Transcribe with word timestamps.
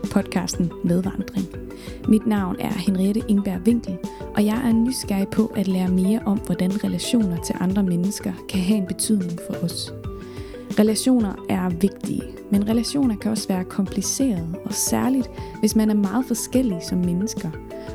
til 0.00 0.10
podcasten 0.10 0.72
Medvandring. 0.84 1.46
Mit 2.08 2.26
navn 2.26 2.56
er 2.60 2.72
Henriette 2.72 3.22
Ingberg 3.28 3.60
Winkel, 3.66 3.98
og 4.36 4.44
jeg 4.44 4.68
er 4.68 4.72
nysgerrig 4.72 5.28
på 5.28 5.46
at 5.56 5.68
lære 5.68 5.88
mere 5.88 6.20
om, 6.26 6.38
hvordan 6.38 6.84
relationer 6.84 7.42
til 7.42 7.54
andre 7.60 7.82
mennesker 7.82 8.32
kan 8.48 8.60
have 8.60 8.78
en 8.78 8.86
betydning 8.86 9.38
for 9.46 9.64
os. 9.64 9.92
Relationer 10.78 11.46
er 11.48 11.68
vigtige, 11.68 12.22
men 12.50 12.68
relationer 12.68 13.16
kan 13.16 13.30
også 13.30 13.48
være 13.48 13.64
komplicerede, 13.64 14.54
og 14.64 14.74
særligt 14.74 15.30
hvis 15.60 15.76
man 15.76 15.90
er 15.90 15.94
meget 15.94 16.24
forskellige 16.24 16.80
som 16.88 16.98
mennesker, 16.98 17.50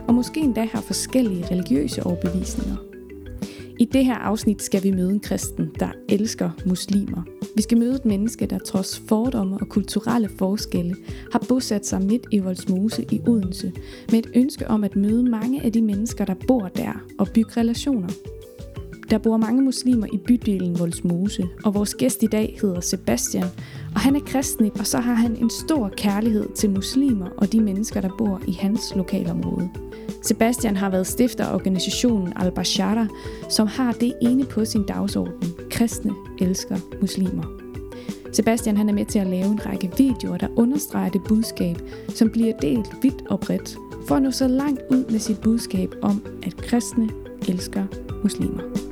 og 0.08 0.14
måske 0.14 0.40
endda 0.40 0.68
har 0.72 0.82
forskellige 0.82 1.46
religiøse 1.52 2.04
overbevisninger. 2.04 2.76
I 3.80 3.86
det 3.86 4.06
her 4.06 4.16
afsnit 4.16 4.62
skal 4.62 4.84
vi 4.84 4.92
møde 4.92 5.12
en 5.12 5.20
kristen, 5.20 5.72
der 5.80 5.90
elsker 6.10 6.50
muslimer. 6.66 7.33
Vi 7.56 7.62
skal 7.62 7.78
møde 7.78 7.96
et 7.96 8.06
menneske, 8.06 8.46
der 8.46 8.58
trods 8.60 9.00
fordomme 9.00 9.58
og 9.62 9.70
kulturelle 9.70 10.30
forskelle 10.38 10.96
har 11.32 11.46
bosat 11.50 11.86
sig 11.86 12.02
midt 12.02 12.26
i 12.32 12.40
Voldsmose 12.40 13.06
i 13.12 13.22
Odense, 13.28 13.72
med 14.12 14.20
et 14.20 14.32
ønske 14.36 14.68
om 14.68 14.84
at 14.84 14.96
møde 14.96 15.24
mange 15.24 15.64
af 15.66 15.72
de 15.72 15.82
mennesker, 15.82 16.26
der 16.26 16.36
bor 16.48 16.68
der, 16.68 17.06
og 17.20 17.28
bygge 17.34 17.52
relationer. 17.58 18.10
Der 19.14 19.20
bor 19.20 19.38
mange 19.38 19.62
muslimer 19.62 20.08
i 20.14 20.18
bydelen 20.18 20.80
Voldsmose, 20.80 21.48
og 21.64 21.74
vores 21.74 21.96
gæst 21.96 22.24
i 22.24 22.26
dag 22.26 22.58
hedder 22.62 22.80
Sebastian, 22.80 23.46
og 23.96 24.00
han 24.02 24.16
er 24.16 24.20
kristen, 24.20 24.72
og 24.80 24.88
så 24.88 25.00
har 25.00 25.14
han 25.14 25.36
en 25.36 25.50
stor 25.50 25.90
kærlighed 25.98 26.50
til 26.56 26.70
muslimer 26.70 27.30
og 27.38 27.52
de 27.52 27.62
mennesker, 27.62 28.02
der 28.02 28.10
bor 28.18 28.42
i 28.48 28.52
hans 28.52 28.96
lokalområde. 28.96 29.70
Sebastian 30.22 30.78
har 30.78 30.90
været 30.90 31.08
stifter 31.08 31.46
af 31.46 31.56
organisationen 31.56 32.34
Al-Bashara, 32.36 33.08
som 33.50 33.68
har 33.68 33.92
det 33.92 34.14
ene 34.22 34.46
på 34.46 34.66
sin 34.66 34.84
dagsorden. 34.84 35.54
Kristne 35.70 36.14
elsker 36.40 36.78
muslimer. 37.02 37.44
Sebastian 38.32 38.78
han 38.78 38.90
er 38.90 38.94
med 38.94 39.06
til 39.06 39.20
at 39.20 39.28
lave 39.28 39.46
en 39.46 39.66
række 39.66 39.92
videoer, 39.98 40.38
der 40.38 40.48
understreger 40.56 41.10
det 41.10 41.22
budskab, 41.24 41.78
som 42.10 42.30
bliver 42.30 42.58
delt 42.58 42.90
vidt 43.02 43.24
og 43.30 43.40
bredt, 43.40 43.78
for 44.08 44.16
at 44.16 44.22
nå 44.22 44.32
så 44.32 44.48
langt 44.48 44.82
ud 44.92 45.06
med 45.12 45.20
sit 45.20 45.42
budskab 45.42 45.96
om, 46.02 46.26
at 46.44 46.58
kristne 46.58 47.10
elsker 47.48 47.84
muslimer. 48.24 48.83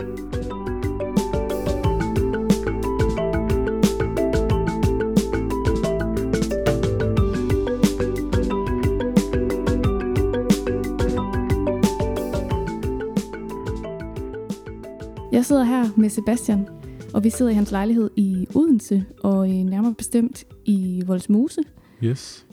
Sidder 15.52 15.64
her 15.64 15.86
med 15.98 16.10
Sebastian, 16.10 16.68
og 17.14 17.24
vi 17.24 17.30
sidder 17.30 17.52
i 17.52 17.56
hans 17.56 17.72
lejlighed 17.72 18.10
i 18.16 18.48
Odense, 18.56 19.06
og 19.24 19.48
nærmere 19.48 19.94
bestemt 19.94 20.44
i 20.66 21.04
Voldsmose. 21.06 21.62
Yes. 22.04 22.46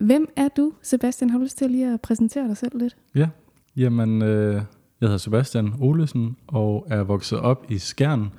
Hvem 0.00 0.28
er 0.36 0.48
du, 0.48 0.72
Sebastian? 0.82 1.30
Har 1.30 1.38
du 1.38 1.44
lyst 1.44 1.58
til 1.58 1.70
lige 1.70 1.94
at 1.94 2.00
præsentere 2.00 2.48
dig 2.48 2.56
selv 2.56 2.78
lidt? 2.78 2.96
Ja, 3.14 3.28
jamen, 3.76 4.22
øh, 4.22 4.54
jeg 4.54 4.62
hedder 5.00 5.16
Sebastian 5.16 5.72
Olesen 5.80 6.36
og 6.46 6.86
er 6.90 7.02
vokset 7.02 7.38
op 7.38 7.66
i 7.68 7.78
Skjern 7.78 8.32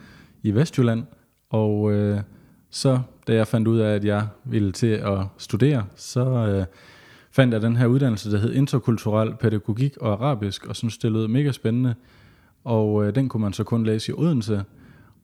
i 0.44 0.52
Vestjylland. 0.52 1.04
Og 1.50 1.92
øh, 1.92 2.22
så, 2.70 3.00
da 3.28 3.34
jeg 3.34 3.48
fandt 3.48 3.68
ud 3.68 3.80
af, 3.80 3.96
at 3.96 4.06
jeg 4.06 4.28
ville 4.46 4.72
til 4.72 4.88
at 4.88 5.20
studere, 5.38 5.86
så 5.96 6.26
øh, 6.26 6.66
fandt 7.32 7.54
jeg 7.54 7.62
den 7.62 7.76
her 7.76 7.86
uddannelse, 7.86 8.32
der 8.32 8.38
hed 8.38 8.54
Interkulturel 8.54 9.34
Pædagogik 9.40 9.98
og 9.98 10.12
Arabisk, 10.12 10.66
og 10.66 10.76
synes, 10.76 10.98
det 10.98 11.12
lød 11.12 11.28
mega 11.28 11.52
spændende. 11.52 11.96
Og 12.64 13.06
øh, 13.06 13.16
den 13.16 13.30
kunne 13.30 13.42
man 13.42 13.54
så 13.54 13.64
kun 13.64 13.84
læse 13.84 14.12
i 14.12 14.16
Odense. 14.18 14.64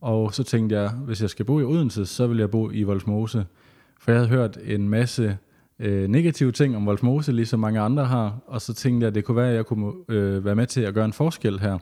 Og 0.02 0.34
så 0.34 0.44
tænkte 0.44 0.76
jeg, 0.76 0.90
hvis 0.90 1.22
jeg 1.22 1.30
skal 1.30 1.46
bo 1.46 1.60
i 1.60 1.64
Odense, 1.64 2.06
så 2.06 2.28
vil 2.28 2.38
jeg 2.38 2.52
bo 2.52 2.72
i 2.72 2.84
Voldsmose. 2.84 3.46
For 4.00 4.12
jeg 4.12 4.20
havde 4.20 4.30
hørt 4.30 4.58
en 4.64 4.90
masse 4.90 5.38
øh, 5.80 6.08
negative 6.10 6.52
ting 6.52 6.76
om 6.76 6.86
Voldsmose, 6.86 7.32
ligesom 7.32 7.60
mange 7.60 7.80
andre 7.80 8.06
har. 8.06 8.40
Og 8.48 8.62
så 8.62 8.74
tænkte 8.74 9.04
jeg, 9.04 9.08
at 9.08 9.16
det 9.16 9.26
kunne 9.26 9.38
være, 9.38 9.50
at 9.50 9.56
jeg 9.56 9.66
kunne 9.66 9.94
øh, 10.10 10.46
være 10.46 10.56
med 10.56 10.68
til 10.68 10.82
at 10.82 10.94
gøre 10.94 11.06
en 11.06 11.14
forskel 11.14 11.60
her. 11.60 11.78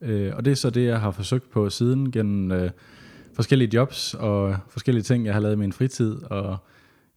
Øh, 0.00 0.32
og 0.36 0.44
det 0.44 0.50
er 0.50 0.54
så 0.54 0.70
det, 0.70 0.86
jeg 0.86 1.00
har 1.00 1.10
forsøgt 1.10 1.50
på 1.50 1.70
siden 1.70 2.12
gennem 2.12 2.52
øh, 2.52 2.70
forskellige 3.34 3.70
jobs 3.74 4.14
og 4.14 4.56
forskellige 4.68 5.02
ting, 5.02 5.26
jeg 5.26 5.34
har 5.34 5.40
lavet 5.40 5.54
i 5.54 5.58
min 5.58 5.72
fritid. 5.72 6.22
Og 6.22 6.56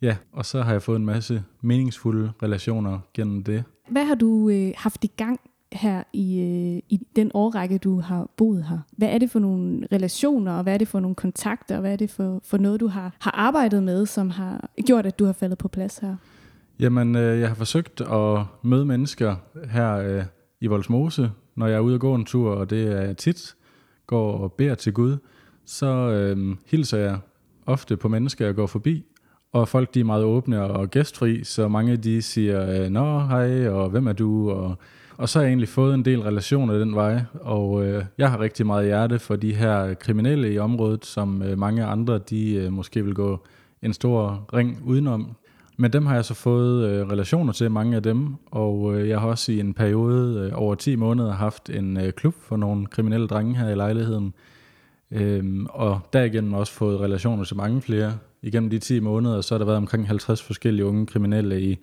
ja, 0.02 0.18
og 0.32 0.46
så 0.46 0.62
har 0.62 0.72
jeg 0.72 0.82
fået 0.82 0.96
en 0.96 1.06
masse 1.06 1.44
meningsfulde 1.62 2.32
relationer 2.44 3.00
gennem 3.14 3.44
det. 3.44 3.64
Hvad 3.90 4.06
har 4.06 4.16
du 4.16 4.50
øh, 4.50 4.72
haft 4.78 5.04
i 5.04 5.12
gang 5.18 5.40
her 5.74 6.04
i, 6.14 6.40
øh, 6.40 6.82
i 6.90 7.00
den 7.16 7.32
årrække, 7.34 7.78
du 7.78 8.00
har 8.00 8.30
boet 8.38 8.66
her. 8.70 8.78
Hvad 8.92 9.10
er 9.10 9.18
det 9.18 9.32
for 9.32 9.40
nogle 9.40 9.88
relationer, 9.92 10.52
og 10.52 10.64
hvad 10.64 10.74
er 10.74 10.78
det 10.78 10.88
for 10.88 11.00
nogle 11.00 11.16
kontakter, 11.16 11.76
og 11.76 11.82
hvad 11.82 11.92
er 11.92 11.96
det 11.96 12.10
for, 12.10 12.42
for 12.44 12.58
noget, 12.58 12.80
du 12.80 12.88
har, 12.88 13.16
har 13.20 13.32
arbejdet 13.32 13.84
med, 13.84 14.06
som 14.06 14.30
har 14.30 14.70
gjort, 14.86 15.06
at 15.06 15.20
du 15.20 15.26
har 15.26 15.34
faldet 15.34 15.58
på 15.58 15.68
plads 15.68 15.98
her? 15.98 16.16
Jamen, 16.80 17.16
øh, 17.16 17.40
jeg 17.40 17.48
har 17.48 17.56
forsøgt 17.56 18.02
at 18.02 18.44
møde 18.62 18.86
mennesker 18.86 19.36
her 19.72 19.94
øh, 19.96 20.24
i 20.62 20.68
Voldsmose, 20.68 21.32
når 21.56 21.68
jeg 21.68 21.76
er 21.76 21.80
ude 21.80 21.94
og 21.94 22.00
gå 22.00 22.16
en 22.16 22.26
tur, 22.26 22.52
og 22.52 22.70
det 22.70 22.88
er 22.88 23.14
tit, 23.14 23.56
går 24.08 24.38
og 24.38 24.54
beder 24.54 24.76
til 24.76 24.94
Gud, 24.94 25.18
så 25.66 25.88
øh, 25.88 26.56
hilser 26.66 26.98
jeg 26.98 27.18
ofte 27.66 27.98
på 27.98 28.08
mennesker, 28.08 28.46
jeg 28.46 28.56
går 28.56 28.68
forbi, 28.68 29.06
og 29.52 29.68
folk 29.68 29.94
de 29.94 30.00
er 30.00 30.04
meget 30.04 30.24
åbne 30.24 30.62
og 30.62 30.90
gæstfri, 30.90 31.44
så 31.44 31.68
mange 31.68 31.98
de 31.98 32.22
siger, 32.22 32.84
øh, 32.84 32.90
nå 32.90 33.20
hej, 33.20 33.68
og 33.68 33.90
hvem 33.90 34.08
er 34.08 34.14
du, 34.14 34.52
og 34.52 34.76
og 35.18 35.30
så 35.30 35.40
har 35.40 35.44
jeg 35.44 35.50
egentlig 35.50 35.70
fået 35.70 35.94
en 35.94 36.06
del 36.06 36.22
relationer 36.22 36.78
den 36.80 36.96
vej, 36.96 37.22
og 37.34 37.86
øh, 37.86 38.06
jeg 38.18 38.32
har 38.32 38.40
rigtig 38.40 38.66
meget 38.66 38.86
hjerte 38.86 39.20
for 39.20 39.36
de 39.36 39.56
her 39.56 39.94
kriminelle 39.94 40.54
i 40.54 40.58
området, 40.58 41.06
som 41.06 41.42
øh, 41.42 41.58
mange 41.58 41.86
andre 41.86 42.18
de 42.18 42.56
øh, 42.56 42.74
måske 42.74 43.06
vil 43.06 43.14
gå 43.14 43.40
en 43.82 43.94
stor 43.94 44.46
ring 44.54 44.82
udenom. 44.86 45.36
Men 45.78 45.94
dem 45.94 46.06
har 46.06 46.16
jeg 46.16 46.26
så 46.26 46.34
fået 46.34 46.90
øh, 46.90 47.08
relationer 47.08 47.54
til, 47.54 47.72
mange 47.72 47.96
af 47.96 48.04
dem, 48.04 48.36
og 48.52 48.96
øh, 48.96 49.10
jeg 49.10 49.20
har 49.20 49.28
også 49.28 49.52
i 49.52 49.60
en 49.60 49.74
periode 49.74 50.40
øh, 50.40 50.62
over 50.62 50.76
10 50.76 50.96
måneder 50.96 51.34
haft 51.34 51.70
en 51.70 51.98
øh, 51.98 52.12
klub 52.12 52.36
for 52.42 52.58
nogle 52.58 52.86
kriminelle 52.86 53.28
drenge 53.28 53.56
her 53.56 53.70
i 53.70 53.76
lejligheden, 53.76 54.34
øh, 55.12 55.66
og 55.70 56.00
derigennem 56.14 56.54
også 56.54 56.74
fået 56.74 57.00
relationer 57.00 57.44
til 57.44 57.58
mange 57.58 57.82
flere. 57.82 58.18
Igennem 58.42 58.70
de 58.70 58.80
10 58.80 59.00
måneder, 59.00 59.42
så 59.42 59.54
har 59.54 59.58
der 59.58 59.66
været 59.66 59.78
omkring 59.78 60.08
50 60.08 60.44
forskellige 60.44 60.86
unge 60.86 61.06
kriminelle 61.06 61.62
i, 61.62 61.78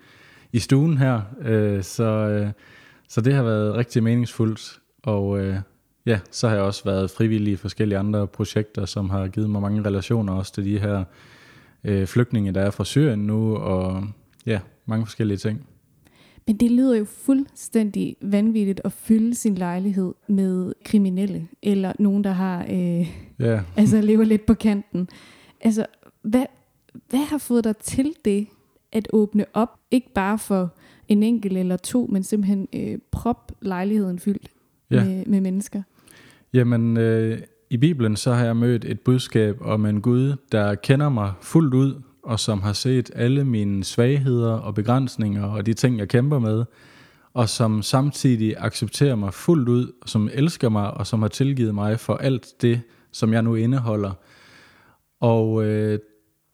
i 0.51 0.59
stuen 0.59 0.97
her, 0.97 1.21
øh, 1.41 1.83
så... 1.83 2.03
Øh, 2.03 2.51
så 3.11 3.21
det 3.21 3.33
har 3.33 3.43
været 3.43 3.75
rigtig 3.75 4.03
meningsfuldt, 4.03 4.79
og 5.03 5.39
øh, 5.39 5.55
ja, 6.05 6.19
så 6.31 6.47
har 6.47 6.55
jeg 6.55 6.63
også 6.63 6.83
været 6.83 7.11
frivillig 7.11 7.53
i 7.53 7.55
forskellige 7.55 7.97
andre 7.97 8.27
projekter, 8.27 8.85
som 8.85 9.09
har 9.09 9.27
givet 9.27 9.49
mig 9.49 9.61
mange 9.61 9.85
relationer 9.85 10.33
også 10.33 10.53
til 10.53 10.65
de 10.65 10.79
her 10.79 11.03
øh, 11.83 12.07
flygtninge, 12.07 12.51
der 12.51 12.61
er 12.61 12.71
fra 12.71 12.85
Syrien 12.85 13.19
nu, 13.19 13.55
og 13.55 14.03
ja, 14.45 14.59
mange 14.85 15.05
forskellige 15.05 15.37
ting. 15.37 15.67
Men 16.47 16.57
det 16.57 16.71
lyder 16.71 16.97
jo 16.97 17.05
fuldstændig 17.05 18.15
vanvittigt 18.21 18.81
at 18.83 18.91
fylde 18.91 19.35
sin 19.35 19.55
lejlighed 19.55 20.13
med 20.27 20.73
kriminelle, 20.85 21.47
eller 21.63 21.93
nogen, 21.99 22.23
der 22.23 22.31
har 22.31 22.65
øh, 22.69 23.09
yeah. 23.41 23.61
altså 23.77 24.01
lever 24.01 24.23
lidt 24.23 24.45
på 24.45 24.53
kanten. 24.53 25.09
Altså, 25.61 25.85
hvad, 26.21 26.45
hvad 27.09 27.25
har 27.25 27.37
fået 27.37 27.63
dig 27.63 27.77
til 27.77 28.13
det, 28.25 28.47
at 28.91 29.07
åbne 29.13 29.45
op, 29.53 29.79
ikke 29.91 30.13
bare 30.13 30.39
for 30.39 30.73
en 31.11 31.23
enkelt 31.23 31.57
eller 31.57 31.77
to, 31.77 32.09
men 32.11 32.23
simpelthen 32.23 32.67
øh, 32.75 32.97
prop 33.11 33.51
lejligheden 33.61 34.19
fyldt 34.19 34.47
ja. 34.91 35.03
med, 35.03 35.25
med 35.25 35.41
mennesker? 35.41 35.81
Jamen, 36.53 36.97
øh, 36.97 37.39
i 37.69 37.77
Bibelen 37.77 38.15
så 38.15 38.33
har 38.33 38.45
jeg 38.45 38.57
mødt 38.57 38.85
et 38.85 38.99
budskab 38.99 39.57
om 39.61 39.85
en 39.85 40.01
Gud, 40.01 40.35
der 40.51 40.75
kender 40.75 41.09
mig 41.09 41.33
fuldt 41.41 41.73
ud, 41.73 42.01
og 42.23 42.39
som 42.39 42.61
har 42.61 42.73
set 42.73 43.11
alle 43.15 43.45
mine 43.45 43.83
svagheder 43.83 44.53
og 44.53 44.75
begrænsninger 44.75 45.45
og 45.45 45.65
de 45.65 45.73
ting, 45.73 45.99
jeg 45.99 46.07
kæmper 46.07 46.39
med, 46.39 46.65
og 47.33 47.49
som 47.49 47.81
samtidig 47.81 48.55
accepterer 48.57 49.15
mig 49.15 49.33
fuldt 49.33 49.69
ud, 49.69 49.91
som 50.05 50.29
elsker 50.33 50.69
mig, 50.69 50.91
og 50.91 51.07
som 51.07 51.21
har 51.21 51.29
tilgivet 51.29 51.75
mig 51.75 51.99
for 51.99 52.15
alt 52.15 52.47
det, 52.61 52.81
som 53.11 53.33
jeg 53.33 53.41
nu 53.41 53.55
indeholder. 53.55 54.11
Og 55.19 55.65
øh, 55.65 55.99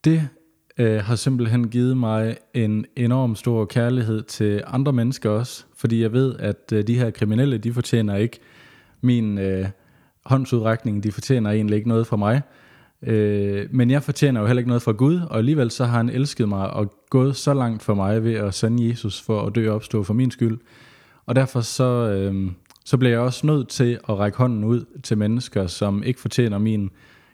det 0.04 0.30
øh, 0.78 1.04
har 1.04 1.16
simpelthen 1.16 1.70
givet 1.70 1.98
mig 1.98 2.38
en 2.54 2.86
enorm 2.96 3.36
stor 3.36 3.66
kærlighed 3.66 4.24
til 4.24 4.64
andre 4.68 4.94
mennesker 4.94 5.30
også, 5.30 5.66
fordi 5.78 6.02
jeg 6.02 6.14
ved, 6.14 6.36
at 6.40 6.72
øh, 6.74 6.88
de 6.88 7.00
her 7.00 7.12
kriminelle, 7.12 7.58
de 7.58 7.74
fortjener 7.74 8.16
ikke 8.16 8.40
min 9.02 9.38
øh, 9.38 9.66
håndsudrækning, 10.26 11.04
de 11.04 11.12
fortjener 11.12 11.52
egentlig 11.52 11.76
ikke 11.76 11.90
noget 11.90 12.08
fra 12.08 12.18
mig. 12.18 12.42
Øh, 13.04 13.68
men 13.72 13.92
jeg 13.92 14.04
fortjener 14.04 14.42
jo 14.42 14.48
heller 14.48 14.60
ikke 14.60 14.70
noget 14.70 14.82
fra 14.82 14.92
Gud, 14.92 15.20
og 15.30 15.38
alligevel 15.38 15.72
så 15.72 15.86
har 15.86 15.98
han 15.98 16.10
elsket 16.10 16.50
mig 16.50 16.70
og 16.70 16.94
gået 17.10 17.36
så 17.36 17.54
langt 17.54 17.84
for 17.84 17.94
mig 17.94 18.24
ved 18.24 18.34
at 18.34 18.54
sende 18.54 18.90
Jesus 18.90 19.22
for 19.22 19.42
at 19.42 19.56
dø 19.56 19.70
og 19.70 19.76
opstå 19.76 20.04
for 20.04 20.14
min 20.14 20.32
skyld. 20.32 20.58
Og 21.26 21.36
derfor 21.36 21.62
så, 21.62 21.84
øh, 21.84 22.52
så 22.86 22.98
bliver 22.98 23.12
jeg 23.12 23.20
også 23.20 23.48
nødt 23.48 23.68
til 23.68 24.00
at 24.10 24.18
række 24.18 24.38
hånden 24.38 24.64
ud 24.64 24.86
til 25.04 25.18
mennesker, 25.18 25.68
som 25.68 26.04
ikke 26.04 26.20
fortjener 26.20 26.58
min 26.58 26.90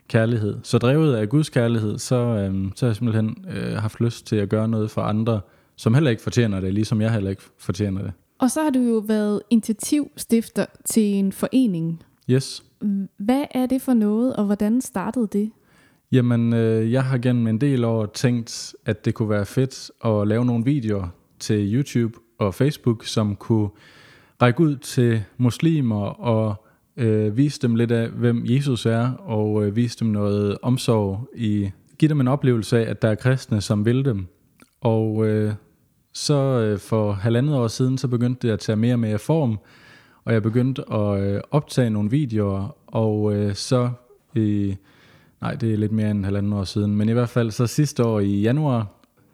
kærlighed. 0.08 0.58
Så 0.64 0.78
drevet 0.78 1.16
af 1.16 1.30
Guds 1.30 1.50
kærlighed, 1.50 1.98
så, 1.98 2.16
øh, 2.16 2.72
så 2.76 2.86
har 2.86 2.90
jeg 2.90 2.96
simpelthen 2.96 3.46
øh, 3.50 3.74
haft 3.74 4.02
lyst 4.02 4.28
til 4.28 4.36
at 4.36 4.50
gøre 4.50 4.68
noget 4.68 4.92
for 4.92 5.02
andre, 5.02 5.42
som 5.76 5.94
heller 5.94 6.12
ikke 6.12 6.24
fortjener 6.24 6.60
det, 6.60 6.74
ligesom 6.74 7.02
jeg 7.02 7.14
heller 7.14 7.30
ikke 7.30 7.44
fortjener 7.58 8.02
det. 8.02 8.12
Og 8.40 8.52
så 8.52 8.64
har 8.64 8.70
du 8.70 8.80
jo 8.80 8.98
været 8.98 9.42
initiativstifter 9.50 10.66
til 10.86 11.04
en 11.04 11.32
forening. 11.32 12.04
Yes. 12.30 12.64
Hvad 13.18 13.44
er 13.52 13.66
det 13.66 13.82
for 13.82 13.94
noget, 13.94 14.36
og 14.36 14.46
hvordan 14.46 14.82
startede 14.82 15.28
det? 15.28 15.52
Jamen, 16.12 16.54
øh, 16.54 16.92
jeg 16.92 17.04
har 17.04 17.18
gennem 17.18 17.48
en 17.48 17.62
del 17.62 17.84
år 17.84 18.06
tænkt, 18.06 18.76
at 18.86 19.06
det 19.06 19.14
kunne 19.14 19.30
være 19.30 19.46
fedt 19.46 19.92
at 20.06 20.28
lave 20.28 20.46
nogle 20.46 20.66
videoer 20.66 21.08
til 21.40 21.76
YouTube 21.76 22.20
og 22.40 22.54
Facebook, 22.54 23.06
som 23.06 23.36
kunne 23.36 23.70
række 24.42 24.60
ud 24.60 24.76
til 24.76 25.24
muslimer 25.38 26.06
og 26.06 26.66
øh, 26.98 27.38
vise 27.38 27.62
dem 27.62 27.75
lidt 27.75 27.92
af, 27.92 28.10
hvem 28.10 28.42
Jesus 28.45 28.86
er, 28.86 29.12
og 29.12 29.66
øh, 29.66 29.75
vise 29.75 30.00
dem 30.00 30.07
noget 30.07 30.57
omsorg 30.62 31.28
i, 31.36 31.69
give 31.98 32.10
dem 32.10 32.22
en 32.22 32.28
oplevelse 32.28 32.86
af, 32.86 32.90
at 32.90 33.01
der 33.01 33.07
er 33.07 33.16
kristne, 33.16 33.62
som 33.62 33.86
vil 33.86 34.06
dem. 34.06 34.28
Og 34.81 35.28
øh, 35.28 35.54
så 36.13 36.34
øh, 36.34 36.80
for 36.80 37.12
halvandet 37.13 37.56
år 37.56 37.68
siden, 37.68 37.98
så 37.98 38.07
begyndte 38.07 38.48
det 38.48 38.54
at 38.54 38.60
tage 38.60 38.75
mere 38.75 38.94
og 38.94 39.00
mere 39.00 39.19
form, 39.19 39.60
og 40.25 40.34
jeg 40.34 40.44
begyndte 40.44 40.94
at 40.94 41.22
øh, 41.22 41.42
optage 41.51 41.90
nogle 41.90 42.10
videoer, 42.10 42.78
og 42.88 43.36
øh, 43.36 43.56
så 43.56 43.90
i, 44.36 44.75
nej, 45.42 45.56
det 45.56 45.74
er 45.74 45.78
lidt 45.78 45.92
mere 45.92 46.12
end 46.12 46.25
halvandet 46.25 46.54
år 46.54 46.63
siden, 46.63 46.95
men 46.95 47.10
i 47.10 47.12
hvert 47.12 47.30
fald 47.30 47.51
så 47.51 47.68
sidste 47.68 48.04
år 48.06 48.19
i 48.19 48.42
januar 48.42 48.88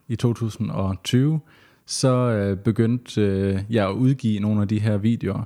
i 0.07 0.15
2020, 0.15 1.39
så 1.85 2.09
øh, 2.09 2.57
begyndte 2.57 3.21
øh, 3.21 3.59
jeg 3.69 3.89
at 3.89 3.93
udgive 3.93 4.39
nogle 4.39 4.61
af 4.61 4.67
de 4.67 4.79
her 4.79 4.97
videoer. 4.97 5.43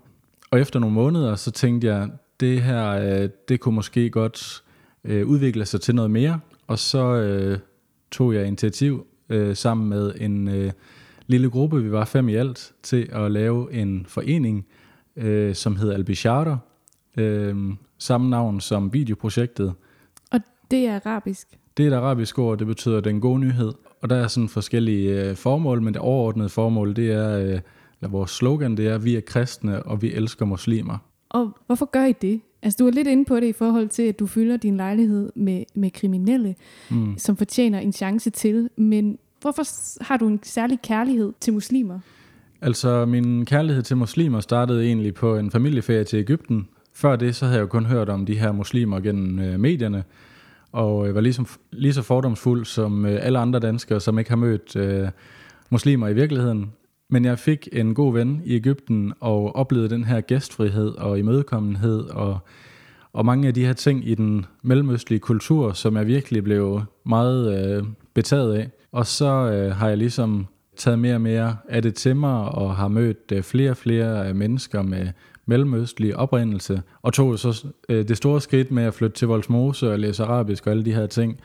Og 0.53 0.59
efter 0.59 0.79
nogle 0.79 0.93
måneder, 0.93 1.35
så 1.35 1.51
tænkte 1.51 1.87
jeg, 1.87 2.09
det 2.39 2.61
her, 2.61 2.89
øh, 2.89 3.29
det 3.49 3.59
kunne 3.59 3.75
måske 3.75 4.09
godt 4.09 4.63
øh, 5.03 5.27
udvikle 5.27 5.65
sig 5.65 5.81
til 5.81 5.95
noget 5.95 6.11
mere, 6.11 6.39
og 6.67 6.79
så 6.79 7.15
øh, 7.15 7.59
tog 8.11 8.33
jeg 8.33 8.47
initiativ 8.47 9.07
øh, 9.29 9.55
sammen 9.55 9.89
med 9.89 10.13
en 10.17 10.47
øh, 10.47 10.71
lille 11.27 11.49
gruppe, 11.49 11.83
vi 11.83 11.91
var 11.91 12.05
fem 12.05 12.29
i 12.29 12.35
alt, 12.35 12.73
til 12.83 13.09
at 13.11 13.31
lave 13.31 13.73
en 13.73 14.05
forening, 14.07 14.65
øh, 15.15 15.55
som 15.55 15.75
hedder 15.75 15.93
Albisharter, 15.93 16.57
øh, 17.17 17.73
samme 17.97 18.29
navn 18.29 18.61
som 18.61 18.93
videoprojektet. 18.93 19.73
Og 20.31 20.39
det 20.71 20.87
er 20.87 20.99
arabisk? 21.05 21.47
Det 21.77 21.83
er 21.83 21.87
et 21.91 21.95
arabisk 21.95 22.39
ord, 22.39 22.57
det 22.57 22.67
betyder 22.67 22.99
den 22.99 23.21
gode 23.21 23.39
nyhed. 23.39 23.73
Og 24.01 24.09
der 24.09 24.15
er 24.15 24.27
sådan 24.27 24.49
forskellige 24.49 25.29
øh, 25.29 25.35
formål, 25.35 25.81
men 25.81 25.93
det 25.93 26.01
overordnede 26.01 26.49
formål, 26.49 26.95
det 26.95 27.11
er, 27.11 27.39
øh, 27.39 27.59
eller 28.03 28.11
vores 28.11 28.31
slogan, 28.31 28.77
det 28.77 28.87
er, 28.87 28.97
vi 28.97 29.15
er 29.15 29.21
kristne, 29.21 29.83
og 29.83 30.01
vi 30.01 30.13
elsker 30.13 30.45
muslimer. 30.45 30.97
Og 31.29 31.57
hvorfor 31.65 31.85
gør 31.85 32.05
I 32.05 32.11
det? 32.11 32.41
Altså, 32.61 32.77
du 32.79 32.87
er 32.87 32.91
lidt 32.91 33.07
inde 33.07 33.25
på 33.25 33.35
det 33.35 33.47
i 33.47 33.51
forhold 33.51 33.89
til, 33.89 34.03
at 34.03 34.19
du 34.19 34.27
fylder 34.27 34.57
din 34.57 34.77
lejlighed 34.77 35.31
med, 35.35 35.63
med 35.75 35.91
kriminelle, 35.91 36.55
mm. 36.91 37.17
som 37.17 37.37
fortjener 37.37 37.79
en 37.79 37.93
chance 37.93 38.29
til. 38.29 38.69
Men 38.77 39.17
hvorfor 39.41 39.63
har 40.03 40.17
du 40.17 40.27
en 40.27 40.39
særlig 40.43 40.79
kærlighed 40.81 41.33
til 41.39 41.53
muslimer? 41.53 41.99
Altså, 42.61 43.05
min 43.05 43.45
kærlighed 43.45 43.83
til 43.83 43.97
muslimer 43.97 44.39
startede 44.39 44.85
egentlig 44.85 45.13
på 45.13 45.37
en 45.37 45.51
familieferie 45.51 46.03
til 46.03 46.19
Ægypten. 46.19 46.67
Før 46.93 47.15
det, 47.15 47.35
så 47.35 47.45
havde 47.45 47.57
jeg 47.57 47.61
jo 47.61 47.67
kun 47.67 47.85
hørt 47.85 48.09
om 48.09 48.25
de 48.25 48.39
her 48.39 48.51
muslimer 48.51 48.99
gennem 48.99 49.39
øh, 49.39 49.59
medierne, 49.59 50.03
og 50.71 51.07
øh, 51.07 51.15
var 51.15 51.21
ligesom, 51.21 51.47
lige 51.71 51.93
så 51.93 52.01
fordomsfuld 52.01 52.65
som 52.65 53.05
øh, 53.05 53.25
alle 53.25 53.39
andre 53.39 53.59
danskere, 53.59 53.99
som 53.99 54.19
ikke 54.19 54.31
har 54.31 54.37
mødt 54.37 54.75
øh, 54.75 55.07
muslimer 55.69 56.07
i 56.07 56.13
virkeligheden. 56.13 56.71
Men 57.09 57.25
jeg 57.25 57.39
fik 57.39 57.67
en 57.71 57.93
god 57.93 58.13
ven 58.13 58.41
i 58.45 58.55
Ægypten 58.55 59.13
og 59.19 59.55
oplevede 59.55 59.89
den 59.89 60.03
her 60.03 60.21
gæstfrihed 60.21 60.89
og 60.89 61.19
imødekommenhed 61.19 61.99
og, 61.99 62.39
og 63.13 63.25
mange 63.25 63.47
af 63.47 63.53
de 63.53 63.65
her 63.65 63.73
ting 63.73 64.07
i 64.07 64.15
den 64.15 64.45
mellemøstlige 64.61 65.19
kultur, 65.19 65.73
som 65.73 65.97
jeg 65.97 66.07
virkelig 66.07 66.43
blev 66.43 66.81
meget 67.05 67.75
øh, 67.77 67.83
betaget 68.13 68.53
af. 68.53 68.69
Og 68.91 69.07
så 69.07 69.51
øh, 69.51 69.75
har 69.75 69.87
jeg 69.87 69.97
ligesom 69.97 70.47
taget 70.77 70.99
mere 70.99 71.15
og 71.15 71.21
mere 71.21 71.57
af 71.69 71.81
det 71.81 71.95
til 71.95 72.15
mig 72.15 72.39
og 72.39 72.75
har 72.75 72.87
mødt 72.87 73.31
øh, 73.31 73.43
flere 73.43 73.71
og 73.71 73.77
flere 73.77 74.29
øh, 74.29 74.35
mennesker 74.35 74.81
med 74.81 75.07
mellemøstlig 75.45 76.15
oprindelse, 76.15 76.81
og 77.01 77.13
tog 77.13 77.39
så 77.39 77.67
øh, 77.89 78.07
det 78.07 78.17
store 78.17 78.41
skridt 78.41 78.71
med 78.71 78.83
at 78.83 78.93
flytte 78.93 79.15
til 79.15 79.27
Voldsmose 79.27 79.91
og 79.91 79.99
læse 79.99 80.23
arabisk 80.23 80.67
og 80.67 80.71
alle 80.71 80.85
de 80.85 80.93
her 80.93 81.07
ting, 81.07 81.39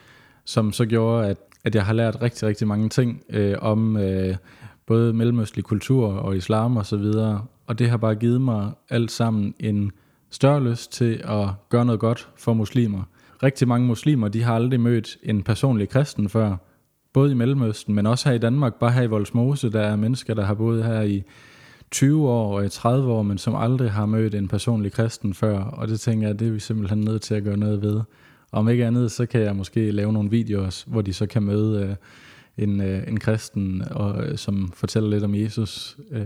som 0.45 0.71
så 0.71 0.85
gjorde, 0.85 1.27
at, 1.27 1.37
at 1.63 1.75
jeg 1.75 1.85
har 1.85 1.93
lært 1.93 2.21
rigtig, 2.21 2.47
rigtig 2.47 2.67
mange 2.67 2.89
ting 2.89 3.23
øh, 3.29 3.55
om 3.61 3.97
øh, 3.97 4.35
både 4.89 5.13
mellemøstlig 5.13 5.65
kultur 5.65 6.07
og 6.07 6.37
islam 6.37 6.77
og 6.77 6.85
så 6.85 6.97
videre, 6.97 7.45
og 7.67 7.79
det 7.79 7.89
har 7.89 7.97
bare 7.97 8.15
givet 8.15 8.41
mig 8.41 8.71
alt 8.89 9.11
sammen 9.11 9.53
en 9.59 9.91
større 10.29 10.63
lyst 10.63 10.91
til 10.91 11.21
at 11.23 11.47
gøre 11.69 11.85
noget 11.85 11.99
godt 11.99 12.29
for 12.37 12.53
muslimer. 12.53 13.03
Rigtig 13.43 13.67
mange 13.67 13.87
muslimer, 13.87 14.27
de 14.27 14.43
har 14.43 14.55
aldrig 14.55 14.79
mødt 14.79 15.17
en 15.23 15.43
personlig 15.43 15.89
kristen 15.89 16.29
før, 16.29 16.55
både 17.13 17.31
i 17.31 17.35
Mellemøsten, 17.35 17.95
men 17.95 18.05
også 18.05 18.29
her 18.29 18.35
i 18.35 18.39
Danmark, 18.39 18.75
bare 18.75 18.91
her 18.91 19.01
i 19.01 19.07
Voldsmose, 19.07 19.71
der 19.71 19.81
er 19.81 19.95
mennesker, 19.95 20.33
der 20.33 20.45
har 20.45 20.53
boet 20.53 20.83
her 20.83 21.01
i 21.01 21.23
20 21.91 22.29
år 22.29 22.57
og 22.57 22.65
i 22.65 22.69
30 22.69 23.11
år, 23.11 23.23
men 23.23 23.37
som 23.37 23.55
aldrig 23.55 23.91
har 23.91 24.05
mødt 24.05 24.35
en 24.35 24.47
personlig 24.47 24.91
kristen 24.91 25.33
før, 25.33 25.59
og 25.59 25.87
det 25.87 25.99
tænker 25.99 26.27
jeg, 26.27 26.39
det 26.39 26.47
er 26.47 26.51
vi 26.51 26.59
simpelthen 26.59 27.01
nødt 27.01 27.21
til 27.21 27.35
at 27.35 27.43
gøre 27.43 27.57
noget 27.57 27.81
ved. 27.81 28.01
Om 28.51 28.69
ikke 28.69 28.85
andet, 28.85 29.11
så 29.11 29.25
kan 29.25 29.41
jeg 29.41 29.55
måske 29.55 29.91
lave 29.91 30.13
nogle 30.13 30.29
videoer, 30.29 30.83
hvor 30.87 31.01
de 31.01 31.13
så 31.13 31.25
kan 31.25 31.43
møde 31.43 31.83
øh, 31.83 31.95
en, 32.63 32.81
øh, 32.81 33.07
en 33.07 33.19
kristen, 33.19 33.83
og, 33.91 34.23
øh, 34.23 34.37
som 34.37 34.71
fortæller 34.73 35.09
lidt 35.09 35.23
om 35.23 35.35
Jesus. 35.35 35.97
Øh, 36.11 36.21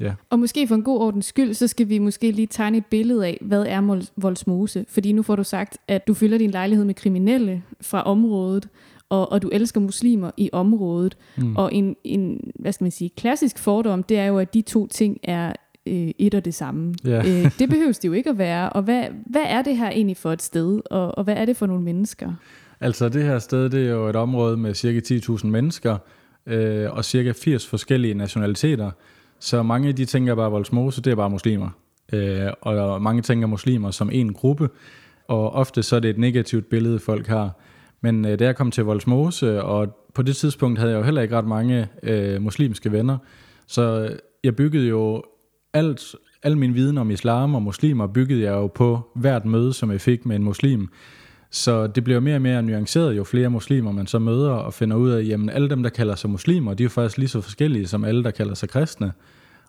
ja. 0.00 0.14
Og 0.30 0.38
måske 0.38 0.68
for 0.68 0.74
en 0.74 0.82
god 0.82 1.00
ordens 1.00 1.26
skyld, 1.26 1.54
så 1.54 1.66
skal 1.66 1.88
vi 1.88 1.98
måske 1.98 2.30
lige 2.30 2.46
tegne 2.46 2.78
et 2.78 2.86
billede 2.86 3.26
af, 3.26 3.38
hvad 3.40 3.64
er 3.68 4.04
Voldsmose? 4.16 4.84
Fordi 4.88 5.12
nu 5.12 5.22
får 5.22 5.36
du 5.36 5.44
sagt, 5.44 5.78
at 5.88 6.06
du 6.06 6.14
fylder 6.14 6.38
din 6.38 6.50
lejlighed 6.50 6.84
med 6.84 6.94
kriminelle 6.94 7.62
fra 7.80 8.02
området, 8.02 8.68
og, 9.08 9.32
og 9.32 9.42
du 9.42 9.48
elsker 9.48 9.80
muslimer 9.80 10.30
i 10.36 10.50
området. 10.52 11.16
Mm. 11.36 11.56
Og 11.56 11.74
en, 11.74 11.96
en, 12.04 12.50
hvad 12.54 12.72
skal 12.72 12.84
man 12.84 12.90
sige, 12.90 13.10
klassisk 13.16 13.58
fordom, 13.58 14.02
det 14.02 14.18
er 14.18 14.24
jo, 14.24 14.38
at 14.38 14.54
de 14.54 14.62
to 14.62 14.86
ting 14.86 15.18
er 15.22 15.52
øh, 15.86 16.10
et 16.18 16.34
og 16.34 16.44
det 16.44 16.54
samme. 16.54 16.94
Yeah. 17.06 17.44
øh, 17.44 17.50
det 17.58 17.68
behøves 17.68 17.98
det 17.98 18.08
jo 18.08 18.12
ikke 18.12 18.30
at 18.30 18.38
være. 18.38 18.70
Og 18.70 18.82
hvad, 18.82 19.04
hvad 19.26 19.44
er 19.46 19.62
det 19.62 19.76
her 19.76 19.90
egentlig 19.90 20.16
for 20.16 20.32
et 20.32 20.42
sted, 20.42 20.80
og, 20.90 21.18
og 21.18 21.24
hvad 21.24 21.34
er 21.36 21.44
det 21.44 21.56
for 21.56 21.66
nogle 21.66 21.82
mennesker? 21.82 22.32
Altså 22.80 23.08
det 23.08 23.24
her 23.24 23.38
sted, 23.38 23.70
det 23.70 23.86
er 23.86 23.90
jo 23.90 24.06
et 24.06 24.16
område 24.16 24.56
med 24.56 24.74
cirka 24.74 25.00
10.000 25.14 25.46
mennesker, 25.46 25.98
øh, 26.46 26.90
og 26.90 27.04
cirka 27.04 27.32
80 27.32 27.66
forskellige 27.66 28.14
nationaliteter. 28.14 28.90
Så 29.40 29.62
mange 29.62 29.88
af 29.88 29.96
de 29.96 30.04
tænker 30.04 30.34
bare, 30.34 30.46
at 30.46 30.52
Voldsmose, 30.52 31.02
det 31.02 31.10
er 31.10 31.14
bare 31.14 31.30
muslimer. 31.30 31.68
Øh, 32.12 32.52
og 32.60 33.02
mange 33.02 33.22
tænker 33.22 33.46
muslimer 33.46 33.90
som 33.90 34.10
en 34.12 34.32
gruppe, 34.32 34.68
og 35.28 35.52
ofte 35.52 35.82
så 35.82 35.96
er 35.96 36.00
det 36.00 36.10
et 36.10 36.18
negativt 36.18 36.68
billede, 36.68 36.98
folk 36.98 37.26
har. 37.26 37.58
Men 38.00 38.24
øh, 38.24 38.38
da 38.38 38.44
jeg 38.44 38.56
kom 38.56 38.70
til 38.70 38.84
Voldsmose, 38.84 39.62
og 39.62 40.08
på 40.14 40.22
det 40.22 40.36
tidspunkt 40.36 40.78
havde 40.78 40.92
jeg 40.92 40.98
jo 40.98 41.04
heller 41.04 41.22
ikke 41.22 41.36
ret 41.36 41.46
mange 41.46 41.88
øh, 42.02 42.42
muslimske 42.42 42.92
venner, 42.92 43.18
så 43.66 44.16
jeg 44.44 44.56
byggede 44.56 44.88
jo 44.88 45.22
alt, 45.72 46.14
al 46.42 46.56
min 46.56 46.74
viden 46.74 46.98
om 46.98 47.10
islam 47.10 47.54
og 47.54 47.62
muslimer, 47.62 48.06
byggede 48.06 48.42
jeg 48.42 48.52
jo 48.52 48.66
på 48.66 49.10
hvert 49.14 49.44
møde, 49.44 49.72
som 49.72 49.90
jeg 49.90 50.00
fik 50.00 50.26
med 50.26 50.36
en 50.36 50.44
muslim. 50.44 50.88
Så 51.50 51.86
det 51.86 52.04
bliver 52.04 52.20
mere 52.20 52.34
og 52.34 52.42
mere 52.42 52.62
nuanceret, 52.62 53.16
jo 53.16 53.24
flere 53.24 53.50
muslimer 53.50 53.92
man 53.92 54.06
så 54.06 54.18
møder 54.18 54.50
og 54.50 54.74
finder 54.74 54.96
ud 54.96 55.10
af, 55.10 55.24
jamen 55.24 55.50
alle 55.50 55.70
dem, 55.70 55.82
der 55.82 55.90
kalder 55.90 56.14
sig 56.14 56.30
muslimer, 56.30 56.74
de 56.74 56.82
er 56.82 56.84
jo 56.84 56.90
faktisk 56.90 57.18
lige 57.18 57.28
så 57.28 57.40
forskellige 57.40 57.86
som 57.86 58.04
alle, 58.04 58.24
der 58.24 58.30
kalder 58.30 58.54
sig 58.54 58.68
kristne. 58.68 59.12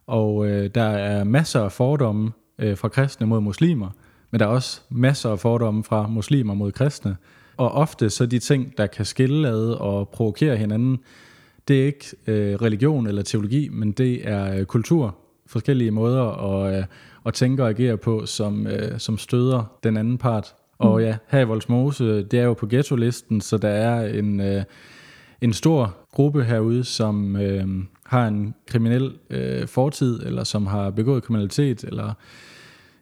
Og 0.08 0.48
øh, 0.48 0.70
der 0.76 0.84
er 0.84 1.24
masser 1.24 1.62
af 1.62 1.72
fordomme 1.72 2.32
øh, 2.60 2.78
fra 2.78 2.88
kristne 2.88 3.28
mod 3.28 3.42
muslimer, 3.42 3.90
men 4.32 4.40
der 4.40 4.46
er 4.46 4.50
også 4.50 4.82
masser 4.90 5.30
af 5.30 5.40
fordomme 5.40 5.84
fra 5.84 6.08
muslimer 6.08 6.54
mod 6.54 6.72
kristne. 6.72 7.18
Og 7.58 7.72
ofte 7.72 8.10
så 8.10 8.26
de 8.26 8.40
ting, 8.40 8.78
der 8.78 8.88
kan 8.88 9.06
skille 9.06 9.48
ad 9.48 9.70
og 9.70 10.10
provokere 10.10 10.58
hinanden, 10.58 11.00
det 11.68 11.82
er 11.82 11.86
ikke 11.86 12.06
øh, 12.28 12.56
religion 12.56 13.08
eller 13.08 13.22
teologi, 13.22 13.70
men 13.70 13.92
det 13.92 14.28
er 14.30 14.56
øh, 14.56 14.66
kultur. 14.66 15.16
Forskellige 15.48 15.92
måder 15.92 16.24
at, 16.24 16.78
øh, 16.78 16.84
at 17.26 17.34
tænke 17.34 17.64
og 17.64 17.70
agere 17.70 17.98
på, 17.98 18.26
som, 18.26 18.68
øh, 18.68 19.00
som 19.00 19.18
støder 19.18 19.64
den 19.84 19.98
anden 19.98 20.18
part. 20.18 20.54
Og 20.80 21.02
ja, 21.02 21.18
her 21.28 21.40
i 21.40 21.44
Voldsmose, 21.44 22.24
det 22.24 22.40
er 22.40 22.44
jo 22.44 22.54
på 22.54 22.68
ghetto-listen, 22.68 23.42
så 23.42 23.58
der 23.58 23.70
er 23.70 24.08
en, 24.08 24.40
øh, 24.40 24.64
en 25.42 25.54
stor 25.54 25.98
gruppe 26.12 26.44
herude, 26.44 26.84
som 26.84 27.36
øh, 27.36 27.68
har 28.06 28.28
en 28.28 28.56
kriminel 28.68 29.14
øh, 29.30 29.68
fortid, 29.68 30.20
eller 30.26 30.44
som 30.44 30.68
har 30.68 30.90
begået 30.90 31.24
kriminalitet, 31.24 31.84
eller 31.84 32.14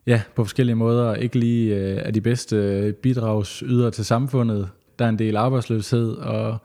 ja, 0.07 0.21
på 0.35 0.43
forskellige 0.43 0.75
måder 0.75 1.15
ikke 1.15 1.39
lige 1.39 1.75
øh, 1.75 1.97
er 1.97 2.11
de 2.11 2.21
bedste 2.21 2.55
øh, 2.55 2.93
bidragsydere 2.93 3.91
til 3.91 4.05
samfundet. 4.05 4.69
Der 4.99 5.05
er 5.05 5.09
en 5.09 5.19
del 5.19 5.35
arbejdsløshed 5.35 6.11
og 6.11 6.57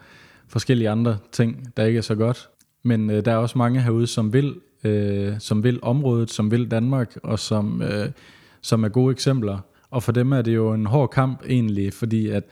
forskellige 0.49 0.91
andre 0.91 1.19
ting, 1.33 1.77
der 1.77 1.85
ikke 1.85 1.99
er 1.99 2.03
så 2.03 2.15
godt. 2.15 2.49
Men 2.83 3.11
øh, 3.11 3.25
der 3.25 3.33
er 3.33 3.37
også 3.37 3.59
mange 3.59 3.81
herude, 3.81 4.07
som 4.07 4.33
vil, 4.33 4.55
øh, 4.85 5.33
som 5.39 5.65
vil 5.65 5.79
området, 5.83 6.31
som 6.31 6.51
vil 6.51 6.71
Danmark, 6.71 7.17
og 7.23 7.39
som, 7.39 7.83
øh, 7.83 8.09
som 8.61 8.85
er 8.85 8.89
gode 8.89 9.13
eksempler. 9.13 9.59
Og 9.93 10.03
for 10.03 10.13
dem 10.13 10.33
er 10.33 10.43
det 10.43 10.55
jo 10.55 10.73
en 10.73 10.87
hård 10.87 11.11
kamp 11.11 11.43
egentlig, 11.49 11.93
fordi 11.93 12.29
at, 12.29 12.45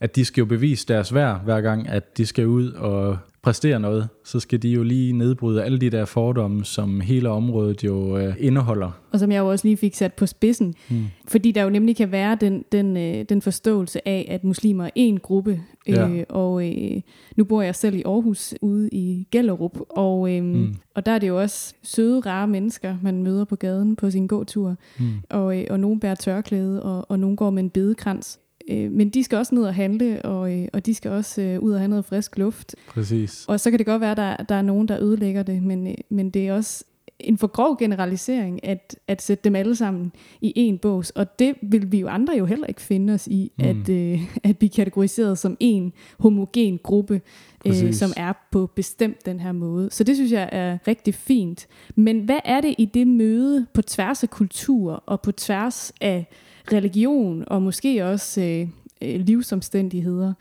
at 0.00 0.16
de 0.16 0.24
skal 0.24 0.40
jo 0.40 0.46
bevise 0.46 0.86
deres 0.88 1.14
værd 1.14 1.44
hver 1.44 1.60
gang, 1.60 1.88
at 1.88 2.18
de 2.18 2.26
skal 2.26 2.46
ud 2.46 2.70
og 2.70 3.18
præstere 3.44 3.80
noget, 3.80 4.08
så 4.24 4.40
skal 4.40 4.62
de 4.62 4.68
jo 4.68 4.82
lige 4.82 5.12
nedbryde 5.12 5.64
alle 5.64 5.78
de 5.78 5.90
der 5.90 6.04
fordomme, 6.04 6.64
som 6.64 7.00
hele 7.00 7.28
området 7.28 7.84
jo 7.84 8.18
øh, 8.18 8.34
indeholder. 8.38 8.90
Og 9.12 9.18
som 9.18 9.32
jeg 9.32 9.38
jo 9.38 9.50
også 9.50 9.66
lige 9.66 9.76
fik 9.76 9.94
sat 9.94 10.14
på 10.14 10.26
spidsen. 10.26 10.74
Hmm. 10.88 11.04
Fordi 11.28 11.52
der 11.52 11.62
jo 11.62 11.70
nemlig 11.70 11.96
kan 11.96 12.12
være 12.12 12.36
den, 12.40 12.64
den, 12.72 12.96
øh, 12.96 13.24
den 13.28 13.42
forståelse 13.42 14.08
af, 14.08 14.26
at 14.30 14.44
muslimer 14.44 14.84
er 14.84 14.90
en 14.94 15.20
gruppe. 15.20 15.60
Øh, 15.88 15.94
ja. 15.94 16.24
Og 16.28 16.68
øh, 16.68 17.00
nu 17.36 17.44
bor 17.44 17.62
jeg 17.62 17.74
selv 17.74 17.96
i 17.96 18.02
Aarhus, 18.06 18.54
ude 18.60 18.88
i 18.92 19.28
Gellerup. 19.30 19.78
Og, 19.90 20.32
øh, 20.32 20.42
hmm. 20.42 20.76
og 20.94 21.06
der 21.06 21.12
er 21.12 21.18
det 21.18 21.28
jo 21.28 21.40
også 21.40 21.74
søde, 21.82 22.20
rare 22.20 22.48
mennesker, 22.48 22.96
man 23.02 23.22
møder 23.22 23.44
på 23.44 23.56
gaden 23.56 23.96
på 23.96 24.10
sin 24.10 24.26
gåtur. 24.26 24.76
Hmm. 24.98 25.08
Og, 25.30 25.60
øh, 25.60 25.66
og 25.70 25.80
nogen 25.80 26.00
bærer 26.00 26.14
tørklæde, 26.14 26.82
og, 26.82 27.10
og 27.10 27.18
nogen 27.18 27.36
går 27.36 27.50
med 27.50 27.62
en 27.62 27.70
bedekrans. 27.70 28.38
Øh, 28.70 28.90
men 28.90 29.10
de 29.10 29.24
skal 29.24 29.38
også 29.38 29.54
ned 29.54 29.62
og 29.62 29.74
handle, 29.74 30.22
og, 30.24 30.52
øh, 30.52 30.68
og 30.72 30.86
de 30.86 30.94
skal 30.94 31.10
også 31.10 31.42
øh, 31.42 31.60
ud 31.60 31.72
og 31.72 31.78
have 31.78 31.88
noget 31.88 32.04
frisk 32.04 32.38
luft. 32.38 32.74
Præcis. 32.88 33.44
Og 33.48 33.60
så 33.60 33.70
kan 33.70 33.78
det 33.78 33.86
godt 33.86 34.00
være, 34.00 34.10
at 34.10 34.16
der, 34.16 34.36
der 34.36 34.54
er 34.54 34.62
nogen, 34.62 34.88
der 34.88 35.02
ødelægger 35.02 35.42
det, 35.42 35.62
men, 35.62 35.86
øh, 35.86 35.94
men 36.08 36.30
det 36.30 36.48
er 36.48 36.54
også 36.54 36.84
en 37.18 37.38
for 37.38 37.46
grov 37.46 37.78
generalisering 37.78 38.64
at, 38.64 38.96
at 39.08 39.22
sætte 39.22 39.44
dem 39.44 39.56
alle 39.56 39.76
sammen 39.76 40.12
i 40.40 40.52
en 40.56 40.78
bås. 40.78 41.10
Og 41.10 41.38
det 41.38 41.54
vil 41.62 41.92
vi 41.92 42.00
jo 42.00 42.08
andre 42.08 42.36
jo 42.38 42.44
heller 42.44 42.66
ikke 42.66 42.80
finde 42.80 43.12
os 43.12 43.26
i, 43.26 43.52
mm. 43.58 43.64
at, 43.64 43.88
øh, 43.88 44.20
at 44.44 44.58
blive 44.58 44.70
kategoriseret 44.70 45.38
som 45.38 45.56
en 45.60 45.92
homogen 46.18 46.78
gruppe, 46.82 47.20
øh, 47.66 47.92
som 47.92 48.12
er 48.16 48.32
på 48.52 48.66
bestemt 48.66 49.26
den 49.26 49.40
her 49.40 49.52
måde. 49.52 49.90
Så 49.90 50.04
det 50.04 50.16
synes 50.16 50.32
jeg 50.32 50.48
er 50.52 50.78
rigtig 50.88 51.14
fint. 51.14 51.66
Men 51.94 52.20
hvad 52.20 52.40
er 52.44 52.60
det 52.60 52.74
i 52.78 52.84
det 52.84 53.06
møde 53.06 53.66
på 53.74 53.82
tværs 53.82 54.22
af 54.22 54.30
kultur 54.30 55.02
og 55.06 55.20
på 55.20 55.32
tværs 55.32 55.92
af 56.00 56.26
religion 56.72 57.44
og 57.46 57.62
måske 57.62 58.04
også 58.06 58.40
øh, 58.40 58.68
øh, 59.02 59.20
livsomstændigheder, 59.20 60.32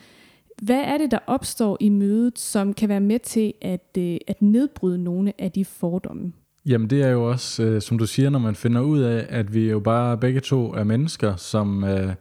hvad 0.62 0.80
er 0.80 0.98
det, 0.98 1.12
der 1.12 1.20
opstår 1.28 1.78
i 1.80 1.90
mødet, 1.90 2.40
som 2.40 2.74
kan 2.74 2.90
være 2.90 3.00
med 3.00 3.20
til 3.20 3.54
at, 3.62 3.98
øh, 3.98 4.18
at 4.28 4.42
nedbryde 4.42 5.04
nogle 5.04 5.34
af 5.40 5.52
de 5.52 5.66
fordomme? 5.66 6.34
Jamen 6.66 6.90
det 6.90 7.02
er 7.02 7.10
jo 7.10 7.30
også, 7.30 7.64
øh, 7.64 7.82
som 7.82 7.98
du 7.98 8.06
siger, 8.06 8.30
når 8.30 8.40
man 8.40 8.56
finder 8.56 8.82
ud 8.82 9.00
af, 9.00 9.26
at 9.30 9.54
vi 9.54 9.70
jo 9.70 9.80
bare 9.80 10.18
begge 10.18 10.40
to 10.40 10.74
er 10.74 10.84
mennesker, 10.84 11.36
som, 11.36 11.84
øh, 11.84 12.14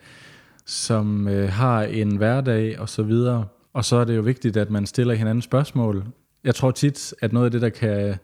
som 0.66 1.28
øh, 1.28 1.48
har 1.48 1.82
en 1.82 2.16
hverdag 2.16 2.80
og 2.80 2.88
så 2.88 3.02
videre. 3.02 3.46
Og 3.72 3.84
så 3.84 3.96
er 3.96 4.04
det 4.04 4.16
jo 4.16 4.22
vigtigt, 4.22 4.56
at 4.56 4.70
man 4.70 4.86
stiller 4.86 5.14
hinanden 5.14 5.42
spørgsmål. 5.42 6.04
Jeg 6.44 6.54
tror 6.54 6.70
tit, 6.70 7.14
at 7.20 7.32
noget 7.32 7.44
af 7.44 7.50
det, 7.50 7.62
der 7.62 7.68
kan 7.68 8.14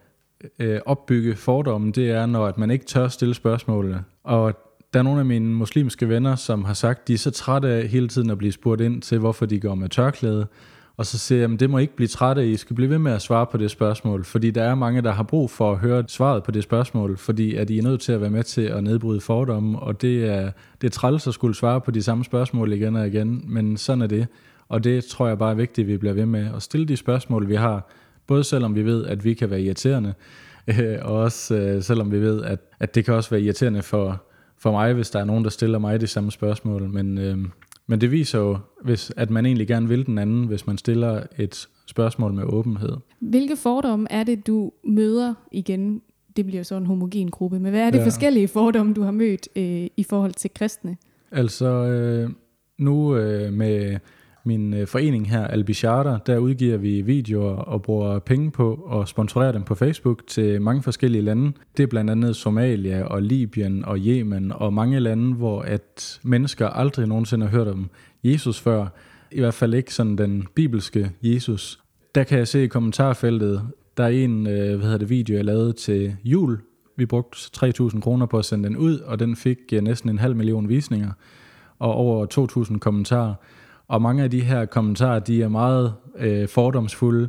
øh, 0.58 0.80
opbygge 0.86 1.36
fordomme, 1.36 1.92
det 1.92 2.10
er, 2.10 2.26
når 2.26 2.46
at 2.46 2.58
man 2.58 2.70
ikke 2.70 2.84
tør 2.84 3.08
stille 3.08 3.34
spørgsmålene. 3.34 4.04
Og 4.24 4.54
der 4.92 4.98
er 4.98 5.02
nogle 5.02 5.20
af 5.20 5.26
mine 5.26 5.54
muslimske 5.54 6.08
venner, 6.08 6.36
som 6.36 6.64
har 6.64 6.74
sagt, 6.74 7.08
de 7.08 7.14
er 7.14 7.18
så 7.18 7.30
trætte 7.30 7.68
af 7.68 7.88
hele 7.88 8.08
tiden 8.08 8.30
at 8.30 8.38
blive 8.38 8.52
spurgt 8.52 8.80
ind 8.80 9.02
til, 9.02 9.18
hvorfor 9.18 9.46
de 9.46 9.60
går 9.60 9.74
med 9.74 9.88
tørklæde. 9.88 10.46
Og 10.96 11.06
så 11.06 11.18
siger 11.18 11.40
jeg, 11.40 11.52
at 11.52 11.60
det 11.60 11.70
må 11.70 11.78
ikke 11.78 11.96
blive 11.96 12.08
trætte 12.08 12.42
af, 12.42 12.46
I 12.46 12.56
skal 12.56 12.76
blive 12.76 12.90
ved 12.90 12.98
med 12.98 13.12
at 13.12 13.22
svare 13.22 13.46
på 13.46 13.56
det 13.56 13.70
spørgsmål, 13.70 14.24
fordi 14.24 14.50
der 14.50 14.62
er 14.62 14.74
mange, 14.74 15.02
der 15.02 15.12
har 15.12 15.22
brug 15.22 15.50
for 15.50 15.72
at 15.72 15.78
høre 15.78 16.04
svaret 16.08 16.42
på 16.42 16.50
det 16.50 16.62
spørgsmål, 16.62 17.16
fordi 17.16 17.54
at 17.54 17.70
I 17.70 17.78
er 17.78 17.82
nødt 17.82 18.00
til 18.00 18.12
at 18.12 18.20
være 18.20 18.30
med 18.30 18.42
til 18.42 18.62
at 18.62 18.84
nedbryde 18.84 19.20
fordomme, 19.20 19.78
og 19.78 20.02
det 20.02 20.24
er, 20.24 20.50
det 20.80 20.86
er 20.86 20.90
træls 20.90 21.26
at 21.26 21.34
skulle 21.34 21.54
svare 21.54 21.80
på 21.80 21.90
de 21.90 22.02
samme 22.02 22.24
spørgsmål 22.24 22.72
igen 22.72 22.96
og 22.96 23.06
igen, 23.06 23.44
men 23.46 23.76
sådan 23.76 24.02
er 24.02 24.06
det. 24.06 24.26
Og 24.68 24.84
det 24.84 25.04
tror 25.04 25.28
jeg 25.28 25.38
bare 25.38 25.50
er 25.50 25.54
vigtigt, 25.54 25.84
at 25.84 25.88
vi 25.88 25.96
bliver 25.96 26.14
ved 26.14 26.26
med 26.26 26.48
at 26.56 26.62
stille 26.62 26.86
de 26.86 26.96
spørgsmål, 26.96 27.48
vi 27.48 27.54
har, 27.54 27.90
både 28.26 28.44
selvom 28.44 28.74
vi 28.74 28.84
ved, 28.84 29.06
at 29.06 29.24
vi 29.24 29.34
kan 29.34 29.50
være 29.50 29.60
irriterende, 29.60 30.14
og 31.02 31.16
også 31.16 31.54
øh, 31.54 31.82
selvom 31.82 32.12
vi 32.12 32.20
ved, 32.20 32.42
at, 32.42 32.60
at 32.80 32.94
det 32.94 33.04
kan 33.04 33.14
også 33.14 33.30
være 33.30 33.40
irriterende 33.40 33.82
for, 33.82 34.22
for 34.58 34.70
mig, 34.70 34.94
hvis 34.94 35.10
der 35.10 35.20
er 35.20 35.24
nogen, 35.24 35.44
der 35.44 35.50
stiller 35.50 35.78
mig 35.78 36.00
de 36.00 36.06
samme 36.06 36.30
spørgsmål, 36.30 36.88
men, 36.88 37.18
øh, 37.18 37.38
men 37.86 38.00
det 38.00 38.10
viser 38.10 38.38
jo, 38.38 38.58
hvis, 38.84 39.12
at 39.16 39.30
man 39.30 39.46
egentlig 39.46 39.68
gerne 39.68 39.88
vil 39.88 40.06
den 40.06 40.18
anden, 40.18 40.44
hvis 40.44 40.66
man 40.66 40.78
stiller 40.78 41.22
et 41.38 41.68
spørgsmål 41.86 42.32
med 42.32 42.44
åbenhed. 42.44 42.96
Hvilke 43.20 43.56
fordomme 43.56 44.06
er 44.10 44.24
det, 44.24 44.46
du 44.46 44.72
møder 44.84 45.34
igen? 45.52 46.02
Det 46.36 46.46
bliver 46.46 46.62
så 46.62 46.76
en 46.76 46.86
homogen 46.86 47.30
gruppe, 47.30 47.60
men 47.60 47.70
hvad 47.70 47.80
er 47.80 47.90
det 47.90 47.98
ja. 47.98 48.04
forskellige 48.04 48.48
fordomme, 48.48 48.94
du 48.94 49.02
har 49.02 49.10
mødt 49.10 49.48
øh, 49.56 49.86
i 49.96 50.02
forhold 50.08 50.32
til 50.32 50.50
kristne? 50.54 50.96
Altså, 51.32 51.66
øh, 51.66 52.30
nu 52.78 53.16
øh, 53.16 53.52
med 53.52 53.98
min 54.48 54.74
øh, 54.74 54.86
forening 54.86 55.30
her, 55.30 55.46
Albicharter, 55.46 56.18
der 56.18 56.38
udgiver 56.38 56.76
vi 56.76 57.02
videoer 57.02 57.56
og 57.56 57.82
bruger 57.82 58.18
penge 58.18 58.50
på 58.50 58.74
at 59.00 59.08
sponsorere 59.08 59.52
dem 59.52 59.62
på 59.62 59.74
Facebook 59.74 60.26
til 60.26 60.62
mange 60.62 60.82
forskellige 60.82 61.22
lande. 61.22 61.52
Det 61.76 61.82
er 61.82 61.86
blandt 61.86 62.10
andet 62.10 62.36
Somalia 62.36 63.04
og 63.04 63.22
Libyen 63.22 63.84
og 63.84 63.98
Yemen 63.98 64.52
og 64.52 64.72
mange 64.72 65.00
lande, 65.00 65.34
hvor 65.34 65.62
at 65.62 66.20
mennesker 66.22 66.68
aldrig 66.68 67.06
nogensinde 67.06 67.46
har 67.46 67.58
hørt 67.58 67.68
om 67.68 67.90
Jesus 68.24 68.60
før. 68.60 68.86
I 69.32 69.40
hvert 69.40 69.54
fald 69.54 69.74
ikke 69.74 69.94
sådan 69.94 70.18
den 70.18 70.46
bibelske 70.54 71.10
Jesus. 71.22 71.80
Der 72.14 72.24
kan 72.24 72.38
jeg 72.38 72.48
se 72.48 72.64
i 72.64 72.66
kommentarfeltet, 72.66 73.62
der 73.96 74.04
er 74.04 74.08
en 74.08 74.46
øh, 74.46 74.76
hvad 74.76 74.84
hedder 74.84 74.98
det, 74.98 75.10
video, 75.10 75.36
jeg 75.36 75.44
lavede 75.44 75.72
til 75.72 76.16
jul. 76.24 76.58
Vi 76.96 77.06
brugte 77.06 77.38
3.000 77.66 78.00
kroner 78.00 78.26
på 78.26 78.38
at 78.38 78.44
sende 78.44 78.68
den 78.68 78.76
ud, 78.76 78.98
og 78.98 79.18
den 79.18 79.36
fik 79.36 79.58
øh, 79.72 79.82
næsten 79.82 80.10
en 80.10 80.18
halv 80.18 80.36
million 80.36 80.68
visninger 80.68 81.10
og 81.78 81.94
over 81.94 82.26
2.000 82.70 82.78
kommentarer. 82.78 83.34
Og 83.88 84.02
mange 84.02 84.22
af 84.22 84.30
de 84.30 84.40
her 84.40 84.64
kommentarer, 84.64 85.18
de 85.18 85.42
er 85.42 85.48
meget 85.48 85.94
øh, 86.18 86.48
fordomsfulde. 86.48 87.28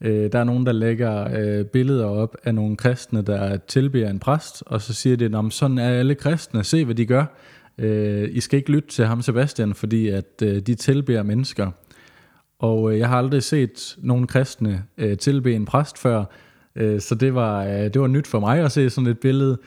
Øh, 0.00 0.32
der 0.32 0.38
er 0.38 0.44
nogen, 0.44 0.66
der 0.66 0.72
lægger 0.72 1.28
øh, 1.40 1.64
billeder 1.64 2.06
op 2.06 2.36
af 2.44 2.54
nogle 2.54 2.76
kristne, 2.76 3.22
der 3.22 3.56
tilbeder 3.56 4.10
en 4.10 4.18
præst, 4.18 4.62
og 4.66 4.80
så 4.80 4.94
siger 4.94 5.16
de, 5.16 5.24
at 5.24 5.52
sådan 5.52 5.78
er 5.78 5.88
alle 5.88 6.14
kristne, 6.14 6.64
se 6.64 6.84
hvad 6.84 6.94
de 6.94 7.06
gør. 7.06 7.24
Øh, 7.78 8.28
I 8.32 8.40
skal 8.40 8.56
ikke 8.56 8.72
lytte 8.72 8.88
til 8.88 9.06
ham 9.06 9.22
Sebastian, 9.22 9.74
fordi 9.74 10.08
at 10.08 10.42
øh, 10.42 10.60
de 10.60 10.74
tilbeder 10.74 11.22
mennesker. 11.22 11.70
Og 12.58 12.92
øh, 12.92 12.98
jeg 12.98 13.08
har 13.08 13.18
aldrig 13.18 13.42
set 13.42 13.96
nogen 13.98 14.26
kristne 14.26 14.84
øh, 14.98 15.16
tilbede 15.18 15.54
en 15.54 15.64
præst 15.64 15.98
før, 15.98 16.24
øh, 16.76 17.00
så 17.00 17.14
det 17.14 17.34
var, 17.34 17.64
øh, 17.64 17.72
det 17.72 18.00
var 18.00 18.06
nyt 18.06 18.26
for 18.26 18.40
mig 18.40 18.58
at 18.58 18.72
se 18.72 18.90
sådan 18.90 19.10
et 19.10 19.18
billede. 19.18 19.58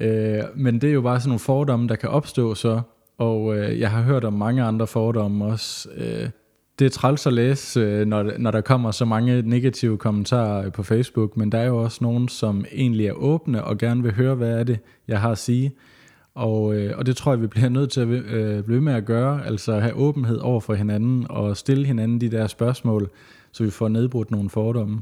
Øh, 0.00 0.42
men 0.56 0.80
det 0.80 0.90
er 0.90 0.94
jo 0.94 1.00
bare 1.00 1.20
sådan 1.20 1.28
nogle 1.28 1.38
fordomme, 1.38 1.88
der 1.88 1.96
kan 1.96 2.08
opstå 2.08 2.54
så, 2.54 2.80
og 3.18 3.56
øh, 3.56 3.80
jeg 3.80 3.90
har 3.90 4.02
hørt 4.02 4.24
om 4.24 4.32
mange 4.32 4.62
andre 4.62 4.86
fordomme 4.86 5.44
også. 5.44 5.88
Øh, 5.96 6.30
det 6.78 6.84
er 6.84 6.90
træls 6.90 7.26
at 7.26 7.32
læse, 7.32 7.80
øh, 7.80 8.06
når, 8.06 8.32
når 8.38 8.50
der 8.50 8.60
kommer 8.60 8.90
så 8.90 9.04
mange 9.04 9.42
negative 9.42 9.98
kommentarer 9.98 10.66
øh, 10.66 10.72
på 10.72 10.82
Facebook, 10.82 11.36
men 11.36 11.52
der 11.52 11.58
er 11.58 11.66
jo 11.66 11.76
også 11.76 11.98
nogen, 12.00 12.28
som 12.28 12.64
egentlig 12.72 13.06
er 13.06 13.12
åbne 13.12 13.64
og 13.64 13.78
gerne 13.78 14.02
vil 14.02 14.14
høre, 14.14 14.34
hvad 14.34 14.60
er 14.60 14.64
det, 14.64 14.78
jeg 15.08 15.20
har 15.20 15.30
at 15.30 15.38
sige. 15.38 15.72
Og, 16.34 16.74
øh, 16.74 16.98
og 16.98 17.06
det 17.06 17.16
tror 17.16 17.32
jeg, 17.32 17.42
vi 17.42 17.46
bliver 17.46 17.68
nødt 17.68 17.90
til 17.90 18.00
at 18.00 18.08
øh, 18.08 18.64
blive 18.64 18.80
med 18.80 18.92
at 18.92 19.04
gøre, 19.04 19.46
altså 19.46 19.78
have 19.78 19.94
åbenhed 19.94 20.38
over 20.38 20.60
for 20.60 20.74
hinanden 20.74 21.26
og 21.30 21.56
stille 21.56 21.86
hinanden 21.86 22.20
de 22.20 22.28
der 22.28 22.46
spørgsmål, 22.46 23.10
så 23.52 23.64
vi 23.64 23.70
får 23.70 23.88
nedbrudt 23.88 24.30
nogle 24.30 24.50
fordomme. 24.50 25.00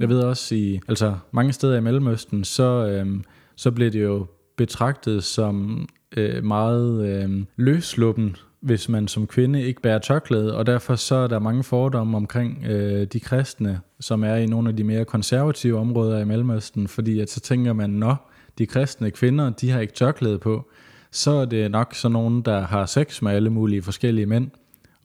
Jeg 0.00 0.08
ved 0.08 0.20
også, 0.20 0.54
i 0.54 0.80
altså 0.88 1.14
mange 1.32 1.52
steder 1.52 1.76
i 1.76 1.80
Mellemøsten, 1.80 2.44
så, 2.44 2.86
øh, 2.86 3.20
så 3.56 3.70
bliver 3.70 3.90
det 3.90 4.02
jo 4.02 4.26
betragtet 4.56 5.24
som 5.24 5.86
øh, 6.16 6.44
meget 6.44 7.06
øh, 7.08 7.44
løsluppen, 7.56 8.36
hvis 8.60 8.88
man 8.88 9.08
som 9.08 9.26
kvinde 9.26 9.62
ikke 9.62 9.82
bærer 9.82 9.98
tørklæde, 9.98 10.56
og 10.56 10.66
derfor 10.66 10.94
så 10.94 11.14
er 11.14 11.26
der 11.26 11.38
mange 11.38 11.64
fordomme 11.64 12.16
omkring 12.16 12.64
øh, 12.66 13.06
de 13.06 13.20
kristne, 13.20 13.80
som 14.00 14.24
er 14.24 14.34
i 14.34 14.46
nogle 14.46 14.68
af 14.68 14.76
de 14.76 14.84
mere 14.84 15.04
konservative 15.04 15.78
områder 15.78 16.18
i 16.18 16.24
Mellemøsten, 16.24 16.88
fordi 16.88 17.20
at 17.20 17.30
så 17.30 17.40
tænker 17.40 17.72
man, 17.72 17.90
nå, 17.90 18.14
de 18.58 18.66
kristne 18.66 19.10
kvinder, 19.10 19.50
de 19.50 19.70
har 19.70 19.80
ikke 19.80 19.94
tørklæde 19.94 20.38
på, 20.38 20.70
så 21.10 21.30
er 21.30 21.44
det 21.44 21.70
nok 21.70 21.94
sådan 21.94 22.12
nogen, 22.12 22.42
der 22.42 22.60
har 22.60 22.86
sex 22.86 23.22
med 23.22 23.32
alle 23.32 23.50
mulige 23.50 23.82
forskellige 23.82 24.26
mænd. 24.26 24.50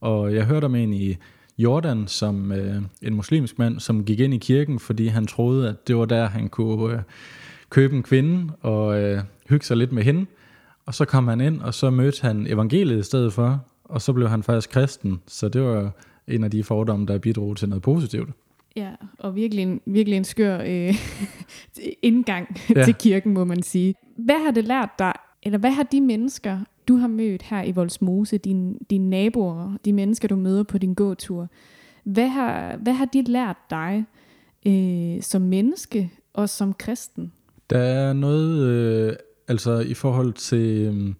Og 0.01 0.35
jeg 0.35 0.45
hørte 0.45 0.65
om 0.65 0.75
en 0.75 0.93
i 0.93 1.17
Jordan, 1.57 2.07
som 2.07 2.51
øh, 2.51 2.81
en 3.01 3.13
muslimsk 3.15 3.59
mand, 3.59 3.79
som 3.79 4.05
gik 4.05 4.19
ind 4.19 4.33
i 4.33 4.37
kirken, 4.37 4.79
fordi 4.79 5.07
han 5.07 5.27
troede, 5.27 5.69
at 5.69 5.87
det 5.87 5.97
var 5.97 6.05
der, 6.05 6.25
han 6.25 6.49
kunne 6.49 6.93
øh, 6.93 6.99
købe 7.69 7.95
en 7.95 8.03
kvinde 8.03 8.53
og 8.61 9.01
øh, 9.01 9.21
hygge 9.49 9.65
sig 9.65 9.77
lidt 9.77 9.91
med 9.91 10.03
hende. 10.03 10.25
Og 10.87 10.93
så 10.93 11.05
kom 11.05 11.27
han 11.27 11.41
ind, 11.41 11.61
og 11.61 11.73
så 11.73 11.89
mødte 11.89 12.21
han 12.21 12.47
evangeliet 12.47 12.99
i 12.99 13.03
stedet 13.03 13.33
for, 13.33 13.65
og 13.83 14.01
så 14.01 14.13
blev 14.13 14.29
han 14.29 14.43
faktisk 14.43 14.69
kristen. 14.69 15.21
Så 15.27 15.49
det 15.49 15.61
var 15.61 15.91
en 16.27 16.43
af 16.43 16.51
de 16.51 16.63
fordomme, 16.63 17.05
der 17.05 17.17
bidrog 17.17 17.57
til 17.57 17.69
noget 17.69 17.81
positivt. 17.81 18.29
Ja, 18.75 18.91
og 19.19 19.35
virkelig 19.35 19.63
en, 19.63 19.81
virkelig 19.85 20.17
en 20.17 20.23
skør 20.23 20.61
øh, 20.65 20.95
indgang 22.01 22.57
ja. 22.75 22.83
til 22.83 22.95
kirken, 22.95 23.33
må 23.33 23.45
man 23.45 23.63
sige. 23.63 23.95
Hvad 24.17 24.43
har 24.45 24.51
det 24.51 24.63
lært 24.63 24.89
dig, 24.99 25.13
eller 25.43 25.59
hvad 25.59 25.71
har 25.71 25.83
de 25.83 26.01
mennesker, 26.01 26.59
du 26.87 26.95
har 26.95 27.07
mødt 27.07 27.43
her 27.43 27.63
i 27.63 27.71
Voldsmose, 27.71 28.37
dine, 28.37 28.75
dine 28.89 29.09
naboer, 29.09 29.77
de 29.85 29.93
mennesker, 29.93 30.27
du 30.27 30.35
møder 30.35 30.63
på 30.63 30.77
din 30.77 30.93
gåtur, 30.93 31.47
hvad 32.03 32.27
har, 32.27 32.77
hvad 32.77 32.93
har 32.93 33.05
de 33.05 33.21
lært 33.21 33.57
dig 33.69 34.05
øh, 34.67 35.21
som 35.21 35.41
menneske 35.41 36.11
og 36.33 36.49
som 36.49 36.73
kristen? 36.73 37.31
Der 37.69 37.79
er 37.79 38.13
noget 38.13 38.67
øh, 38.67 39.15
Altså 39.47 39.79
i 39.79 39.93
forhold 39.93 40.33
til, 40.33 40.87
øhm, 40.87 41.15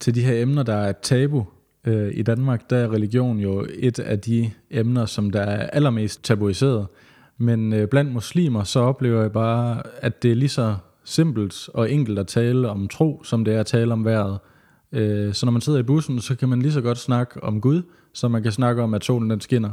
til 0.00 0.14
de 0.14 0.22
her 0.22 0.42
emner, 0.42 0.62
der 0.62 0.74
er 0.74 0.92
tabu 0.92 1.46
øh, 1.84 2.10
i 2.14 2.22
Danmark, 2.22 2.70
der 2.70 2.76
er 2.76 2.92
religion 2.92 3.38
jo 3.38 3.66
et 3.78 3.98
af 3.98 4.20
de 4.20 4.50
emner, 4.70 5.06
som 5.06 5.30
der 5.30 5.40
er 5.40 5.66
allermest 5.70 6.24
tabuiseret. 6.24 6.86
Men 7.38 7.72
øh, 7.72 7.88
blandt 7.88 8.12
muslimer, 8.12 8.64
så 8.64 8.80
oplever 8.80 9.20
jeg 9.20 9.32
bare, 9.32 9.82
at 9.96 10.22
det 10.22 10.30
er 10.30 10.34
lige 10.34 10.48
så 10.48 10.76
simpelt 11.04 11.68
og 11.74 11.90
enkelt 11.90 12.18
at 12.18 12.26
tale 12.26 12.68
om 12.68 12.88
tro, 12.88 13.22
som 13.24 13.44
det 13.44 13.54
er 13.54 13.60
at 13.60 13.66
tale 13.66 13.92
om 13.92 14.04
vejret. 14.04 14.38
Øh, 14.92 15.34
så 15.34 15.46
når 15.46 15.50
man 15.50 15.60
sidder 15.60 15.78
i 15.78 15.82
bussen, 15.82 16.20
så 16.20 16.34
kan 16.36 16.48
man 16.48 16.62
lige 16.62 16.72
så 16.72 16.80
godt 16.80 16.98
snakke 16.98 17.44
om 17.44 17.60
Gud, 17.60 17.82
som 18.12 18.30
man 18.30 18.42
kan 18.42 18.52
snakke 18.52 18.82
om, 18.82 18.94
at 18.94 19.04
solen 19.04 19.30
den 19.30 19.40
skinner 19.40 19.70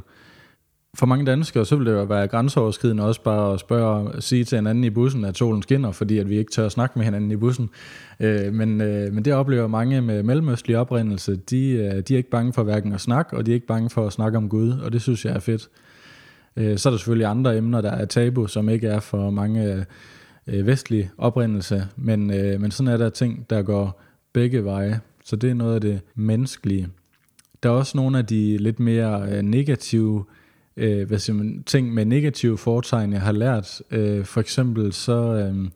for 0.99 1.05
mange 1.05 1.25
danskere, 1.25 1.65
så 1.65 1.75
vil 1.75 1.85
det 1.85 1.91
jo 1.91 2.03
være 2.03 2.27
grænseoverskridende 2.27 3.03
også 3.03 3.21
bare 3.23 3.53
at 3.53 3.59
spørge 3.59 4.11
og 4.11 4.23
sige 4.23 4.43
til 4.43 4.55
hinanden 4.55 4.83
i 4.83 4.89
bussen, 4.89 5.25
at 5.25 5.37
solen 5.37 5.61
skinner, 5.61 5.91
fordi 5.91 6.17
at 6.17 6.29
vi 6.29 6.37
ikke 6.37 6.51
tør 6.51 6.65
at 6.65 6.71
snakke 6.71 6.99
med 6.99 7.05
hinanden 7.05 7.31
i 7.31 7.35
bussen. 7.35 7.69
Øh, 8.19 8.53
men, 8.53 8.81
øh, 8.81 9.13
men 9.13 9.25
det 9.25 9.33
oplever 9.33 9.67
mange 9.67 10.01
med 10.01 10.23
mellemøstlig 10.23 10.77
oprindelse. 10.77 11.35
De, 11.35 11.69
øh, 11.69 12.01
de 12.01 12.13
er 12.13 12.17
ikke 12.17 12.29
bange 12.29 12.53
for 12.53 12.63
hverken 12.63 12.93
at 12.93 13.01
snakke, 13.01 13.37
og 13.37 13.45
de 13.45 13.51
er 13.51 13.55
ikke 13.55 13.67
bange 13.67 13.89
for 13.89 14.07
at 14.07 14.13
snakke 14.13 14.37
om 14.37 14.49
Gud, 14.49 14.71
og 14.71 14.93
det 14.93 15.01
synes 15.01 15.25
jeg 15.25 15.33
er 15.33 15.39
fedt. 15.39 15.69
Øh, 16.55 16.77
så 16.77 16.89
er 16.89 16.91
der 16.91 16.97
selvfølgelig 16.97 17.27
andre 17.27 17.57
emner, 17.57 17.81
der 17.81 17.91
er 17.91 18.05
tabu, 18.05 18.47
som 18.47 18.69
ikke 18.69 18.87
er 18.87 18.99
for 18.99 19.29
mange 19.29 19.85
øh, 20.47 20.67
vestlige 20.67 21.11
oprindelse, 21.17 21.87
men, 21.95 22.33
øh, 22.33 22.61
men 22.61 22.71
sådan 22.71 22.93
er 22.93 22.97
der 22.97 23.09
ting, 23.09 23.49
der 23.49 23.61
går 23.61 24.01
begge 24.33 24.63
veje. 24.65 24.99
Så 25.25 25.35
det 25.35 25.49
er 25.49 25.53
noget 25.53 25.75
af 25.75 25.81
det 25.81 26.01
menneskelige. 26.15 26.87
Der 27.63 27.69
er 27.69 27.73
også 27.73 27.97
nogle 27.97 28.17
af 28.17 28.25
de 28.25 28.57
lidt 28.57 28.79
mere 28.79 29.27
øh, 29.31 29.41
negative 29.41 30.25
øh, 30.77 31.07
hvad 31.07 31.19
siger 31.19 31.35
man, 31.35 31.63
ting 31.63 31.93
med 31.93 32.05
negative 32.05 32.57
foretegn, 32.57 33.13
jeg 33.13 33.21
har 33.21 33.31
lært. 33.31 33.81
Øh, 33.91 34.25
for 34.25 34.41
eksempel 34.41 34.93
så, 34.93 35.13
øh, 35.13 35.69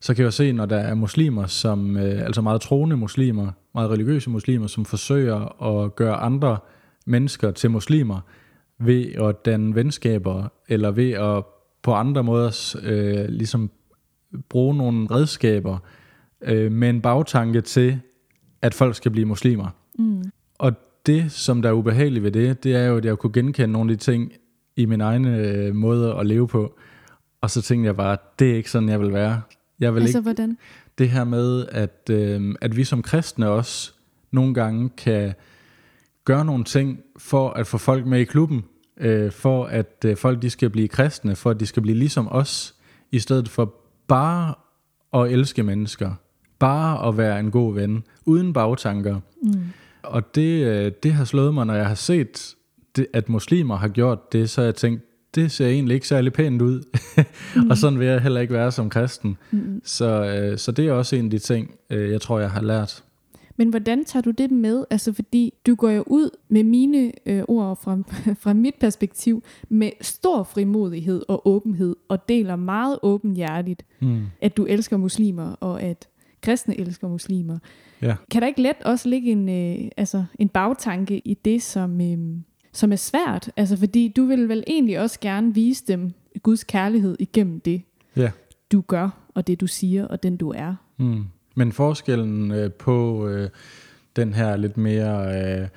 så 0.00 0.14
kan 0.14 0.24
jeg 0.24 0.32
se, 0.32 0.52
når 0.52 0.66
der 0.66 0.76
er 0.76 0.94
muslimer, 0.94 1.46
som, 1.46 1.96
øh, 1.96 2.22
altså 2.22 2.42
meget 2.42 2.60
troende 2.60 2.96
muslimer, 2.96 3.52
meget 3.74 3.90
religiøse 3.90 4.30
muslimer, 4.30 4.66
som 4.66 4.84
forsøger 4.84 5.62
at 5.62 5.96
gøre 5.96 6.16
andre 6.16 6.58
mennesker 7.06 7.50
til 7.50 7.70
muslimer 7.70 8.20
ved 8.78 9.12
at 9.12 9.44
danne 9.44 9.74
venskaber, 9.74 10.48
eller 10.68 10.90
ved 10.90 11.10
at 11.10 11.44
på 11.82 11.92
andre 11.92 12.22
måder 12.22 12.76
øh, 12.82 13.28
ligesom 13.28 13.70
bruge 14.48 14.76
nogle 14.76 15.06
redskaber 15.10 15.78
øh, 16.42 16.72
med 16.72 16.90
en 16.90 17.00
bagtanke 17.00 17.60
til, 17.60 18.00
at 18.62 18.74
folk 18.74 18.94
skal 18.94 19.10
blive 19.10 19.26
muslimer. 19.26 19.68
Mm. 19.98 20.22
Og 20.58 20.72
det, 21.06 21.32
som 21.32 21.62
der 21.62 21.68
er 21.68 21.72
ubehageligt 21.72 22.22
ved 22.24 22.30
det, 22.30 22.64
det 22.64 22.74
er 22.74 22.84
jo, 22.84 22.96
at 22.96 23.04
jeg 23.04 23.18
kunne 23.18 23.32
genkende 23.32 23.72
nogle 23.72 23.92
af 23.92 23.98
de 23.98 24.04
ting 24.04 24.32
i 24.76 24.84
min 24.84 25.00
egen 25.00 25.24
øh, 25.24 25.74
måde 25.74 26.14
at 26.14 26.26
leve 26.26 26.48
på. 26.48 26.78
Og 27.40 27.50
så 27.50 27.62
tænkte 27.62 27.86
jeg 27.86 27.96
bare, 27.96 28.16
det 28.38 28.50
er 28.50 28.56
ikke 28.56 28.70
sådan, 28.70 28.88
jeg 28.88 29.00
vil 29.00 29.12
være. 29.12 29.42
Jeg 29.80 29.94
vil 29.94 30.00
altså 30.00 30.18
ikke, 30.18 30.22
hvordan? 30.22 30.58
Det 30.98 31.08
her 31.08 31.24
med, 31.24 31.66
at, 31.72 32.10
øh, 32.10 32.54
at 32.60 32.76
vi 32.76 32.84
som 32.84 33.02
kristne 33.02 33.48
også 33.48 33.92
nogle 34.30 34.54
gange 34.54 34.90
kan 34.96 35.34
gøre 36.24 36.44
nogle 36.44 36.64
ting 36.64 37.00
for 37.18 37.50
at 37.50 37.66
få 37.66 37.78
folk 37.78 38.06
med 38.06 38.20
i 38.20 38.24
klubben, 38.24 38.64
øh, 38.96 39.32
for 39.32 39.64
at 39.64 40.04
øh, 40.04 40.16
folk 40.16 40.42
de 40.42 40.50
skal 40.50 40.70
blive 40.70 40.88
kristne, 40.88 41.36
for 41.36 41.50
at 41.50 41.60
de 41.60 41.66
skal 41.66 41.82
blive 41.82 41.98
ligesom 41.98 42.28
os, 42.30 42.74
i 43.12 43.18
stedet 43.18 43.48
for 43.48 43.74
bare 44.08 44.54
at 45.14 45.32
elske 45.32 45.62
mennesker, 45.62 46.12
bare 46.58 47.08
at 47.08 47.16
være 47.16 47.40
en 47.40 47.50
god 47.50 47.74
ven, 47.74 48.04
uden 48.24 48.52
bagtanker. 48.52 49.20
Mm. 49.42 49.52
Og 50.06 50.34
det, 50.34 50.64
øh, 50.66 50.92
det 51.02 51.12
har 51.12 51.24
slået 51.24 51.54
mig, 51.54 51.66
når 51.66 51.74
jeg 51.74 51.86
har 51.86 51.94
set, 51.94 52.54
det, 52.96 53.06
at 53.12 53.28
muslimer 53.28 53.76
har 53.76 53.88
gjort 53.88 54.32
det, 54.32 54.50
så 54.50 54.62
jeg 54.62 54.74
tænkt, 54.74 55.02
det 55.34 55.52
ser 55.52 55.66
egentlig 55.66 55.94
ikke 55.94 56.08
særlig 56.08 56.32
pænt 56.32 56.62
ud. 56.62 56.82
mm. 57.56 57.70
og 57.70 57.76
sådan 57.76 57.98
vil 57.98 58.06
jeg 58.06 58.20
heller 58.20 58.40
ikke 58.40 58.54
være 58.54 58.72
som 58.72 58.90
kristen. 58.90 59.36
Mm. 59.50 59.80
Så, 59.84 60.24
øh, 60.24 60.58
så 60.58 60.72
det 60.72 60.88
er 60.88 60.92
også 60.92 61.16
en 61.16 61.24
af 61.24 61.30
de 61.30 61.38
ting, 61.38 61.74
øh, 61.90 62.10
jeg 62.10 62.20
tror, 62.20 62.38
jeg 62.38 62.50
har 62.50 62.62
lært. 62.62 63.04
Men 63.56 63.68
hvordan 63.68 64.04
tager 64.04 64.22
du 64.22 64.30
det 64.30 64.50
med? 64.50 64.84
Altså 64.90 65.12
fordi 65.12 65.54
du 65.66 65.74
går 65.74 65.90
jo 65.90 66.04
ud 66.06 66.30
med 66.48 66.64
mine 66.64 67.12
øh, 67.26 67.42
ord 67.48 67.78
fra, 67.82 67.98
fra 68.42 68.52
mit 68.52 68.74
perspektiv 68.80 69.42
med 69.68 69.90
stor 70.00 70.42
frimodighed 70.42 71.22
og 71.28 71.48
åbenhed 71.48 71.96
og 72.08 72.28
deler 72.28 72.56
meget 72.56 72.98
åbenhjertigt, 73.02 73.82
mm. 74.00 74.22
at 74.40 74.56
du 74.56 74.64
elsker 74.64 74.96
muslimer 74.96 75.52
og 75.60 75.82
at 75.82 76.08
kristne 76.42 76.80
elsker 76.80 77.08
muslimer. 77.08 77.58
Ja. 78.02 78.14
Kan 78.30 78.42
der 78.42 78.48
ikke 78.48 78.62
let 78.62 78.76
også 78.84 79.08
ligge 79.08 79.30
en, 79.30 79.48
øh, 79.48 79.90
altså 79.96 80.24
en 80.38 80.48
bagtanke 80.48 81.18
i 81.18 81.34
det, 81.34 81.62
som, 81.62 82.00
øh, 82.00 82.18
som 82.72 82.92
er 82.92 82.96
svært? 82.96 83.50
Altså 83.56 83.76
fordi 83.76 84.12
du 84.16 84.24
vil 84.24 84.48
vel 84.48 84.64
egentlig 84.66 85.00
også 85.00 85.20
gerne 85.20 85.54
vise 85.54 85.84
dem 85.86 86.12
Guds 86.42 86.64
kærlighed 86.64 87.16
igennem 87.18 87.60
det, 87.60 87.82
ja. 88.16 88.30
du 88.72 88.80
gør, 88.80 89.08
og 89.34 89.46
det 89.46 89.60
du 89.60 89.66
siger, 89.66 90.06
og 90.06 90.22
den 90.22 90.36
du 90.36 90.50
er. 90.56 90.74
Mm. 90.96 91.24
Men 91.54 91.72
forskellen 91.72 92.52
øh, 92.52 92.72
på 92.72 93.28
øh, 93.28 93.48
den 94.16 94.34
her 94.34 94.56
lidt 94.56 94.76
mere 94.76 95.42
øh, 95.42 95.68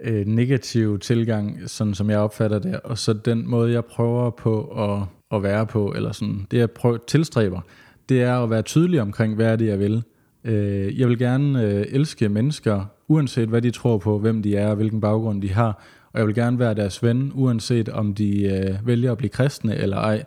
øh, 0.00 0.26
negative 0.26 0.98
tilgang, 0.98 1.70
sådan 1.70 1.94
som 1.94 2.10
jeg 2.10 2.18
opfatter 2.18 2.58
det, 2.58 2.80
og 2.80 2.98
så 2.98 3.12
den 3.12 3.48
måde, 3.50 3.72
jeg 3.72 3.84
prøver 3.84 4.30
på 4.30 4.64
at, 4.64 5.02
at 5.36 5.42
være 5.42 5.66
på, 5.66 5.92
eller 5.96 6.12
sådan, 6.12 6.46
det 6.50 6.58
jeg 6.58 6.70
prøver, 6.70 6.98
tilstræber, 7.06 7.60
det 8.08 8.22
er 8.22 8.38
at 8.38 8.50
være 8.50 8.62
tydelig 8.62 9.00
omkring, 9.00 9.34
hvad 9.34 9.46
er 9.46 9.56
det, 9.56 9.66
jeg 9.66 9.78
vil. 9.78 10.02
Øh, 10.46 11.00
jeg 11.00 11.08
vil 11.08 11.18
gerne 11.18 11.62
øh, 11.62 11.86
elske 11.88 12.28
mennesker, 12.28 12.84
uanset 13.08 13.48
hvad 13.48 13.62
de 13.62 13.70
tror 13.70 13.98
på, 13.98 14.18
hvem 14.18 14.42
de 14.42 14.56
er 14.56 14.68
og 14.68 14.76
hvilken 14.76 15.00
baggrund 15.00 15.42
de 15.42 15.52
har, 15.52 15.82
og 16.12 16.18
jeg 16.18 16.26
vil 16.26 16.34
gerne 16.34 16.58
være 16.58 16.74
deres 16.74 17.02
ven, 17.02 17.32
uanset 17.34 17.88
om 17.88 18.14
de 18.14 18.42
øh, 18.44 18.86
vælger 18.86 19.12
at 19.12 19.18
blive 19.18 19.30
kristne 19.30 19.76
eller 19.76 19.96
ej. 19.96 20.24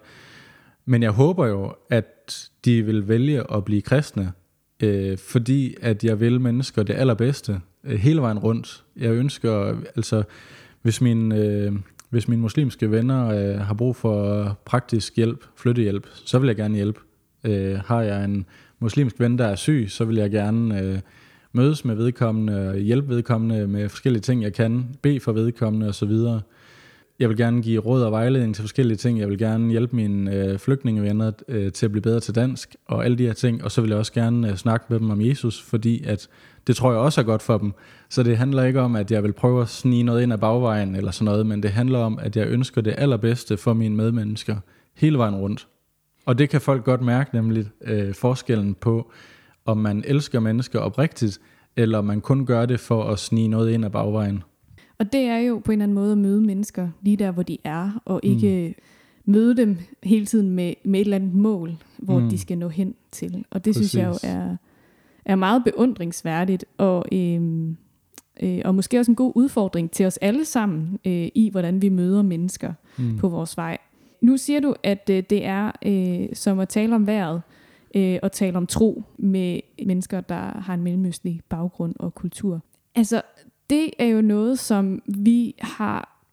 Men 0.86 1.04
jeg 1.04 1.12
håber 1.12 1.48
jo, 1.48 1.74
at 1.90 2.50
de 2.66 2.82
vil 2.82 3.08
vælge 3.08 3.54
at 3.54 3.66
blive 3.66 3.82
kristne, 3.82 4.32
øh, 4.84 5.18
fordi 5.18 5.76
at 5.82 6.04
jeg 6.04 6.20
vil 6.20 6.42
mennesker 6.42 6.84
det 6.84 6.94
allerbedste 6.94 7.62
øh, 7.84 8.00
hele 8.00 8.22
vejen 8.22 8.40
rundt. 8.40 8.84
Jeg 8.98 9.12
ønsker, 9.12 9.76
altså 9.96 10.24
hvis 10.82 11.02
min, 11.02 11.32
øh, 11.32 11.74
hvis 12.10 12.28
mine 12.28 12.42
muslimske 12.42 12.92
venner 12.92 13.30
øh, 13.30 13.60
har 13.60 13.74
brug 13.74 13.96
for 13.96 14.58
praktisk 14.66 15.16
hjælp, 15.16 15.46
flyttehjælp, 15.56 16.08
så 16.14 16.40
vil 16.40 16.48
jeg 16.48 16.56
gerne 16.56 16.76
hjælpe. 16.76 17.00
Øh, 17.44 17.80
har 17.86 18.02
jeg 18.02 18.26
en 18.26 18.46
muslimsk 18.80 19.20
ven, 19.20 19.38
der 19.38 19.46
er 19.46 19.56
syg, 19.56 19.86
så 19.90 20.06
vil 20.06 20.16
jeg 20.16 20.32
gerne 20.32 20.82
øh, 20.82 21.00
mødes 21.54 21.86
med 21.86 21.96
vedkommende, 21.96 22.80
hjælpe 22.80 23.10
vedkommende 23.10 23.68
med 23.68 23.90
forskellige 23.90 24.22
ting, 24.22 24.44
jeg 24.44 24.54
kan, 24.54 24.96
bede 25.02 25.20
for 25.20 25.32
vedkommende 25.32 25.88
osv., 25.88 26.12
jeg 27.20 27.30
vil 27.30 27.38
gerne 27.38 27.62
give 27.62 27.82
råd 27.82 28.04
og 28.04 28.12
vejledning 28.12 28.56
til 28.56 28.62
forskellige 28.62 28.98
ting. 28.98 29.20
Jeg 29.20 29.30
vil 29.30 29.38
gerne 29.38 29.72
hjælpe 29.72 29.96
mine 29.96 30.36
øh, 30.36 30.60
flygtningevenner 30.60 31.32
øh, 31.48 31.72
til 31.72 31.86
at 31.86 31.92
blive 31.92 32.02
bedre 32.02 32.20
til 32.20 32.36
dansk 32.36 32.76
og 32.86 33.06
alle 33.06 33.18
de 33.18 33.26
her 33.26 33.34
ting. 33.34 33.64
Og 33.64 33.72
så 33.72 33.82
vil 33.82 33.90
jeg 33.90 34.00
også 34.00 34.14
gerne 34.14 34.50
øh, 34.50 34.56
snakke 34.56 34.86
med 34.90 35.00
dem 35.00 35.10
om 35.10 35.22
Jesus, 35.22 35.62
fordi 35.62 36.04
at 36.04 36.28
det 36.68 36.76
tror 36.76 36.92
jeg 36.92 37.00
også 37.00 37.22
er 37.22 37.26
godt 37.26 37.42
for 37.42 37.58
dem. 37.58 37.74
Så 38.10 38.24
det 38.24 38.38
handler 38.38 38.64
ikke 38.64 38.82
om, 38.82 38.96
at 38.96 39.12
jeg 39.12 39.24
vil 39.24 39.34
prøve 39.34 39.62
at 39.62 39.70
snige 39.70 40.04
noget 40.04 40.24
ind 40.24 40.34
ad 40.34 40.38
bagvejen 40.38 40.96
eller 40.96 41.12
sådan 41.12 41.26
noget, 41.26 41.46
men 41.46 41.64
det 41.64 41.72
handler 41.72 42.00
om, 42.00 42.20
at 42.20 42.38
jeg 42.38 42.48
ønsker 42.48 42.82
det 42.82 42.96
allerbedste 42.98 43.58
for 43.58 43.74
mine 43.74 43.96
medmennesker 43.96 44.58
hele 44.96 45.18
vejen 45.18 45.36
rundt. 45.36 45.68
Og 46.30 46.38
det 46.38 46.50
kan 46.50 46.62
folk 46.62 46.84
godt 46.84 47.02
mærke, 47.02 47.36
nemlig 47.36 47.66
øh, 47.82 48.14
forskellen 48.14 48.76
på, 48.76 49.12
om 49.66 49.78
man 49.78 50.04
elsker 50.08 50.40
mennesker 50.40 50.80
oprigtigt, 50.80 51.40
eller 51.76 51.98
om 51.98 52.06
man 52.06 52.22
kun 52.22 52.46
gør 52.46 52.66
det 52.66 52.80
for 52.80 53.04
at 53.04 53.20
snige 53.20 53.48
noget 53.48 53.72
ind 53.72 53.86
ad 53.86 53.90
bagvejen. 53.90 54.44
Og 55.00 55.14
det 55.14 55.22
er 55.22 55.38
jo 55.38 55.62
på 55.66 55.72
en 55.72 55.76
eller 55.76 55.84
anden 55.84 55.96
måde 55.96 56.12
at 56.12 56.18
møde 56.18 56.42
mennesker 56.42 56.90
lige 57.02 57.18
der, 57.18 57.32
hvor 57.32 57.44
de 57.44 57.58
er, 57.64 58.02
og 58.06 58.20
ikke 58.24 58.76
mm. 58.78 59.32
møde 59.32 59.58
dem 59.58 59.78
hele 60.04 60.26
tiden 60.26 60.50
med, 60.50 60.74
med 60.86 61.00
et 61.00 61.04
eller 61.04 61.18
andet 61.18 61.34
mål, 61.34 61.78
hvor 61.98 62.20
mm. 62.20 62.30
de 62.30 62.38
skal 62.38 62.58
nå 62.58 62.68
hen 62.68 62.96
til. 63.12 63.46
Og 63.52 63.66
det 63.66 63.74
Præcis. 63.74 63.90
synes 63.90 64.04
jeg 64.04 64.10
jo 64.10 64.30
er, 64.30 64.56
er 65.26 65.36
meget 65.36 65.64
beundringsværdigt, 65.64 66.66
og, 66.78 67.06
øhm, 67.12 67.78
øh, 68.44 68.62
og 68.66 68.76
måske 68.76 69.00
også 69.00 69.12
en 69.12 69.16
god 69.16 69.32
udfordring 69.36 69.92
til 69.92 70.06
os 70.06 70.18
alle 70.18 70.46
sammen, 70.46 71.00
øh, 71.06 71.28
i 71.36 71.50
hvordan 71.52 71.82
vi 71.82 71.90
møder 71.90 72.22
mennesker 72.22 72.74
mm. 72.98 73.18
på 73.18 73.30
vores 73.30 73.58
vej. 73.58 73.78
Nu 74.22 74.38
siger 74.38 74.60
du, 74.60 74.76
at 74.84 75.10
øh, 75.12 75.24
det 75.30 75.46
er 75.46 75.72
øh, 75.86 76.28
som 76.34 76.60
at 76.60 76.70
tale 76.70 76.96
om 76.96 77.08
vejret, 77.08 77.42
øh, 77.96 78.20
og 78.24 78.32
tale 78.32 78.58
om 78.58 78.68
tro 78.68 79.04
med 79.18 79.60
mennesker, 79.86 80.22
der 80.22 80.60
har 80.60 80.74
en 80.74 80.84
mellemøstlig 80.84 81.42
baggrund 81.50 81.96
og 82.00 82.16
kultur. 82.16 82.62
Altså, 82.96 83.22
det 83.70 83.92
er 84.00 84.06
jo 84.06 84.22
noget, 84.22 84.60
som 84.60 85.02
vi 85.06 85.56
har 85.60 86.26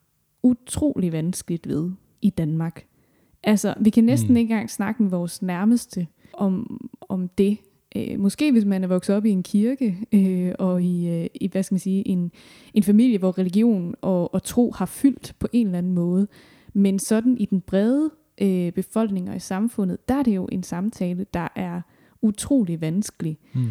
utrolig 0.42 1.12
vanskeligt 1.12 1.68
ved 1.68 1.90
i 2.22 2.31
Danmark. 2.31 2.87
Altså, 3.42 3.75
vi 3.81 3.90
kan 3.90 4.05
næsten 4.05 4.31
mm. 4.31 4.37
ikke 4.37 4.53
engang 4.53 4.70
snakke 4.70 5.03
med 5.03 5.11
vores 5.11 5.42
nærmeste 5.42 6.07
om, 6.33 6.81
om 7.01 7.29
det. 7.29 7.59
Øh, 7.96 8.20
måske 8.20 8.53
hvis 8.53 8.64
man 8.64 8.85
er 8.85 8.88
vokset 8.88 9.16
op 9.16 9.25
i 9.25 9.31
en 9.31 9.42
kirke, 9.42 9.99
øh, 10.12 10.53
og 10.59 10.83
i, 10.83 11.09
øh, 11.09 11.27
i, 11.35 11.49
hvad 11.49 11.62
skal 11.62 11.75
man 11.75 11.81
sige, 11.81 12.09
en, 12.09 12.33
en 12.75 12.83
familie, 12.83 13.18
hvor 13.18 13.38
religion 13.38 13.94
og, 14.01 14.35
og 14.35 14.42
tro 14.42 14.72
har 14.72 14.87
fyldt 14.87 15.35
på 15.38 15.49
en 15.53 15.66
eller 15.66 15.79
anden 15.79 15.94
måde. 15.94 16.29
Men 16.76 16.98
sådan 16.98 17.36
i 17.38 17.44
den 17.44 17.60
brede 17.60 18.10
øh, 18.40 18.72
befolkning 18.72 19.30
og 19.30 19.36
i 19.36 19.38
samfundet, 19.38 20.08
der 20.08 20.14
er 20.14 20.22
det 20.22 20.36
jo 20.36 20.48
en 20.52 20.62
samtale, 20.62 21.26
der 21.34 21.48
er 21.54 21.80
utrolig 22.22 22.80
vanskelig. 22.80 23.38
Mm. 23.54 23.66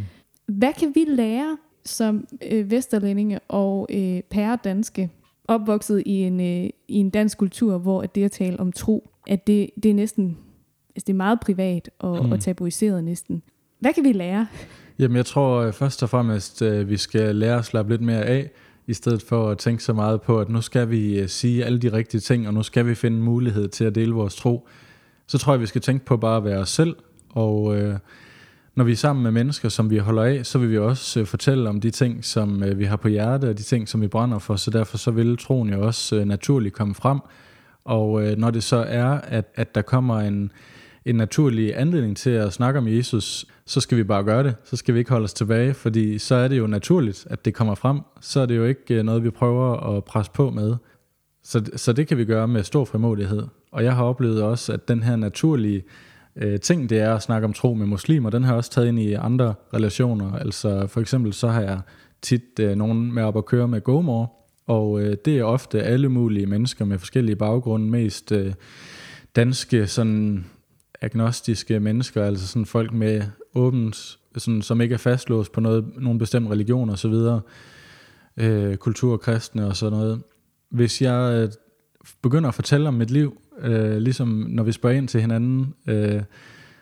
Hvad 0.48 0.74
kan 0.74 0.92
vi 0.96 1.06
lære 1.08 1.58
som 1.86 2.28
øh, 2.52 2.72
vesterlændinge 2.72 3.40
og 3.40 3.88
øh, 3.92 4.22
pæredanske, 4.22 5.10
opvokset 5.48 6.04
i 6.06 6.12
en, 6.12 6.40
øh, 6.40 6.70
i 6.88 6.96
en 6.96 7.10
dansk 7.10 7.38
kultur, 7.38 7.78
hvor 7.78 8.02
at 8.02 8.16
det 8.16 8.24
at 8.24 8.32
tale 8.32 8.60
om 8.60 8.72
tro, 8.72 9.10
at 9.28 9.48
det, 9.48 9.70
det 9.84 9.92
er 9.92 9.96
næsten 9.96 10.38
altså 10.90 11.04
det 11.08 11.10
er 11.10 11.18
meget 11.18 11.40
privat 11.40 11.90
og, 12.00 12.26
mm. 12.26 12.32
og 12.32 12.40
tabuiseret 12.40 13.04
næsten. 13.04 13.44
Hvad 13.80 13.94
kan 13.94 14.04
vi 14.04 14.12
lære? 14.12 14.48
Jamen 15.00 15.18
jeg 15.18 15.26
tror 15.26 15.62
øh, 15.62 15.74
først 15.74 16.04
og 16.04 16.10
fremmest, 16.10 16.62
at 16.62 16.74
øh, 16.74 16.90
vi 16.90 16.98
skal 16.98 17.36
lære 17.36 17.58
at 17.58 17.66
slappe 17.66 17.94
lidt 17.94 18.02
mere 18.02 18.26
af, 18.26 18.52
i 18.88 18.94
stedet 18.94 19.22
for 19.22 19.50
at 19.50 19.58
tænke 19.58 19.84
så 19.84 19.94
meget 19.94 20.22
på, 20.22 20.40
at 20.40 20.50
nu 20.50 20.62
skal 20.62 20.90
vi 20.90 21.20
øh, 21.20 21.30
sige 21.30 21.66
alle 21.66 21.80
de 21.80 21.94
rigtige 21.94 22.22
ting, 22.22 22.48
og 22.48 22.54
nu 22.54 22.64
skal 22.64 22.88
vi 22.88 22.96
finde 22.96 23.18
mulighed 23.18 23.68
til 23.68 23.86
at 23.86 23.96
dele 23.96 24.14
vores 24.14 24.36
tro. 24.36 24.68
Så 25.28 25.38
tror 25.38 25.54
jeg, 25.54 25.62
vi 25.62 25.66
skal 25.66 25.82
tænke 25.82 26.06
på 26.06 26.18
bare 26.18 26.38
at 26.38 26.44
være 26.44 26.60
os 26.60 26.70
selv, 26.70 26.96
og 27.30 27.78
øh, 27.78 27.98
når 28.76 28.84
vi 28.84 28.92
er 28.92 28.96
sammen 28.96 29.24
med 29.24 29.32
mennesker, 29.32 29.70
som 29.70 29.90
vi 29.90 29.98
holder 29.98 30.24
af, 30.24 30.46
så 30.46 30.58
vil 30.58 30.72
vi 30.72 30.78
også 30.78 31.20
øh, 31.20 31.26
fortælle 31.26 31.70
om 31.70 31.82
de 31.82 31.92
ting, 31.92 32.26
som 32.26 32.64
øh, 32.64 32.80
vi 32.80 32.86
har 32.86 32.96
på 32.96 33.08
hjerte, 33.08 33.50
og 33.50 33.58
de 33.58 33.64
ting, 33.64 33.90
som 33.90 34.02
vi 34.02 34.08
brænder 34.08 34.40
for, 34.40 34.56
så 34.56 34.72
derfor 34.72 34.98
så 34.98 35.12
vil 35.12 35.38
troen 35.38 35.70
jo 35.70 35.86
også 35.86 36.16
øh, 36.16 36.26
naturligt 36.26 36.76
komme 36.76 36.96
frem. 36.96 37.20
Og 37.86 38.24
øh, 38.24 38.38
når 38.38 38.52
det 38.52 38.64
så 38.64 38.78
er, 38.78 39.06
at, 39.06 39.46
at 39.56 39.76
der 39.76 39.82
kommer 39.82 40.20
en, 40.20 40.52
en 41.06 41.16
naturlig 41.16 41.78
anledning 41.78 42.18
til 42.18 42.30
at 42.30 42.54
snakke 42.54 42.78
om 42.78 42.88
Jesus, 42.88 43.46
så 43.66 43.82
skal 43.82 43.98
vi 43.98 44.04
bare 44.04 44.24
gøre 44.24 44.44
det. 44.44 44.56
Så 44.64 44.76
skal 44.76 44.94
vi 44.94 45.00
ikke 45.00 45.12
holde 45.12 45.24
os 45.24 45.34
tilbage, 45.34 45.74
fordi 45.74 46.18
så 46.18 46.36
er 46.36 46.48
det 46.48 46.58
jo 46.58 46.68
naturligt, 46.68 47.28
at 47.30 47.46
det 47.46 47.54
kommer 47.54 47.76
frem. 47.76 48.00
Så 48.22 48.40
er 48.40 48.46
det 48.46 48.58
jo 48.58 48.66
ikke 48.66 48.96
øh, 48.96 49.04
noget, 49.04 49.24
vi 49.24 49.30
prøver 49.30 49.98
at 49.98 50.04
presse 50.04 50.32
på 50.32 50.50
med. 50.50 50.76
Så, 51.44 51.72
så 51.76 51.94
det 51.94 52.08
kan 52.08 52.18
vi 52.18 52.26
gøre 52.26 52.48
med 52.48 52.64
stor 52.64 52.86
frimodighed. 52.86 53.44
Og 53.72 53.84
jeg 53.84 53.96
har 53.96 54.04
oplevet 54.04 54.44
også, 54.44 54.74
at 54.74 54.88
den 54.88 55.04
her 55.04 55.16
naturlige 55.16 55.84
øh, 56.36 56.60
ting, 56.60 56.90
det 56.90 57.00
er 57.00 57.16
at 57.16 57.22
snakke 57.24 57.46
om 57.46 57.54
tro 57.54 57.74
med 57.74 57.86
muslimer, 57.88 58.30
den 58.30 58.44
har 58.44 58.52
jeg 58.52 58.58
også 58.58 58.72
taget 58.72 58.88
ind 58.88 59.00
i 59.00 59.14
andre 59.14 59.54
relationer. 59.74 60.34
Altså 60.34 60.88
for 60.88 61.02
eksempel 61.02 61.34
så 61.34 61.48
har 61.48 61.62
jeg 61.62 61.80
tit 62.22 62.60
øh, 62.60 62.76
nogen 62.76 63.14
med 63.14 63.24
op 63.24 63.38
at 63.38 63.46
køre 63.46 63.68
med 63.68 63.82
GoMore, 63.82 64.28
Og 64.68 65.02
øh, 65.02 65.18
det 65.26 65.40
er 65.40 65.44
ofte 65.44 65.84
alle 65.84 66.10
mulige 66.10 66.46
mennesker 66.46 66.86
med 66.86 67.00
forskellige 67.00 67.36
baggrunde, 67.36 67.90
mest 67.90 68.32
øh, 68.32 68.54
danske 69.36 69.88
sådan 69.88 70.46
agnostiske 71.02 71.80
mennesker, 71.80 72.24
altså 72.24 72.48
sådan 72.48 72.66
folk 72.66 72.94
med 72.94 73.24
åbent, 73.56 74.20
sådan, 74.38 74.62
som 74.62 74.82
ikke 74.82 74.94
er 74.94 74.98
fastlåst 74.98 75.52
på 75.52 75.62
noget, 75.62 75.86
nogen 75.98 76.20
bestemt 76.20 76.52
religion 76.52 76.90
og 76.90 77.00
så 77.00 77.08
videre, 77.08 77.42
øh, 78.38 78.76
kultur, 78.78 79.18
kristne 79.18 79.68
og 79.68 79.76
sådan 79.76 79.98
noget. 79.98 80.22
Hvis 80.70 81.02
jeg 81.02 81.34
øh, 81.34 81.50
begynder 82.22 82.48
at 82.50 82.56
fortælle 82.56 82.88
om 82.88 82.94
mit 82.94 83.12
liv, 83.12 83.42
øh, 83.62 83.98
ligesom 83.98 84.28
når 84.50 84.64
vi 84.64 84.72
spørger 84.72 84.98
ind 84.98 85.08
til 85.08 85.22
hinanden, 85.22 85.74
øh, 85.88 86.22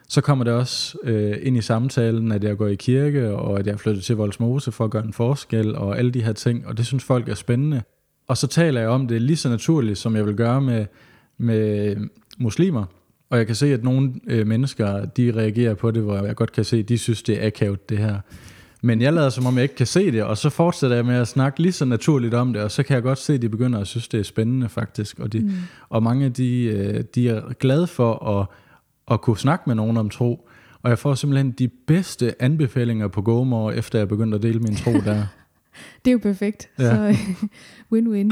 så 0.07 0.21
kommer 0.21 0.43
det 0.43 0.53
også 0.53 0.97
øh, 1.03 1.37
ind 1.41 1.57
i 1.57 1.61
samtalen, 1.61 2.31
at 2.31 2.43
jeg 2.43 2.57
går 2.57 2.67
i 2.67 2.75
kirke, 2.75 3.31
og 3.31 3.59
at 3.59 3.67
jeg 3.67 3.79
flytter 3.79 4.01
til 4.01 4.15
Voldsmose 4.15 4.71
for 4.71 4.85
at 4.85 4.91
gøre 4.91 5.05
en 5.05 5.13
forskel, 5.13 5.75
og 5.75 5.97
alle 5.97 6.11
de 6.11 6.23
her 6.23 6.33
ting, 6.33 6.67
og 6.67 6.77
det 6.77 6.85
synes 6.85 7.03
folk 7.03 7.29
er 7.29 7.35
spændende. 7.35 7.81
Og 8.27 8.37
så 8.37 8.47
taler 8.47 8.81
jeg 8.81 8.89
om 8.89 9.07
det 9.07 9.21
lige 9.21 9.37
så 9.37 9.49
naturligt, 9.49 9.97
som 9.97 10.15
jeg 10.15 10.25
vil 10.25 10.35
gøre 10.35 10.61
med, 10.61 10.85
med 11.37 11.95
muslimer. 12.37 12.85
Og 13.33 13.39
jeg 13.39 13.47
kan 13.47 13.55
se, 13.55 13.73
at 13.73 13.83
nogle 13.83 14.13
øh, 14.27 14.47
mennesker, 14.47 15.05
de 15.05 15.31
reagerer 15.35 15.73
på 15.73 15.91
det, 15.91 16.03
hvor 16.03 16.25
jeg 16.25 16.35
godt 16.35 16.51
kan 16.51 16.63
se, 16.63 16.77
at 16.77 16.89
de 16.89 16.97
synes, 16.97 17.23
det 17.23 17.43
er 17.43 17.47
akavet, 17.47 17.89
det 17.89 17.97
her. 17.97 18.19
Men 18.81 19.01
jeg 19.01 19.13
lader 19.13 19.29
som 19.29 19.45
om, 19.45 19.55
jeg 19.55 19.63
ikke 19.63 19.75
kan 19.75 19.87
se 19.87 20.11
det, 20.11 20.23
og 20.23 20.37
så 20.37 20.49
fortsætter 20.49 20.95
jeg 20.95 21.05
med 21.05 21.15
at 21.15 21.27
snakke 21.27 21.61
lige 21.61 21.71
så 21.71 21.85
naturligt 21.85 22.33
om 22.33 22.53
det, 22.53 22.61
og 22.61 22.71
så 22.71 22.83
kan 22.83 22.93
jeg 22.93 23.03
godt 23.03 23.19
se, 23.19 23.33
at 23.33 23.41
de 23.41 23.49
begynder 23.49 23.79
at 23.79 23.87
synes, 23.87 24.07
det 24.07 24.19
er 24.19 24.23
spændende 24.23 24.69
faktisk. 24.69 25.19
Og, 25.19 25.33
de, 25.33 25.39
mm. 25.39 25.51
og 25.89 26.03
mange 26.03 26.29
de, 26.29 26.63
øh, 26.63 27.03
de 27.15 27.29
er 27.29 27.53
glade 27.53 27.87
for 27.87 28.39
at, 28.39 28.47
at 29.13 29.21
kunne 29.21 29.37
snakke 29.37 29.63
med 29.67 29.75
nogen 29.75 29.97
om 29.97 30.09
tro, 30.09 30.49
og 30.81 30.89
jeg 30.89 30.99
får 30.99 31.15
simpelthen 31.15 31.51
de 31.51 31.67
bedste 31.67 32.41
anbefalinger 32.41 33.07
på 33.07 33.21
GoMore, 33.21 33.75
efter 33.75 33.99
jeg 33.99 34.07
begyndte 34.07 34.35
at 34.35 34.43
dele 34.43 34.59
min 34.59 34.75
tro 34.75 34.91
der. 34.91 35.25
det 36.05 36.11
er 36.11 36.13
jo 36.13 36.19
perfekt, 36.23 36.69
ja. 36.79 37.13
så 37.13 37.17
win-win. 37.93 38.29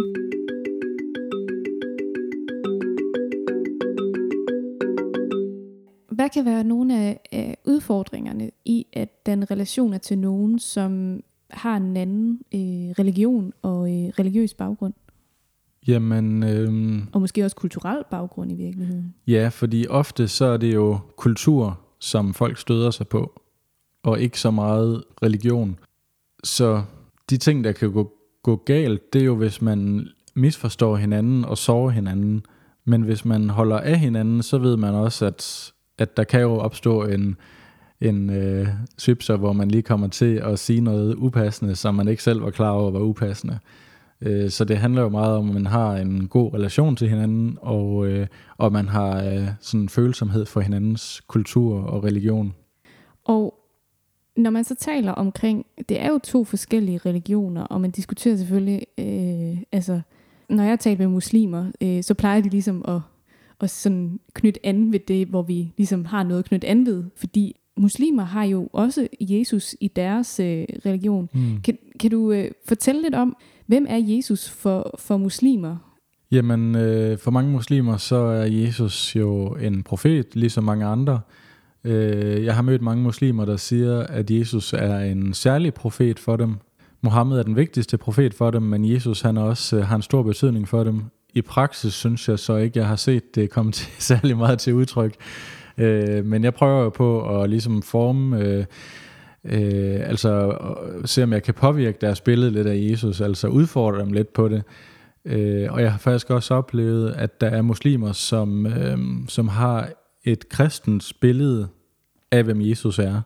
Hvad 6.22 6.30
kan 6.30 6.46
være 6.46 6.64
nogle 6.64 7.00
af, 7.00 7.20
af 7.32 7.58
udfordringerne 7.66 8.52
i 8.66 8.86
at 8.94 9.26
den 9.26 9.52
relationer 9.52 9.98
til 9.98 10.18
nogen, 10.18 10.60
som 10.60 11.22
har 11.50 11.78
en 11.78 11.98
anden 11.98 12.42
øh, 12.54 12.60
religion 13.00 13.54
og 13.62 13.90
øh, 13.90 14.10
religiøs 14.20 14.54
baggrund? 14.54 14.94
Jamen... 15.88 16.44
Øh, 16.44 17.04
og 17.14 17.22
måske 17.22 17.46
også 17.46 17.56
kulturel 17.56 18.04
baggrund 18.12 18.52
i 18.52 18.56
virkeligheden. 18.56 19.14
Ja, 19.28 19.48
fordi 19.48 19.88
ofte 19.88 20.28
så 20.28 20.46
er 20.46 20.58
det 20.58 20.74
jo 20.74 21.00
kultur, 21.16 21.80
som 22.00 22.34
folk 22.34 22.58
støder 22.58 22.92
sig 22.92 23.08
på, 23.08 23.42
og 24.04 24.20
ikke 24.20 24.40
så 24.40 24.52
meget 24.52 25.04
religion. 25.24 25.80
Så 26.44 26.84
de 27.30 27.38
ting, 27.38 27.64
der 27.64 27.72
kan 27.72 27.92
gå, 27.92 28.12
gå 28.44 28.56
galt, 28.56 29.14
det 29.14 29.22
er 29.22 29.26
jo, 29.26 29.36
hvis 29.36 29.62
man 29.62 30.08
misforstår 30.36 30.96
hinanden 30.96 31.46
og 31.46 31.58
sover 31.58 31.90
hinanden. 31.90 32.46
Men 32.86 33.02
hvis 33.02 33.26
man 33.26 33.50
holder 33.50 33.80
af 33.80 34.00
hinanden, 34.00 34.44
så 34.44 34.58
ved 34.58 34.78
man 34.78 34.94
også, 34.94 35.26
at 35.26 35.72
at 36.02 36.18
der 36.18 36.24
kan 36.24 36.42
jo 36.42 36.54
opstå 36.54 37.04
en, 37.04 37.36
en 38.02 38.30
øh, 38.30 38.68
svipser, 38.98 39.38
hvor 39.38 39.54
man 39.54 39.72
lige 39.72 39.84
kommer 39.84 40.08
til 40.08 40.36
at 40.36 40.60
sige 40.60 40.82
noget 40.82 41.16
upassende, 41.16 41.76
som 41.76 41.96
man 41.96 42.08
ikke 42.08 42.24
selv 42.24 42.44
var 42.44 42.50
klar 42.50 42.72
over 42.72 42.92
var 42.92 43.00
upassende. 43.00 43.60
Øh, 44.22 44.50
så 44.50 44.66
det 44.66 44.78
handler 44.78 45.02
jo 45.02 45.10
meget 45.10 45.36
om, 45.36 45.48
at 45.48 45.54
man 45.54 45.66
har 45.66 45.96
en 45.96 46.28
god 46.28 46.54
relation 46.54 46.96
til 46.96 47.10
hinanden, 47.10 47.58
og, 47.62 48.08
øh, 48.08 48.28
og 48.58 48.72
man 48.72 48.88
har 48.88 49.24
øh, 49.24 49.48
sådan 49.60 49.80
en 49.80 49.90
følsomhed 49.90 50.46
for 50.46 50.62
hinandens 50.62 51.22
kultur 51.28 51.84
og 51.84 52.04
religion. 52.04 52.54
Og 53.26 53.54
når 54.38 54.52
man 54.52 54.64
så 54.64 54.76
taler 54.76 55.12
omkring, 55.12 55.66
det 55.90 56.02
er 56.02 56.08
jo 56.08 56.20
to 56.24 56.44
forskellige 56.44 56.98
religioner, 56.98 57.64
og 57.64 57.82
man 57.82 57.92
diskuterer 57.92 58.36
selvfølgelig, 58.36 58.86
øh, 58.98 59.58
altså 59.72 60.02
når 60.50 60.64
jeg 60.64 60.80
taler 60.80 60.98
med 60.98 61.08
muslimer, 61.08 61.72
øh, 61.82 62.04
så 62.04 62.14
plejer 62.14 62.42
de 62.42 62.50
ligesom 62.50 62.86
at 62.88 63.00
og 63.62 63.70
sådan 63.70 64.20
knytte 64.34 64.66
an 64.66 64.92
ved 64.92 65.00
det, 65.08 65.28
hvor 65.28 65.42
vi 65.42 65.74
ligesom 65.78 66.06
har 66.06 66.24
noget 66.24 66.40
at 66.40 66.46
knytte 66.46 66.68
an 66.68 66.86
ved, 66.86 67.04
fordi 67.16 67.56
muslimer 67.78 68.24
har 68.24 68.44
jo 68.44 68.70
også 68.74 69.08
Jesus 69.20 69.76
i 69.80 69.88
deres 69.88 70.40
øh, 70.40 70.66
religion. 70.86 71.30
Mm. 71.34 71.62
Kan, 71.62 71.78
kan 72.00 72.12
du 72.12 72.32
øh, 72.32 72.52
fortælle 72.68 73.02
lidt 73.02 73.16
om, 73.16 73.36
hvem 73.68 73.86
er 73.90 73.98
Jesus 73.98 74.50
for, 74.50 74.96
for 75.00 75.18
muslimer? 75.18 75.78
Jamen, 76.32 76.76
øh, 76.76 77.18
for 77.18 77.32
mange 77.32 77.52
muslimer, 77.52 77.98
så 77.98 78.16
er 78.16 78.46
Jesus 78.46 79.16
jo 79.16 79.48
en 79.48 79.84
profet, 79.84 80.36
ligesom 80.36 80.64
mange 80.64 80.86
andre. 80.86 81.20
Øh, 81.84 82.46
jeg 82.46 82.56
har 82.56 82.62
mødt 82.62 82.82
mange 82.82 83.04
muslimer, 83.04 83.46
der 83.46 83.58
siger, 83.58 84.00
at 84.00 84.32
Jesus 84.32 84.74
er 84.74 85.00
en 85.00 85.34
særlig 85.34 85.74
profet 85.74 86.20
for 86.20 86.36
dem. 86.36 86.56
Mohammed 87.02 87.40
er 87.40 87.44
den 87.44 87.56
vigtigste 87.56 87.98
profet 87.98 88.34
for 88.34 88.52
dem, 88.52 88.62
men 88.62 88.86
Jesus 88.86 89.22
han 89.22 89.38
også 89.38 89.78
øh, 89.78 89.86
har 89.86 89.96
en 89.96 90.02
stor 90.02 90.24
betydning 90.24 90.68
for 90.68 90.84
dem 90.84 91.04
i 91.34 91.42
praksis 91.42 91.94
synes 91.94 92.30
jeg 92.30 92.40
så 92.40 92.56
ikke, 92.56 92.80
jeg 92.80 92.88
har 92.88 92.96
set 92.96 93.36
det 93.36 93.50
komme 93.50 93.72
til, 93.78 93.88
særlig 94.00 94.38
meget 94.38 94.60
til 94.60 94.74
udtryk. 94.74 95.16
Øh, 95.78 96.26
men 96.26 96.44
jeg 96.44 96.54
prøver 96.54 96.84
jo 96.84 96.90
på 96.90 97.42
at 97.42 97.50
ligesom 97.50 97.82
forme, 97.82 98.40
øh, 98.40 98.66
øh, 99.46 100.10
altså 100.10 100.58
se 101.06 101.24
om 101.24 101.34
jeg 101.34 101.44
kan 101.44 101.54
påvirke 101.54 101.98
deres 102.02 102.22
billede 102.22 102.52
lidt 102.52 102.68
af 102.68 102.78
Jesus, 102.92 103.22
altså 103.22 103.48
udfordre 103.48 104.00
dem 104.00 104.12
lidt 104.12 104.34
på 104.34 104.48
det. 104.48 104.64
Øh, 105.26 105.74
og 105.74 105.82
jeg 105.82 105.92
har 105.92 106.00
faktisk 106.00 106.30
også 106.30 106.54
oplevet, 106.54 107.12
at 107.12 107.42
der 107.42 107.48
er 107.48 107.62
muslimer, 107.62 108.12
som, 108.12 108.66
øh, 108.66 108.98
som 109.28 109.48
har 109.48 109.90
et 110.24 110.50
kristens 110.50 111.14
billede 111.14 111.68
af, 112.32 112.44
hvem 112.44 112.62
Jesus 112.62 113.00
er. 113.00 113.22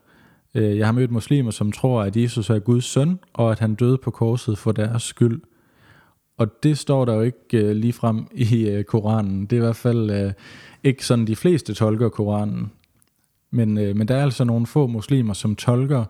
Øh, 0.56 0.78
jeg 0.78 0.88
har 0.88 0.92
mødt 0.92 1.12
muslimer, 1.12 1.52
som 1.52 1.72
tror, 1.72 2.04
at 2.04 2.18
Jesus 2.18 2.50
er 2.50 2.60
Guds 2.60 2.86
søn, 2.86 3.20
og 3.34 3.52
at 3.52 3.60
han 3.60 3.76
døde 3.76 3.98
på 3.98 4.12
korset 4.12 4.58
for 4.58 4.72
deres 4.72 5.04
skyld. 5.04 5.42
Og 6.38 6.64
det 6.64 6.78
står 6.78 7.06
der 7.06 7.14
jo 7.14 7.22
ikke 7.22 7.70
uh, 7.70 7.72
lige 7.72 7.94
frem 7.94 8.28
i 8.32 8.78
uh, 8.78 8.84
Koranen. 8.84 9.42
Det 9.46 9.54
er 9.54 9.58
i 9.58 9.66
hvert 9.66 9.76
fald 9.76 10.26
uh, 10.26 10.32
ikke 10.84 11.06
sådan, 11.06 11.28
de 11.28 11.36
fleste 11.36 11.74
tolker 11.74 12.10
Koranen. 12.10 12.72
Men, 13.52 13.78
uh, 13.78 13.96
men 13.96 14.08
der 14.08 14.16
er 14.16 14.24
altså 14.24 14.44
nogle 14.44 14.68
få 14.68 14.88
muslimer, 14.88 15.34
som 15.34 15.56
tolker 15.56 16.06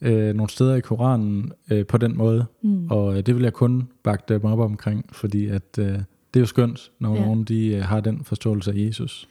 uh, 0.00 0.08
nogle 0.10 0.50
steder 0.50 0.74
i 0.74 0.80
Koranen 0.80 1.52
uh, 1.72 1.86
på 1.86 1.98
den 1.98 2.16
måde. 2.16 2.46
Mm. 2.62 2.90
Og 2.90 3.06
uh, 3.06 3.16
det 3.16 3.34
vil 3.34 3.42
jeg 3.42 3.52
kun 3.52 3.88
bakke 4.02 4.24
dem 4.28 4.44
op 4.44 4.58
omkring, 4.58 5.04
fordi 5.12 5.46
at, 5.46 5.78
uh, 5.78 5.84
det 5.84 6.36
er 6.36 6.40
jo 6.40 6.46
skønt, 6.46 6.90
når 6.98 7.14
ja. 7.14 7.24
nogen 7.24 7.44
de, 7.44 7.76
uh, 7.76 7.80
har 7.80 8.00
den 8.00 8.24
forståelse 8.24 8.70
af 8.70 8.76
Jesus. 8.76 9.28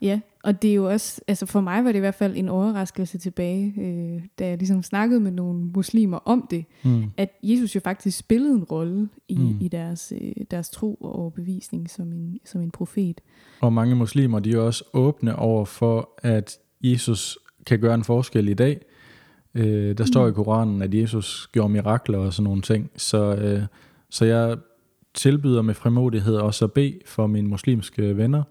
Ja, 0.00 0.20
og 0.42 0.62
det 0.62 0.70
er 0.70 0.74
jo 0.74 0.90
også, 0.90 1.20
altså 1.28 1.46
for 1.46 1.60
mig 1.60 1.84
var 1.84 1.92
det 1.92 1.96
i 1.96 2.00
hvert 2.00 2.14
fald 2.14 2.36
en 2.36 2.48
overraskelse 2.48 3.18
tilbage, 3.18 3.74
øh, 3.80 4.22
da 4.38 4.48
jeg 4.48 4.58
ligesom 4.58 4.82
snakkede 4.82 5.20
med 5.20 5.30
nogle 5.30 5.70
muslimer 5.74 6.16
om 6.16 6.46
det, 6.50 6.64
mm. 6.82 7.04
at 7.16 7.30
Jesus 7.42 7.74
jo 7.74 7.80
faktisk 7.80 8.18
spillede 8.18 8.54
en 8.54 8.64
rolle 8.64 9.08
i, 9.28 9.36
mm. 9.36 9.58
i 9.60 9.68
deres, 9.68 10.12
øh, 10.20 10.32
deres 10.50 10.70
tro 10.70 10.94
og 10.94 11.18
overbevisning 11.18 11.90
som 11.90 12.12
en, 12.12 12.38
som 12.44 12.60
en 12.60 12.70
profet. 12.70 13.20
Og 13.60 13.72
mange 13.72 13.94
muslimer, 13.94 14.38
de 14.38 14.52
er 14.52 14.58
også 14.58 14.84
åbne 14.92 15.36
over 15.36 15.64
for, 15.64 16.10
at 16.18 16.58
Jesus 16.82 17.38
kan 17.66 17.80
gøre 17.80 17.94
en 17.94 18.04
forskel 18.04 18.48
i 18.48 18.54
dag. 18.54 18.80
Øh, 19.54 19.98
der 19.98 20.04
står 20.04 20.24
mm. 20.24 20.30
i 20.30 20.32
Koranen, 20.32 20.82
at 20.82 20.94
Jesus 20.94 21.48
gjorde 21.52 21.72
mirakler 21.72 22.18
og 22.18 22.32
sådan 22.32 22.44
nogle 22.44 22.62
ting, 22.62 22.90
så, 22.96 23.34
øh, 23.34 23.62
så 24.10 24.24
jeg 24.24 24.56
tilbyder 25.14 25.62
med 25.62 25.74
frimodighed 25.74 26.36
også 26.36 26.64
at 26.64 26.72
bede 26.72 26.98
for 27.06 27.26
mine 27.26 27.48
muslimske 27.48 28.16
venner, 28.16 28.42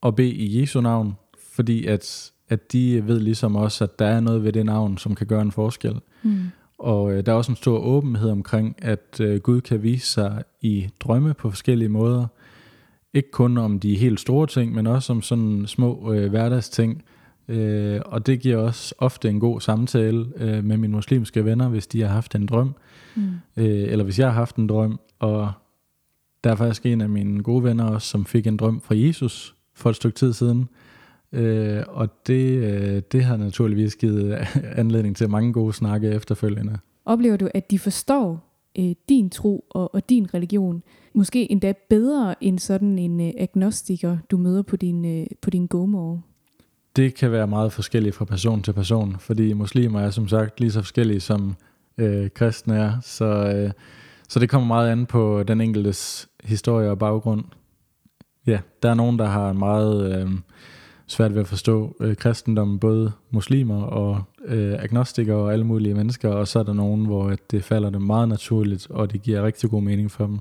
og 0.00 0.16
bede 0.16 0.30
i 0.30 0.60
Jesu 0.60 0.80
navn, 0.80 1.14
fordi 1.52 1.86
at, 1.86 2.32
at 2.48 2.72
de 2.72 3.06
ved 3.06 3.20
ligesom 3.20 3.56
også, 3.56 3.84
at 3.84 3.98
der 3.98 4.06
er 4.06 4.20
noget 4.20 4.44
ved 4.44 4.52
det 4.52 4.66
navn, 4.66 4.98
som 4.98 5.14
kan 5.14 5.26
gøre 5.26 5.42
en 5.42 5.52
forskel. 5.52 6.00
Mm. 6.22 6.40
Og 6.78 7.12
øh, 7.12 7.26
der 7.26 7.32
er 7.32 7.36
også 7.36 7.52
en 7.52 7.56
stor 7.56 7.78
åbenhed 7.78 8.30
omkring, 8.30 8.76
at 8.78 9.20
øh, 9.20 9.40
Gud 9.40 9.60
kan 9.60 9.82
vise 9.82 10.06
sig 10.06 10.44
i 10.60 10.88
drømme 11.00 11.34
på 11.34 11.50
forskellige 11.50 11.88
måder. 11.88 12.26
Ikke 13.14 13.30
kun 13.30 13.58
om 13.58 13.80
de 13.80 13.96
helt 13.96 14.20
store 14.20 14.46
ting, 14.46 14.74
men 14.74 14.86
også 14.86 15.12
om 15.12 15.22
sådan 15.22 15.64
små 15.66 16.12
øh, 16.12 16.30
hverdagsting. 16.30 17.04
Øh, 17.48 18.00
og 18.04 18.26
det 18.26 18.40
giver 18.40 18.56
også 18.56 18.94
ofte 18.98 19.28
en 19.28 19.40
god 19.40 19.60
samtale 19.60 20.26
øh, 20.36 20.64
med 20.64 20.76
mine 20.76 20.92
muslimske 20.92 21.44
venner, 21.44 21.68
hvis 21.68 21.86
de 21.86 22.00
har 22.02 22.08
haft 22.08 22.34
en 22.34 22.46
drøm. 22.46 22.74
Mm. 23.14 23.22
Øh, 23.56 23.92
eller 23.92 24.04
hvis 24.04 24.18
jeg 24.18 24.26
har 24.26 24.34
haft 24.34 24.56
en 24.56 24.66
drøm. 24.66 25.00
Og 25.18 25.52
der 26.44 26.50
er 26.50 26.56
faktisk 26.56 26.86
en 26.86 27.00
af 27.00 27.08
mine 27.08 27.42
gode 27.42 27.64
venner 27.64 27.84
også, 27.84 28.08
som 28.08 28.24
fik 28.24 28.46
en 28.46 28.56
drøm 28.56 28.80
fra 28.80 28.96
Jesus, 28.96 29.55
for 29.76 29.90
et 29.90 29.96
stykke 29.96 30.16
tid 30.16 30.32
siden. 30.32 30.68
Øh, 31.32 31.82
og 31.88 32.08
det, 32.26 32.56
øh, 32.56 33.02
det 33.12 33.24
har 33.24 33.36
naturligvis 33.36 33.96
givet 33.96 34.38
anledning 34.82 35.16
til 35.16 35.30
mange 35.30 35.52
gode 35.52 35.72
snakke 35.72 36.08
efterfølgende. 36.10 36.78
Oplever 37.04 37.36
du, 37.36 37.48
at 37.54 37.70
de 37.70 37.78
forstår 37.78 38.46
øh, 38.78 38.94
din 39.08 39.30
tro 39.30 39.64
og, 39.70 39.94
og 39.94 40.08
din 40.08 40.34
religion, 40.34 40.82
måske 41.14 41.50
endda 41.50 41.72
bedre 41.90 42.44
end 42.44 42.58
sådan 42.58 42.98
en 42.98 43.20
øh, 43.20 43.32
agnostiker, 43.38 44.16
du 44.30 44.36
møder 44.36 44.62
på 44.62 44.76
din, 44.76 45.04
øh, 45.04 45.26
på 45.42 45.50
din 45.50 45.66
gomor? 45.66 46.22
Det 46.96 47.14
kan 47.14 47.32
være 47.32 47.46
meget 47.46 47.72
forskelligt 47.72 48.14
fra 48.14 48.24
person 48.24 48.62
til 48.62 48.72
person, 48.72 49.16
fordi 49.18 49.52
muslimer 49.52 50.00
er 50.00 50.10
som 50.10 50.28
sagt 50.28 50.60
lige 50.60 50.70
så 50.70 50.80
forskellige 50.80 51.20
som 51.20 51.54
øh, 51.98 52.30
kristne 52.30 52.76
er, 52.76 53.00
så, 53.02 53.24
øh, 53.24 53.70
så 54.28 54.38
det 54.40 54.48
kommer 54.48 54.66
meget 54.68 54.90
an 54.90 55.06
på 55.06 55.42
den 55.42 55.60
enkeltes 55.60 56.28
historie 56.44 56.90
og 56.90 56.98
baggrund. 56.98 57.44
Ja, 58.46 58.58
der 58.82 58.90
er 58.90 58.94
nogen, 58.94 59.18
der 59.18 59.26
har 59.26 59.52
meget 59.52 60.22
øh, 60.22 60.30
svært 61.06 61.34
ved 61.34 61.40
at 61.40 61.48
forstå 61.48 61.96
øh, 62.00 62.16
kristendommen, 62.16 62.78
både 62.78 63.12
muslimer 63.30 63.82
og 63.82 64.22
øh, 64.44 64.72
agnostikere 64.72 65.36
og 65.36 65.52
alle 65.52 65.64
mulige 65.64 65.94
mennesker, 65.94 66.28
og 66.28 66.48
så 66.48 66.58
er 66.58 66.62
der 66.62 66.72
nogen, 66.72 67.06
hvor 67.06 67.28
at 67.28 67.50
det 67.50 67.64
falder 67.64 67.90
dem 67.90 68.02
meget 68.02 68.28
naturligt, 68.28 68.90
og 68.90 69.12
det 69.12 69.22
giver 69.22 69.42
rigtig 69.42 69.70
god 69.70 69.82
mening 69.82 70.10
for 70.10 70.26
dem. 70.26 70.38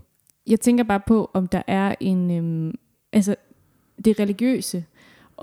Jeg 0.47 0.59
tænker 0.59 0.83
bare 0.83 1.01
på, 1.07 1.31
om 1.33 1.47
der 1.47 1.61
er 1.67 1.95
en, 1.99 2.31
øhm, 2.31 2.75
altså 3.13 3.35
det 4.05 4.19
religiøse, 4.19 4.85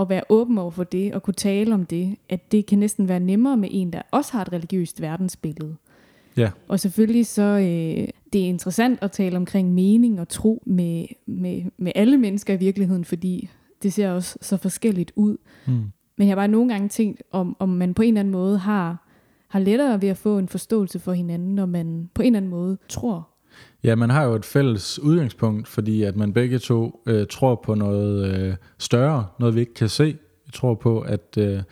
at 0.01 0.09
være 0.09 0.23
åben 0.29 0.59
over 0.59 0.71
for 0.71 0.85
det, 0.85 1.15
og 1.15 1.23
kunne 1.23 1.35
tale 1.35 1.75
om 1.75 1.87
det, 1.87 2.17
at 2.29 2.53
det 2.53 2.67
kan 2.67 2.79
næsten 2.79 3.09
være 3.09 3.21
nemmere 3.21 3.57
med 3.57 3.69
en, 3.73 3.93
der 3.93 4.03
også 4.11 4.33
har 4.33 4.43
et 4.43 4.53
religiøst 4.53 5.01
verdensbillede. 5.01 5.77
Ja. 6.37 6.51
Og 6.69 6.81
selvfølgelig 6.81 7.27
så, 7.27 7.43
øh, 7.43 8.09
det 8.33 8.41
er 8.41 8.47
interessant 8.47 8.99
at 9.03 9.13
tale 9.13 9.37
omkring 9.37 9.75
mening 9.75 10.21
og 10.21 10.29
tro 10.29 10.63
med, 10.67 11.07
med, 11.27 11.63
med 11.79 11.93
alle 11.95 12.19
mennesker 12.19 12.55
i 12.55 12.57
virkeligheden, 12.57 13.05
fordi 13.05 13.49
det 13.83 13.93
ser 13.93 14.11
også 14.11 14.39
så 14.41 14.57
forskelligt 14.57 15.13
ud. 15.17 15.37
Mm. 15.67 15.73
Men 16.19 16.29
jeg 16.29 16.29
har 16.29 16.37
bare 16.37 16.49
nogle 16.49 16.73
gange 16.73 16.89
tænkt, 16.89 17.23
om, 17.31 17.57
om 17.59 17.69
man 17.69 17.95
på 17.95 18.03
en 18.03 18.09
eller 18.09 18.21
anden 18.21 18.33
måde 18.33 18.59
har, 18.59 19.09
har 19.49 19.59
lettere 19.59 20.03
ved 20.03 20.09
at 20.09 20.17
få 20.17 20.39
en 20.39 20.49
forståelse 20.49 20.99
for 20.99 21.13
hinanden, 21.13 21.55
når 21.55 21.67
man 21.67 22.11
på 22.15 22.23
en 22.23 22.27
eller 22.27 22.37
anden 22.37 22.51
måde 22.51 22.79
tror. 22.89 23.29
Ja, 23.85 23.95
man 23.95 24.11
har 24.11 24.25
jo 24.25 24.35
et 24.35 24.45
fælles 24.45 24.99
udgangspunkt, 24.99 25.69
fordi 25.69 26.03
at 26.03 26.17
man 26.17 26.33
begge 26.33 26.59
to 26.59 27.03
øh, 27.07 27.27
tror 27.31 27.55
på 27.55 27.75
noget 27.75 28.35
øh, 28.35 28.55
større, 28.79 29.27
noget 29.39 29.55
vi 29.55 29.61
ikke 29.61 29.75
kan 29.75 29.89
se. 29.89 30.17
Vi 30.47 30.53
tror 30.53 30.75
på, 30.75 31.01
at 31.01 31.37
øh, 31.39 31.63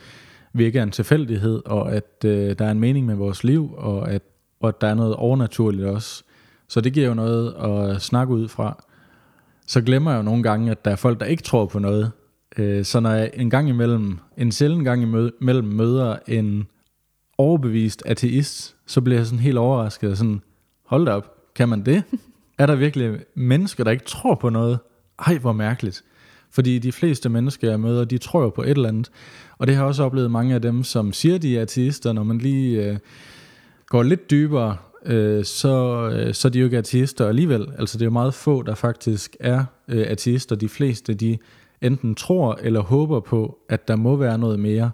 vi 0.53 0.65
ikke 0.65 0.79
er 0.79 0.83
en 0.83 0.91
tilfældighed, 0.91 1.63
og 1.67 1.93
at 1.93 2.25
øh, 2.25 2.59
der 2.59 2.65
er 2.65 2.71
en 2.71 2.81
mening 2.81 3.07
med 3.07 3.15
vores 3.15 3.45
liv, 3.45 3.75
og 3.77 4.11
at, 4.11 4.23
og 4.61 4.69
at 4.69 4.81
der 4.81 4.87
er 4.87 4.95
noget 4.95 5.15
overnaturligt 5.17 5.85
også. 5.85 6.25
Så 6.71 6.81
det 6.81 6.93
giver 6.93 7.09
jo 7.09 7.15
noget 7.15 7.55
at 7.55 8.03
snakke 8.03 8.35
ud 8.35 8.49
fra. 8.49 8.85
Så 9.67 9.81
glemmer 9.81 10.11
jeg 10.11 10.19
jo 10.19 10.23
nogle 10.23 10.43
gange, 10.43 10.71
at 10.71 10.85
der 10.85 10.91
er 10.91 10.97
folk, 10.97 11.21
der 11.21 11.27
ikke 11.27 11.43
tror 11.43 11.67
på 11.67 11.79
noget. 11.79 12.13
Øh, 12.59 12.85
så 12.85 13.01
når 13.01 13.11
jeg 13.11 13.31
en 13.35 13.51
gang 13.51 13.69
imellem, 13.69 14.19
en 14.37 14.53
sjældent 14.53 14.85
gang 14.85 15.03
imellem 15.03 15.69
møder 15.69 16.17
en 16.29 16.67
overbevist 17.39 18.03
ateist, 18.07 18.77
så 18.87 19.01
bliver 19.01 19.19
jeg 19.19 19.27
sådan 19.27 19.39
helt 19.39 19.59
overrasket 19.59 20.11
og 20.11 20.17
sådan, 20.17 20.43
hold 20.87 21.07
da 21.07 21.13
op, 21.13 21.35
kan 21.55 21.69
man 21.69 21.85
det? 21.85 22.03
er 22.59 22.67
der 22.67 22.75
virkelig 22.75 23.21
mennesker, 23.35 23.85
der 23.85 23.91
ikke 23.91 24.05
tror 24.05 24.35
på 24.35 24.51
noget? 24.51 24.79
Ej, 25.27 25.39
hvor 25.39 25.53
mærkeligt. 25.53 26.05
Fordi 26.51 26.79
de 26.79 26.93
fleste 26.93 27.29
mennesker, 27.29 27.71
jeg 27.71 27.81
møder, 27.81 28.05
de 28.05 28.19
tror 28.19 28.43
jo 28.43 28.51
på 28.51 28.63
et 28.63 28.71
eller 28.71 28.89
andet. 28.89 29.11
Og 29.59 29.67
det 29.67 29.75
har 29.75 29.83
jeg 29.83 29.89
også 29.89 30.03
oplevet 30.03 30.31
mange 30.31 30.55
af 30.55 30.63
dem, 30.63 30.83
som 30.83 31.13
siger, 31.13 31.39
de 31.39 31.59
er 31.59 31.63
ateister, 31.63 32.13
når 32.13 32.23
man 32.23 32.39
lige 32.39 32.85
øh, 32.85 32.99
går 33.87 34.03
lidt 34.03 34.31
dybere, 34.31 34.77
øh, 35.07 35.45
så, 35.45 36.09
øh, 36.15 36.35
så 36.35 36.49
er 36.49 36.53
de 36.53 36.59
jo 36.59 36.65
ikke 36.65 36.79
ateister 36.79 37.29
alligevel. 37.29 37.67
Altså 37.79 37.99
det 37.99 38.03
er 38.03 38.07
jo 38.07 38.13
meget 38.13 38.35
få, 38.35 38.63
der 38.63 38.75
faktisk 38.75 39.37
er 39.41 39.65
øh, 39.89 40.07
ateister. 40.09 40.57
De 40.57 40.69
fleste, 40.69 41.15
de 41.15 41.39
enten 41.83 42.15
tror 42.15 42.59
eller 42.63 42.81
håber 42.81 43.21
på, 43.21 43.59
at 43.69 43.89
der 43.89 43.97
må 43.97 44.17
være 44.17 44.39
noget 44.39 44.61
mere. 44.61 44.91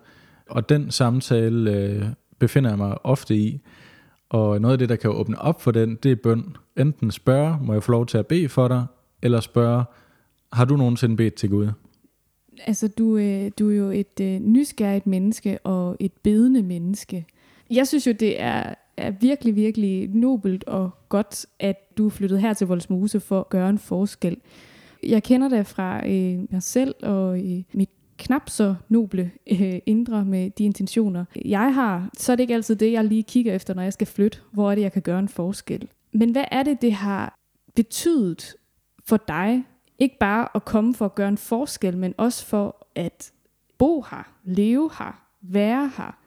Og 0.51 0.69
den 0.69 0.90
samtale 0.90 1.73
øh, 1.73 2.05
befinder 2.38 2.71
jeg 2.71 2.79
mig 2.79 3.07
ofte 3.07 3.37
i. 3.37 3.61
Og 4.29 4.61
noget 4.61 4.73
af 4.73 4.79
det, 4.79 4.88
der 4.88 4.97
kan 4.97 5.11
åbne 5.11 5.38
op 5.40 5.62
for 5.62 5.71
den, 5.71 5.99
det 6.03 6.12
er 6.12 6.16
bøn. 6.16 6.57
Enten 6.77 7.11
spørge, 7.11 7.59
må 7.62 7.73
jeg 7.73 7.83
få 7.83 7.92
lov 7.92 8.07
til 8.07 8.19
at 8.19 8.27
bede 8.27 8.49
for 8.49 8.69
dig, 8.69 8.87
eller 9.23 9.40
spørge, 9.40 9.85
har 10.53 10.64
du 10.64 10.77
nogensinde 10.77 11.16
bedt 11.16 11.35
til 11.35 11.51
Gud? 11.51 11.69
Altså, 12.66 12.88
du, 12.88 13.16
øh, 13.16 13.51
du 13.59 13.71
er 13.71 13.75
jo 13.75 13.90
et 13.90 14.21
øh, 14.21 14.40
nysgerrigt 14.40 15.07
menneske 15.07 15.59
og 15.64 15.97
et 16.01 16.12
bedende 16.23 16.62
menneske. 16.62 17.27
Jeg 17.71 17.88
synes 17.88 18.07
jo, 18.07 18.12
det 18.12 18.40
er, 18.40 18.75
er 18.96 19.11
virkelig, 19.11 19.56
virkelig 19.56 20.09
nobelt 20.09 20.64
og 20.64 20.90
godt, 21.09 21.46
at 21.59 21.98
du 21.98 22.06
er 22.06 22.11
flyttet 22.11 22.40
her 22.40 22.52
til 22.52 22.66
Voldsmose 22.66 23.20
for 23.20 23.40
at 23.40 23.48
gøre 23.48 23.70
en 23.70 23.78
forskel. 23.78 24.37
Jeg 25.02 25.22
kender 25.22 25.48
det 25.48 25.66
fra 25.66 26.09
øh, 26.09 26.52
mig 26.52 26.62
selv 26.62 26.94
og 27.02 27.38
øh, 27.38 27.62
mit 27.72 27.90
knap 28.18 28.50
så 28.50 28.74
noble 28.88 29.30
øh, 29.50 29.78
indre 29.87 30.24
med 30.24 30.50
de 30.50 30.64
intentioner, 30.64 31.24
jeg 31.44 31.74
har, 31.74 32.11
så 32.18 32.32
er 32.32 32.37
det 32.37 32.42
ikke 32.42 32.54
altid 32.54 32.76
det, 32.76 32.92
jeg 32.92 33.04
lige 33.04 33.22
kigger 33.22 33.54
efter, 33.54 33.74
når 33.74 33.82
jeg 33.82 33.92
skal 33.92 34.06
flytte. 34.06 34.38
Hvor 34.52 34.70
er 34.70 34.74
det, 34.74 34.82
jeg 34.82 34.92
kan 34.92 35.02
gøre 35.02 35.18
en 35.18 35.28
forskel? 35.28 35.88
Men 36.12 36.30
hvad 36.30 36.44
er 36.50 36.62
det, 36.62 36.82
det 36.82 36.92
har 36.92 37.38
betydet 37.74 38.54
for 39.04 39.16
dig? 39.16 39.64
Ikke 39.98 40.16
bare 40.20 40.48
at 40.54 40.64
komme 40.64 40.94
for 40.94 41.04
at 41.04 41.14
gøre 41.14 41.28
en 41.28 41.38
forskel, 41.38 41.96
men 41.96 42.14
også 42.16 42.46
for 42.46 42.87
at 42.94 43.32
bo 43.78 44.04
her, 44.11 44.32
leve 44.44 44.90
her, 44.98 45.28
være 45.42 45.90
her. 45.96 46.18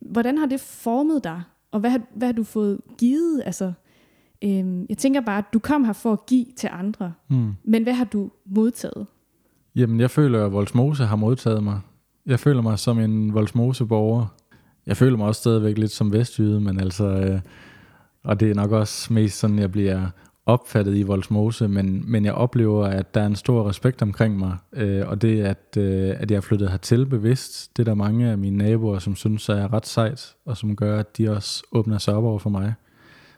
Hvordan 0.00 0.38
har 0.38 0.46
det 0.46 0.60
formet 0.60 1.24
dig? 1.24 1.42
Og 1.72 1.80
hvad 1.80 1.90
har, 1.90 2.00
hvad 2.14 2.28
har 2.28 2.32
du 2.32 2.44
fået 2.44 2.80
givet? 2.98 3.42
Altså, 3.46 3.72
øhm, 4.44 4.86
jeg 4.88 4.98
tænker 4.98 5.20
bare, 5.20 5.38
at 5.38 5.44
du 5.52 5.58
kom 5.58 5.84
her 5.84 5.92
for 5.92 6.12
at 6.12 6.26
give 6.26 6.46
til 6.56 6.68
andre. 6.72 7.12
Mm. 7.28 7.52
Men 7.64 7.82
hvad 7.82 7.92
har 7.92 8.04
du 8.04 8.30
modtaget? 8.46 9.06
Jamen, 9.76 10.00
jeg 10.00 10.10
føler, 10.10 10.46
at 10.46 10.52
Voldsmose 10.52 11.04
har 11.04 11.16
modtaget 11.16 11.64
mig. 11.64 11.80
Jeg 12.26 12.40
føler 12.40 12.62
mig 12.62 12.78
som 12.78 12.98
en 12.98 13.34
Voldsmose-borger. 13.34 14.26
Jeg 14.86 14.96
føler 14.96 15.16
mig 15.16 15.26
også 15.26 15.40
stadigvæk 15.40 15.78
lidt 15.78 15.90
som 15.90 16.12
vestjyde, 16.12 16.60
men 16.60 16.80
altså... 16.80 17.04
Øh, 17.04 17.40
og 18.24 18.40
det 18.40 18.50
er 18.50 18.54
nok 18.54 18.72
også 18.72 19.12
mest 19.12 19.38
sådan, 19.38 19.58
jeg 19.58 19.72
bliver 19.72 20.06
opfattet 20.46 20.96
i 20.96 21.02
Voldsmose, 21.02 21.68
men, 21.68 22.04
men 22.06 22.24
jeg 22.24 22.34
oplever, 22.34 22.86
at 22.86 23.14
der 23.14 23.20
er 23.20 23.26
en 23.26 23.36
stor 23.36 23.68
respekt 23.68 24.02
omkring 24.02 24.38
mig, 24.38 24.56
øh, 24.72 25.08
og 25.08 25.22
det, 25.22 25.42
at, 25.42 25.76
øh, 25.76 26.14
at 26.16 26.30
jeg 26.30 26.36
er 26.36 26.40
flyttet 26.40 26.70
hertil 26.70 27.06
bevidst, 27.06 27.76
det 27.76 27.82
er 27.82 27.84
der 27.84 27.94
mange 27.94 28.30
af 28.30 28.38
mine 28.38 28.56
naboer, 28.56 28.98
som 28.98 29.16
synes 29.16 29.48
jeg 29.48 29.58
er 29.58 29.72
ret 29.72 29.86
sejt, 29.86 30.34
og 30.44 30.56
som 30.56 30.76
gør, 30.76 30.98
at 30.98 31.18
de 31.18 31.30
også 31.30 31.62
åbner 31.72 31.98
sig 31.98 32.14
op 32.14 32.24
over 32.24 32.38
for 32.38 32.50
mig. 32.50 32.74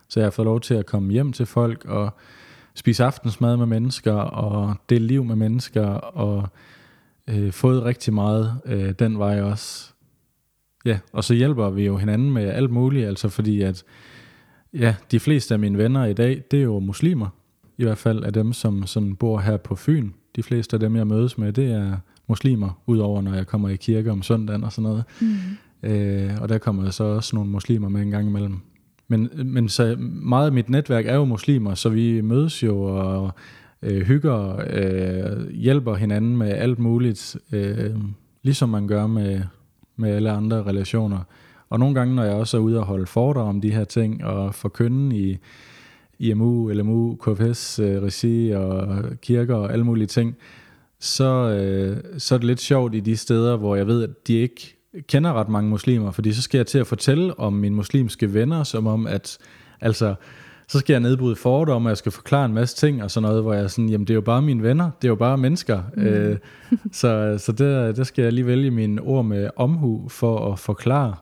Så 0.09 0.21
jeg 0.21 0.25
har 0.27 0.31
fået 0.31 0.47
lov 0.47 0.61
til 0.61 0.75
at 0.75 0.87
komme 0.87 1.13
hjem 1.13 1.33
til 1.33 1.47
folk, 1.47 1.85
og 1.85 2.11
spise 2.75 3.05
aftensmad 3.05 3.57
med 3.57 3.67
mennesker 3.67 4.13
og 4.13 4.75
dele 4.89 5.07
liv 5.07 5.25
med 5.25 5.37
mennesker 5.37 5.87
og 5.95 6.49
øh, 7.29 7.53
fået 7.53 7.85
rigtig 7.85 8.15
meget 8.15 8.61
øh, 8.65 8.95
den 8.99 9.19
vej 9.19 9.43
også. 9.43 9.93
Ja, 10.85 10.99
og 11.13 11.25
så 11.25 11.35
hjælper 11.35 11.71
vi 11.71 11.87
jo 11.87 11.97
hinanden 11.97 12.33
med 12.33 12.49
alt 12.49 12.71
muligt, 12.71 13.07
altså 13.07 13.29
fordi 13.29 13.63
at 13.63 13.85
ja, 14.75 14.95
de 15.11 15.21
fleste 15.21 15.55
af 15.55 15.61
mine 15.61 15.79
venner 15.79 16.05
i 16.05 16.13
dag, 16.13 16.43
det 16.51 16.59
er 16.59 16.63
jo 16.63 16.79
muslimer. 16.79 17.29
I 17.79 17.85
hvert 17.85 17.99
fald 17.99 18.25
af 18.25 18.33
dem, 18.33 18.53
som 18.53 18.87
sådan 18.87 19.17
bor 19.17 19.39
her 19.39 19.57
på 19.57 19.75
Fyn. 19.75 20.11
De 20.37 20.43
fleste 20.43 20.77
af 20.77 20.81
dem, 20.81 20.97
jeg 20.97 21.07
mødes 21.07 21.39
med, 21.39 21.53
det 21.53 21.73
er 21.73 21.97
muslimer, 22.29 22.83
udover 22.87 23.23
når 23.23 23.35
jeg 23.35 23.47
kommer 23.47 23.69
i 23.69 23.77
kirke 23.77 24.11
om 24.11 24.23
søndagen 24.23 24.65
og 24.65 24.73
sådan 24.73 24.91
noget. 24.91 25.05
Mm. 25.21 25.91
Øh, 25.91 26.31
og 26.41 26.49
der 26.49 26.59
kommer 26.59 26.91
så 26.91 27.05
også 27.05 27.37
nogle 27.37 27.51
muslimer 27.51 27.89
med 27.89 28.03
en 28.03 28.11
gang 28.11 28.29
imellem. 28.29 28.59
Men, 29.09 29.31
men 29.45 29.69
så 29.69 29.97
meget 29.99 30.47
af 30.47 30.53
mit 30.53 30.71
netværk 30.71 31.07
er 31.07 31.15
jo 31.15 31.25
muslimer, 31.25 31.75
så 31.75 31.89
vi 31.89 32.21
mødes 32.21 32.63
jo 32.63 32.83
og 32.83 33.31
øh, 33.83 34.03
hygger, 34.03 34.63
øh, 34.71 35.51
hjælper 35.51 35.95
hinanden 35.95 36.37
med 36.37 36.49
alt 36.49 36.79
muligt, 36.79 37.37
øh, 37.53 37.91
ligesom 38.43 38.69
man 38.69 38.87
gør 38.87 39.07
med, 39.07 39.41
med 39.97 40.11
alle 40.11 40.31
andre 40.31 40.63
relationer. 40.63 41.19
Og 41.73 41.79
nogle 41.79 41.95
gange, 41.95 42.15
når 42.15 42.25
jeg 42.25 42.35
også 42.35 42.57
er 42.57 42.61
ude 42.61 42.79
og 42.79 42.87
holde 42.87 43.07
foredrag 43.07 43.49
om 43.49 43.61
de 43.61 43.73
her 43.73 43.85
ting, 43.85 44.25
og 44.25 44.55
forkynde 44.55 45.17
i 45.17 45.39
IMU, 46.19 46.69
LMU, 46.69 47.15
KFS, 47.15 47.79
øh, 47.79 48.03
regi 48.03 48.51
og 48.51 49.05
kirker 49.23 49.55
og 49.55 49.73
alle 49.73 49.85
mulige 49.85 50.07
ting, 50.07 50.37
så, 51.01 51.25
øh, 51.25 51.97
så 52.19 52.35
er 52.35 52.39
det 52.39 52.47
lidt 52.47 52.61
sjovt 52.61 52.95
i 52.95 53.01
de 53.01 53.17
steder, 53.17 53.57
hvor 53.57 53.77
jeg 53.77 53.87
ved, 53.87 54.03
at 54.03 54.27
de 54.27 54.35
ikke 54.35 54.77
kender 55.09 55.33
ret 55.33 55.49
mange 55.49 55.71
muslimer, 55.71 56.11
fordi 56.11 56.33
så 56.33 56.43
skal 56.43 56.59
jeg 56.59 56.67
til 56.67 56.79
at 56.79 56.87
fortælle 56.87 57.41
om 57.41 57.53
mine 57.53 57.75
muslimske 57.75 58.35
venner, 58.35 58.65
som 58.65 58.87
om 58.87 59.07
at, 59.07 59.39
altså, 59.81 60.15
så 60.69 60.79
skal 60.79 60.95
jeg 60.95 61.01
nedbryde 61.01 61.37
fordomme, 61.37 61.89
og 61.89 61.91
jeg 61.91 61.97
skal 61.97 62.13
forklare 62.13 62.45
en 62.45 62.55
masse 62.55 62.77
ting 62.77 63.03
og 63.03 63.11
sådan 63.11 63.29
noget, 63.29 63.43
hvor 63.43 63.53
jeg 63.53 63.63
er 63.63 63.69
sådan, 63.69 63.89
jamen 63.89 64.07
det 64.07 64.13
er 64.13 64.17
jo 64.17 64.21
bare 64.21 64.43
mine 64.43 64.63
venner, 64.63 64.91
det 65.03 65.09
er 65.09 65.13
jo 65.13 65.17
bare 65.17 65.39
mennesker. 65.39 65.83
Mm. 65.97 66.03
Øh, 66.03 66.39
så 66.93 67.35
så 67.39 67.53
der, 67.53 67.93
der 67.93 68.05
skal 68.05 68.23
jeg 68.23 68.33
lige 68.33 68.47
vælge 68.47 68.71
mine 68.71 69.03
ord 69.03 69.25
med 69.25 69.51
omhu 69.57 70.09
for 70.09 70.53
at 70.53 70.59
forklare, 70.59 71.15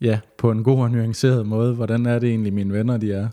ja, 0.00 0.20
på 0.38 0.50
en 0.50 0.64
god 0.64 0.78
og 0.78 0.90
nuanceret 0.90 1.46
måde, 1.46 1.74
hvordan 1.74 2.06
er 2.06 2.18
det 2.18 2.28
egentlig 2.28 2.52
mine 2.52 2.72
venner, 2.72 2.96
de 2.96 3.12
er. 3.12 3.28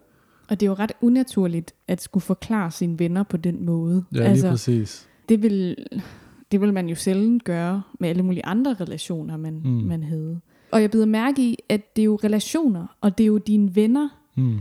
Og 0.49 0.59
det 0.59 0.65
er 0.65 0.69
jo 0.69 0.73
ret 0.73 0.91
unaturligt 1.01 1.73
at 1.87 2.01
skulle 2.01 2.23
forklare 2.23 2.71
sine 2.71 2.99
venner 2.99 3.23
på 3.23 3.37
den 3.37 3.65
måde. 3.65 4.03
Ja, 4.13 4.17
lige 4.17 4.27
altså, 4.27 4.49
præcis. 4.49 5.09
Det 5.29 5.43
vil, 5.43 5.75
det 6.51 6.61
vil 6.61 6.73
man 6.73 6.89
jo 6.89 6.95
sjældent 6.95 7.43
gøre 7.43 7.83
med 7.99 8.09
alle 8.09 8.23
mulige 8.23 8.45
andre 8.45 8.73
relationer, 8.73 9.37
man, 9.37 9.61
mm. 9.63 9.69
man 9.69 10.03
havde. 10.03 10.39
Og 10.71 10.81
jeg 10.81 10.91
bider 10.91 11.05
mærke 11.05 11.41
i, 11.41 11.57
at 11.69 11.95
det 11.95 12.01
er 12.01 12.05
jo 12.05 12.19
relationer, 12.23 12.95
og 13.01 13.17
det 13.17 13.23
er 13.23 13.27
jo 13.27 13.37
dine 13.37 13.75
venner. 13.75 14.09
Mm. 14.35 14.59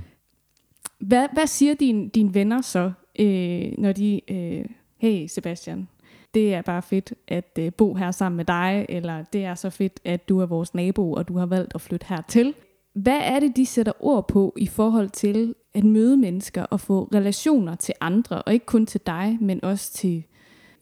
Hvad, 0.99 1.27
hvad 1.33 1.47
siger 1.47 1.75
dine 1.75 2.09
din 2.09 2.35
venner 2.35 2.61
så, 2.61 2.93
øh, 3.19 3.73
når 3.79 3.93
de, 3.93 4.21
øh, 4.33 4.65
hey 4.97 5.27
Sebastian, 5.27 5.89
det 6.35 6.55
er 6.55 6.63
bare 6.63 6.83
fedt 6.83 7.15
at 7.29 7.59
øh, 7.59 7.73
bo 7.73 7.95
her 7.95 8.11
sammen 8.11 8.37
med 8.37 8.45
dig, 8.45 8.87
eller 8.89 9.25
det 9.33 9.45
er 9.45 9.55
så 9.55 9.71
fedt, 9.71 10.01
at 10.05 10.29
du 10.29 10.41
er 10.41 10.47
vores 10.47 10.75
nabo, 10.75 11.13
og 11.13 11.29
du 11.29 11.39
har 11.39 11.47
valgt 11.47 11.75
at 11.75 11.81
flytte 11.81 12.07
hertil. 12.09 12.55
Hvad 12.95 13.21
er 13.23 13.41
det, 13.41 13.57
de 13.57 13.67
sætter 13.67 13.93
ord 14.01 14.29
på 14.29 14.55
i 14.57 14.67
forhold 14.67 15.09
til 15.11 15.55
at 15.75 15.85
møde 15.85 16.17
mennesker 16.17 16.63
og 16.63 16.81
få 16.81 17.09
relationer 17.15 17.75
til 17.75 17.95
andre, 18.01 18.43
og 18.43 18.53
ikke 18.53 18.67
kun 18.67 18.87
til 18.87 19.01
dig, 19.07 19.39
men 19.41 19.65
også 19.65 19.93
til 19.93 20.25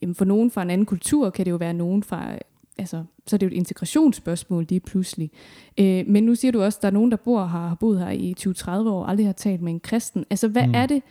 Jamen 0.03 0.15
for 0.15 0.25
nogen 0.25 0.51
fra 0.51 0.62
en 0.62 0.71
anden 0.71 0.87
kultur 0.87 1.31
kan 1.31 1.45
det 1.45 1.51
jo 1.51 1.57
være 1.57 1.75
nogen 1.75 2.03
fra, 2.03 2.38
altså, 2.79 3.05
så 3.27 3.37
er 3.37 3.38
det 3.38 3.47
jo 3.47 3.51
et 3.51 3.57
integrationsspørgsmål 3.57 4.67
lige 4.69 4.81
pludselig. 4.81 5.31
Øh, 5.79 6.05
men 6.07 6.25
nu 6.25 6.35
siger 6.35 6.53
du 6.53 6.62
også, 6.62 6.79
at 6.79 6.83
der 6.83 6.88
er 6.88 6.93
nogen, 6.93 7.11
der 7.11 7.17
bor 7.17 7.41
her, 7.41 7.47
har 7.47 7.75
boet 7.75 7.99
her 7.99 8.11
i 8.11 8.35
20-30 8.41 8.71
år, 8.71 9.07
aldrig 9.07 9.27
har 9.27 9.33
talt 9.33 9.62
med 9.62 9.73
en 9.73 9.81
kristen. 9.81 10.25
Altså 10.31 10.49
hvad 10.49 10.67
mm. 10.67 10.75
er 10.75 10.87
det, 10.87 11.03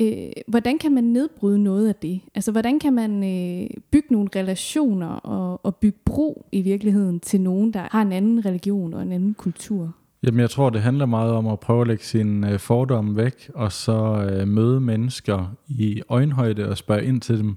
øh, 0.00 0.28
hvordan 0.48 0.78
kan 0.78 0.94
man 0.94 1.04
nedbryde 1.04 1.58
noget 1.58 1.88
af 1.88 1.94
det? 1.94 2.20
Altså, 2.34 2.52
hvordan 2.52 2.78
kan 2.78 2.92
man 2.92 3.24
øh, 3.24 3.66
bygge 3.90 4.08
nogle 4.10 4.28
relationer 4.36 5.06
og, 5.06 5.60
og 5.66 5.76
bygge 5.76 5.98
bro 6.04 6.46
i 6.52 6.62
virkeligheden 6.62 7.20
til 7.20 7.40
nogen, 7.40 7.72
der 7.72 7.88
har 7.90 8.02
en 8.02 8.12
anden 8.12 8.46
religion 8.46 8.94
og 8.94 9.02
en 9.02 9.12
anden 9.12 9.34
kultur? 9.34 9.94
Jamen, 10.22 10.40
jeg 10.40 10.50
tror, 10.50 10.70
det 10.70 10.80
handler 10.80 11.06
meget 11.06 11.32
om 11.32 11.46
at 11.46 11.60
prøve 11.60 11.80
at 11.80 11.86
lægge 11.86 12.04
sine 12.04 12.52
øh, 12.52 12.58
fordomme 12.58 13.16
væk, 13.16 13.50
og 13.54 13.72
så 13.72 14.28
øh, 14.30 14.48
møde 14.48 14.80
mennesker 14.80 15.54
i 15.68 16.02
øjenhøjde 16.08 16.68
og 16.68 16.76
spørge 16.76 17.04
ind 17.04 17.20
til 17.20 17.38
dem. 17.38 17.56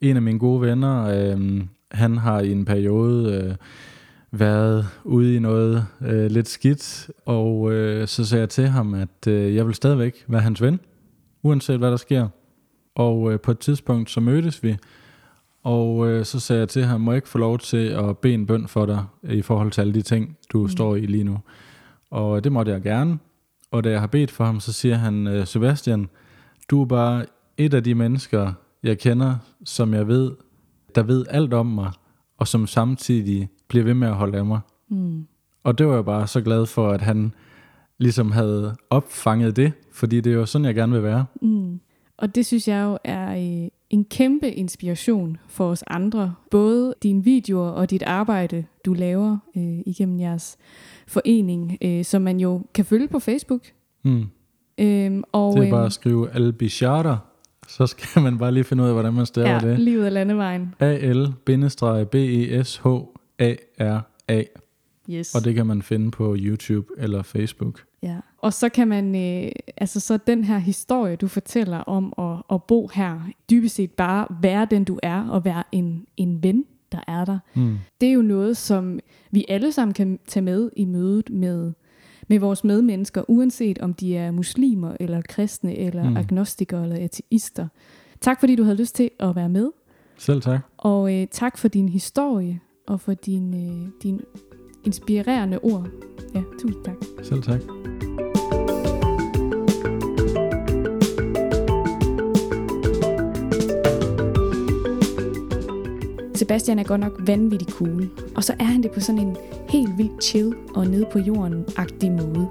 En 0.00 0.16
af 0.16 0.22
mine 0.22 0.38
gode 0.38 0.60
venner, 0.60 1.04
øh, 1.04 1.60
han 1.90 2.16
har 2.16 2.40
i 2.40 2.52
en 2.52 2.64
periode 2.64 3.34
øh, 3.34 3.54
været 4.32 4.86
ude 5.04 5.36
i 5.36 5.38
noget 5.38 5.86
øh, 6.00 6.30
lidt 6.30 6.48
skidt, 6.48 7.10
og 7.26 7.72
øh, 7.72 8.08
så 8.08 8.26
sagde 8.26 8.40
jeg 8.40 8.48
til 8.48 8.66
ham, 8.66 8.94
at 8.94 9.26
øh, 9.28 9.54
jeg 9.54 9.66
vil 9.66 9.74
stadigvæk 9.74 10.24
være 10.28 10.40
hans 10.40 10.62
ven, 10.62 10.80
uanset 11.42 11.78
hvad 11.78 11.90
der 11.90 11.96
sker. 11.96 12.28
Og 12.94 13.32
øh, 13.32 13.40
på 13.40 13.50
et 13.50 13.58
tidspunkt 13.58 14.10
så 14.10 14.20
mødtes 14.20 14.62
vi, 14.62 14.76
og 15.62 16.08
øh, 16.08 16.24
så 16.24 16.40
sagde 16.40 16.60
jeg 16.60 16.68
til 16.68 16.84
ham, 16.84 17.00
må 17.00 17.12
jeg 17.12 17.16
ikke 17.16 17.28
få 17.28 17.38
lov 17.38 17.58
til 17.58 17.86
at 17.86 18.18
bede 18.18 18.34
en 18.34 18.46
bøn 18.46 18.68
for 18.68 18.86
dig 18.86 19.04
i 19.22 19.42
forhold 19.42 19.70
til 19.70 19.80
alle 19.80 19.94
de 19.94 20.02
ting, 20.02 20.36
du 20.52 20.62
mm. 20.62 20.68
står 20.68 20.96
i 20.96 21.06
lige 21.06 21.24
nu. 21.24 21.38
Og 22.10 22.44
det 22.44 22.52
måtte 22.52 22.72
jeg 22.72 22.82
gerne. 22.82 23.18
Og 23.70 23.84
da 23.84 23.90
jeg 23.90 24.00
har 24.00 24.06
bedt 24.06 24.30
for 24.30 24.44
ham, 24.44 24.60
så 24.60 24.72
siger 24.72 24.96
han, 24.96 25.26
øh, 25.26 25.46
Sebastian, 25.46 26.08
du 26.70 26.82
er 26.82 26.86
bare 26.86 27.26
et 27.56 27.74
af 27.74 27.84
de 27.84 27.94
mennesker, 27.94 28.52
jeg 28.82 28.98
kender, 28.98 29.36
som 29.64 29.94
jeg 29.94 30.08
ved, 30.08 30.32
der 30.94 31.02
ved 31.02 31.26
alt 31.30 31.54
om 31.54 31.66
mig, 31.66 31.92
og 32.38 32.48
som 32.48 32.66
samtidig 32.66 33.48
bliver 33.68 33.84
ved 33.84 33.94
med 33.94 34.08
at 34.08 34.14
holde 34.14 34.38
af 34.38 34.44
mig. 34.44 34.60
Mm. 34.88 35.26
Og 35.64 35.78
det 35.78 35.86
var 35.86 35.94
jeg 35.94 36.04
bare 36.04 36.26
så 36.26 36.40
glad 36.40 36.66
for, 36.66 36.90
at 36.90 37.00
han 37.00 37.34
ligesom 38.00 38.32
havde 38.32 38.76
opfanget 38.90 39.56
det, 39.56 39.72
fordi 39.92 40.20
det 40.20 40.32
er 40.32 40.36
jo 40.36 40.46
sådan, 40.46 40.64
jeg 40.64 40.74
gerne 40.74 40.92
vil 40.92 41.02
være. 41.02 41.26
Mm. 41.42 41.80
Og 42.18 42.34
det 42.34 42.46
synes 42.46 42.68
jeg 42.68 42.82
jo 42.82 42.98
er 43.04 43.30
øh, 43.32 43.68
en 43.90 44.04
kæmpe 44.04 44.50
inspiration 44.50 45.36
for 45.48 45.70
os 45.70 45.84
andre. 45.86 46.34
Både 46.50 46.94
dine 47.02 47.24
videoer 47.24 47.68
og 47.68 47.90
dit 47.90 48.02
arbejde, 48.02 48.64
du 48.84 48.92
laver 48.92 49.38
øh, 49.56 49.78
igennem 49.86 50.20
jeres 50.20 50.56
forening, 51.06 51.78
øh, 51.82 52.04
som 52.04 52.22
man 52.22 52.40
jo 52.40 52.62
kan 52.74 52.84
følge 52.84 53.08
på 53.08 53.18
Facebook. 53.18 53.62
Mm. 54.02 54.24
Øhm, 54.78 55.22
og, 55.32 55.56
det 55.56 55.66
er 55.66 55.70
bare 55.70 55.86
at 55.86 55.92
skrive 55.92 56.30
Albishara, 56.30 57.18
så 57.68 57.86
skal 57.86 58.22
man 58.22 58.38
bare 58.38 58.52
lige 58.52 58.64
finde 58.64 58.82
ud 58.82 58.88
af, 58.88 58.94
hvordan 58.94 59.14
man 59.14 59.26
staver 59.26 59.50
ja, 59.50 59.58
det. 59.58 59.78
livet 59.78 60.04
af 60.04 60.12
landevejen. 60.12 60.74
A-L-B-E-S-H-A-R-A. 60.80 61.40
Yes. 65.12 65.34
Og 65.34 65.44
det 65.44 65.54
kan 65.54 65.66
man 65.66 65.82
finde 65.82 66.10
på 66.10 66.36
YouTube 66.38 66.86
eller 66.98 67.22
Facebook. 67.22 67.84
Ja. 68.02 68.16
Og 68.38 68.52
så 68.52 68.68
kan 68.68 68.88
man, 68.88 69.16
øh, 69.16 69.52
altså 69.76 70.00
så 70.00 70.18
den 70.26 70.44
her 70.44 70.58
historie, 70.58 71.16
du 71.16 71.28
fortæller 71.28 71.78
om 71.78 72.12
at, 72.18 72.54
at 72.54 72.62
bo 72.62 72.90
her, 72.94 73.20
dybest 73.50 73.74
set 73.74 73.90
bare 73.90 74.26
være 74.42 74.66
den 74.70 74.84
du 74.84 74.98
er, 75.02 75.28
og 75.28 75.44
være 75.44 75.62
en, 75.72 76.06
en 76.16 76.42
ven, 76.42 76.64
der 76.92 77.00
er 77.06 77.24
der. 77.24 77.38
Mm. 77.54 77.78
Det 78.00 78.08
er 78.08 78.12
jo 78.12 78.22
noget, 78.22 78.56
som 78.56 78.98
vi 79.30 79.44
alle 79.48 79.72
sammen 79.72 79.94
kan 79.94 80.18
tage 80.26 80.44
med 80.44 80.70
i 80.76 80.84
mødet 80.84 81.30
med, 81.30 81.72
med 82.28 82.38
vores 82.38 82.64
medmennesker, 82.64 83.22
uanset 83.28 83.78
om 83.78 83.94
de 83.94 84.16
er 84.16 84.30
muslimer, 84.30 84.96
eller 85.00 85.22
kristne, 85.28 85.78
eller 85.78 86.10
mm. 86.10 86.16
agnostikere, 86.16 86.82
eller 86.82 87.04
ateister. 87.04 87.68
Tak 88.20 88.40
fordi 88.40 88.56
du 88.56 88.62
havde 88.62 88.76
lyst 88.76 88.94
til 88.94 89.10
at 89.18 89.36
være 89.36 89.48
med. 89.48 89.70
Selv 90.18 90.42
tak. 90.42 90.60
Og 90.76 91.14
øh, 91.14 91.26
tak 91.30 91.58
for 91.58 91.68
din 91.68 91.88
historie, 91.88 92.60
og 92.86 93.00
for 93.00 93.14
din, 93.14 93.54
øh, 93.54 93.88
din 94.02 94.20
inspirerende 94.84 95.58
ord. 95.62 95.86
Ja, 96.34 96.42
tusind 96.58 96.84
tak. 96.84 96.94
Selv 97.22 97.42
tak. 97.42 97.60
Sebastian 106.34 106.78
er 106.78 106.84
godt 106.84 107.00
nok 107.00 107.20
vanvittig 107.26 107.68
cool, 107.68 108.08
og 108.36 108.44
så 108.44 108.54
er 108.58 108.64
han 108.64 108.82
det 108.82 108.90
på 108.90 109.00
sådan 109.00 109.20
en 109.20 109.36
helt 109.68 109.98
vildt 109.98 110.24
chill 110.24 110.54
og 110.74 110.86
nede 110.86 111.06
på 111.12 111.18
jorden-agtig 111.18 112.10
måde. 112.12 112.48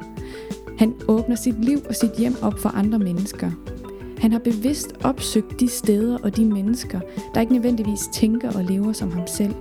Han 0.78 0.94
åbner 1.08 1.36
sit 1.36 1.66
liv 1.66 1.78
og 1.90 1.96
sit 1.96 2.12
hjem 2.18 2.36
op 2.42 2.60
for 2.60 2.70
andre 2.70 3.00
mennesker. 3.00 3.52
Han 4.18 4.32
har 4.32 4.40
bevidst 4.40 4.94
opsøgt 5.04 5.60
de 5.60 5.68
steder 5.68 6.18
og 6.24 6.36
de 6.36 6.46
mennesker, 6.46 7.00
der 7.34 7.42
ikke 7.42 7.54
nødvendigvis 7.54 8.10
tænker 8.14 8.52
og 8.52 8.64
lever 8.64 8.94
som 8.94 9.12
ham 9.12 9.28
selv. 9.28 9.54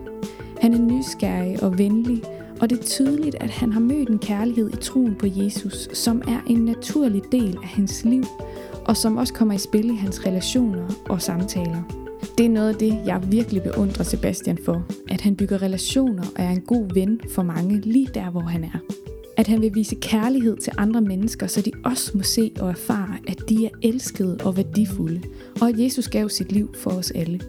Han 0.61 0.75
er 0.75 0.79
nysgerrig 0.79 1.63
og 1.63 1.79
venlig, 1.79 2.23
og 2.61 2.71
det 2.71 2.79
er 2.79 2.85
tydeligt, 2.85 3.37
at 3.41 3.51
han 3.51 3.73
har 3.73 3.81
mødt 3.81 4.09
en 4.09 4.19
kærlighed 4.19 4.71
i 4.73 4.77
troen 4.77 5.15
på 5.15 5.27
Jesus, 5.27 5.89
som 5.93 6.23
er 6.29 6.41
en 6.47 6.65
naturlig 6.65 7.23
del 7.33 7.57
af 7.63 7.69
hans 7.69 8.05
liv, 8.05 8.25
og 8.85 8.97
som 8.97 9.17
også 9.17 9.35
kommer 9.35 9.55
i 9.55 9.59
spil 9.59 9.91
i 9.91 9.95
hans 9.95 10.27
relationer 10.27 10.89
og 11.09 11.23
samtaler. 11.23 11.83
Det 12.39 12.47
er 12.47 12.51
noget 12.51 12.69
af 12.69 12.75
det, 12.75 12.99
jeg 13.07 13.23
virkelig 13.31 13.63
beundrer 13.63 14.05
Sebastian 14.05 14.59
for. 14.65 14.87
At 15.11 15.21
han 15.21 15.37
bygger 15.37 15.63
relationer 15.63 16.23
og 16.23 16.45
er 16.45 16.51
en 16.51 16.61
god 16.61 16.95
ven 16.95 17.21
for 17.35 17.43
mange 17.43 17.81
lige 17.81 18.09
der, 18.15 18.31
hvor 18.31 18.41
han 18.41 18.65
er. 18.65 18.79
At 19.37 19.47
han 19.47 19.63
vil 19.63 19.75
vise 19.75 19.95
kærlighed 19.95 20.57
til 20.57 20.73
andre 20.77 21.01
mennesker, 21.01 21.47
så 21.47 21.61
de 21.61 21.71
også 21.85 22.11
må 22.15 22.23
se 22.23 22.53
og 22.61 22.71
erfare, 22.71 23.17
at 23.29 23.39
de 23.49 23.67
er 23.67 23.71
elskede 23.83 24.39
og 24.45 24.57
værdifulde. 24.57 25.23
Og 25.61 25.69
at 25.69 25.79
Jesus 25.79 26.09
gav 26.09 26.29
sit 26.29 26.53
liv 26.53 26.75
for 26.75 26.91
os 26.91 27.11
alle. 27.11 27.41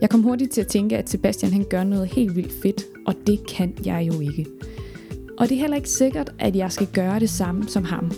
Jeg 0.00 0.10
kom 0.10 0.22
hurtigt 0.22 0.52
til 0.52 0.60
at 0.60 0.66
tænke, 0.66 0.96
at 0.96 1.10
Sebastian 1.10 1.52
han 1.52 1.64
gør 1.70 1.84
noget 1.84 2.06
helt 2.06 2.36
vildt 2.36 2.52
fedt, 2.62 2.95
og 3.06 3.14
det 3.26 3.46
kan 3.46 3.74
jeg 3.84 4.06
jo 4.06 4.20
ikke. 4.20 4.46
Og 5.38 5.48
det 5.48 5.54
er 5.56 5.60
heller 5.60 5.76
ikke 5.76 5.90
sikkert, 5.90 6.32
at 6.38 6.56
jeg 6.56 6.72
skal 6.72 6.88
gøre 6.92 7.20
det 7.20 7.30
samme 7.30 7.68
som 7.68 7.84
ham. 7.84 8.12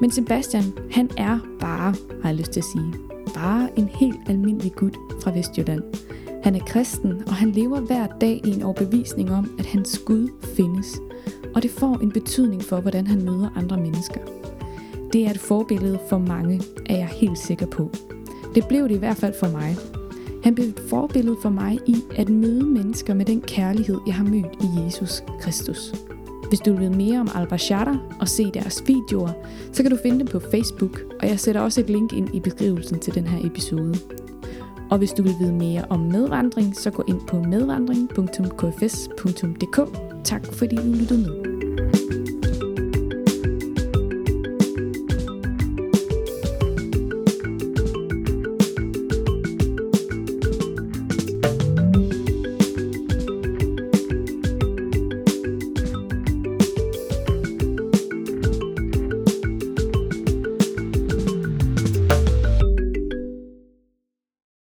Men 0.00 0.10
Sebastian, 0.10 0.64
han 0.90 1.10
er 1.16 1.38
bare, 1.60 1.94
har 2.22 2.28
jeg 2.28 2.34
lyst 2.34 2.50
til 2.50 2.60
at 2.60 2.64
sige, 2.64 2.94
bare 3.34 3.68
en 3.76 3.88
helt 3.88 4.18
almindelig 4.28 4.72
gut 4.72 4.96
fra 5.22 5.30
Vestjylland. 5.30 5.82
Han 6.42 6.54
er 6.54 6.60
kristen, 6.60 7.22
og 7.26 7.34
han 7.34 7.50
lever 7.50 7.80
hver 7.80 8.06
dag 8.06 8.40
i 8.44 8.50
en 8.50 8.62
overbevisning 8.62 9.30
om, 9.30 9.56
at 9.58 9.66
hans 9.66 10.00
Gud 10.06 10.28
findes. 10.56 11.00
Og 11.54 11.62
det 11.62 11.70
får 11.70 11.98
en 12.02 12.12
betydning 12.12 12.62
for, 12.62 12.80
hvordan 12.80 13.06
han 13.06 13.24
møder 13.24 13.50
andre 13.56 13.76
mennesker. 13.76 14.20
Det 15.12 15.26
er 15.26 15.30
et 15.30 15.40
forbillede 15.40 15.98
for 16.08 16.18
mange, 16.18 16.60
er 16.86 16.96
jeg 16.96 17.06
helt 17.06 17.38
sikker 17.38 17.66
på. 17.66 17.90
Det 18.54 18.68
blev 18.68 18.88
det 18.88 18.94
i 18.94 18.98
hvert 18.98 19.16
fald 19.16 19.34
for 19.40 19.48
mig. 19.48 19.76
Han 20.42 20.54
blev 20.54 20.66
et 20.66 20.82
forbillede 20.88 21.36
for 21.42 21.50
mig 21.50 21.78
i 21.86 21.96
at 22.16 22.28
møde 22.28 22.64
mennesker 22.64 23.14
med 23.14 23.24
den 23.24 23.40
kærlighed, 23.40 23.98
jeg 24.06 24.14
har 24.14 24.24
mødt 24.24 24.62
i 24.62 24.66
Jesus 24.84 25.22
Kristus. 25.40 25.94
Hvis 26.48 26.60
du 26.60 26.70
vil 26.70 26.80
vide 26.80 26.96
mere 26.96 27.20
om 27.20 27.28
al 27.34 27.48
og 28.20 28.28
se 28.28 28.50
deres 28.54 28.84
videoer, 28.86 29.30
så 29.72 29.82
kan 29.82 29.90
du 29.90 29.98
finde 30.02 30.18
dem 30.18 30.26
på 30.26 30.40
Facebook, 30.40 31.00
og 31.20 31.28
jeg 31.28 31.40
sætter 31.40 31.60
også 31.60 31.80
et 31.80 31.90
link 31.90 32.12
ind 32.12 32.34
i 32.34 32.40
beskrivelsen 32.40 32.98
til 32.98 33.14
den 33.14 33.26
her 33.26 33.46
episode. 33.46 33.94
Og 34.90 34.98
hvis 34.98 35.12
du 35.12 35.22
vil 35.22 35.34
vide 35.40 35.52
mere 35.52 35.84
om 35.90 36.00
medvandring, 36.00 36.76
så 36.76 36.90
gå 36.90 37.04
ind 37.08 37.20
på 37.28 37.42
medvandring.kfs.dk. 37.42 39.80
Tak 40.24 40.46
fordi 40.52 40.76
du 40.76 40.82
lyttede 40.82 41.20
med. 41.20 41.51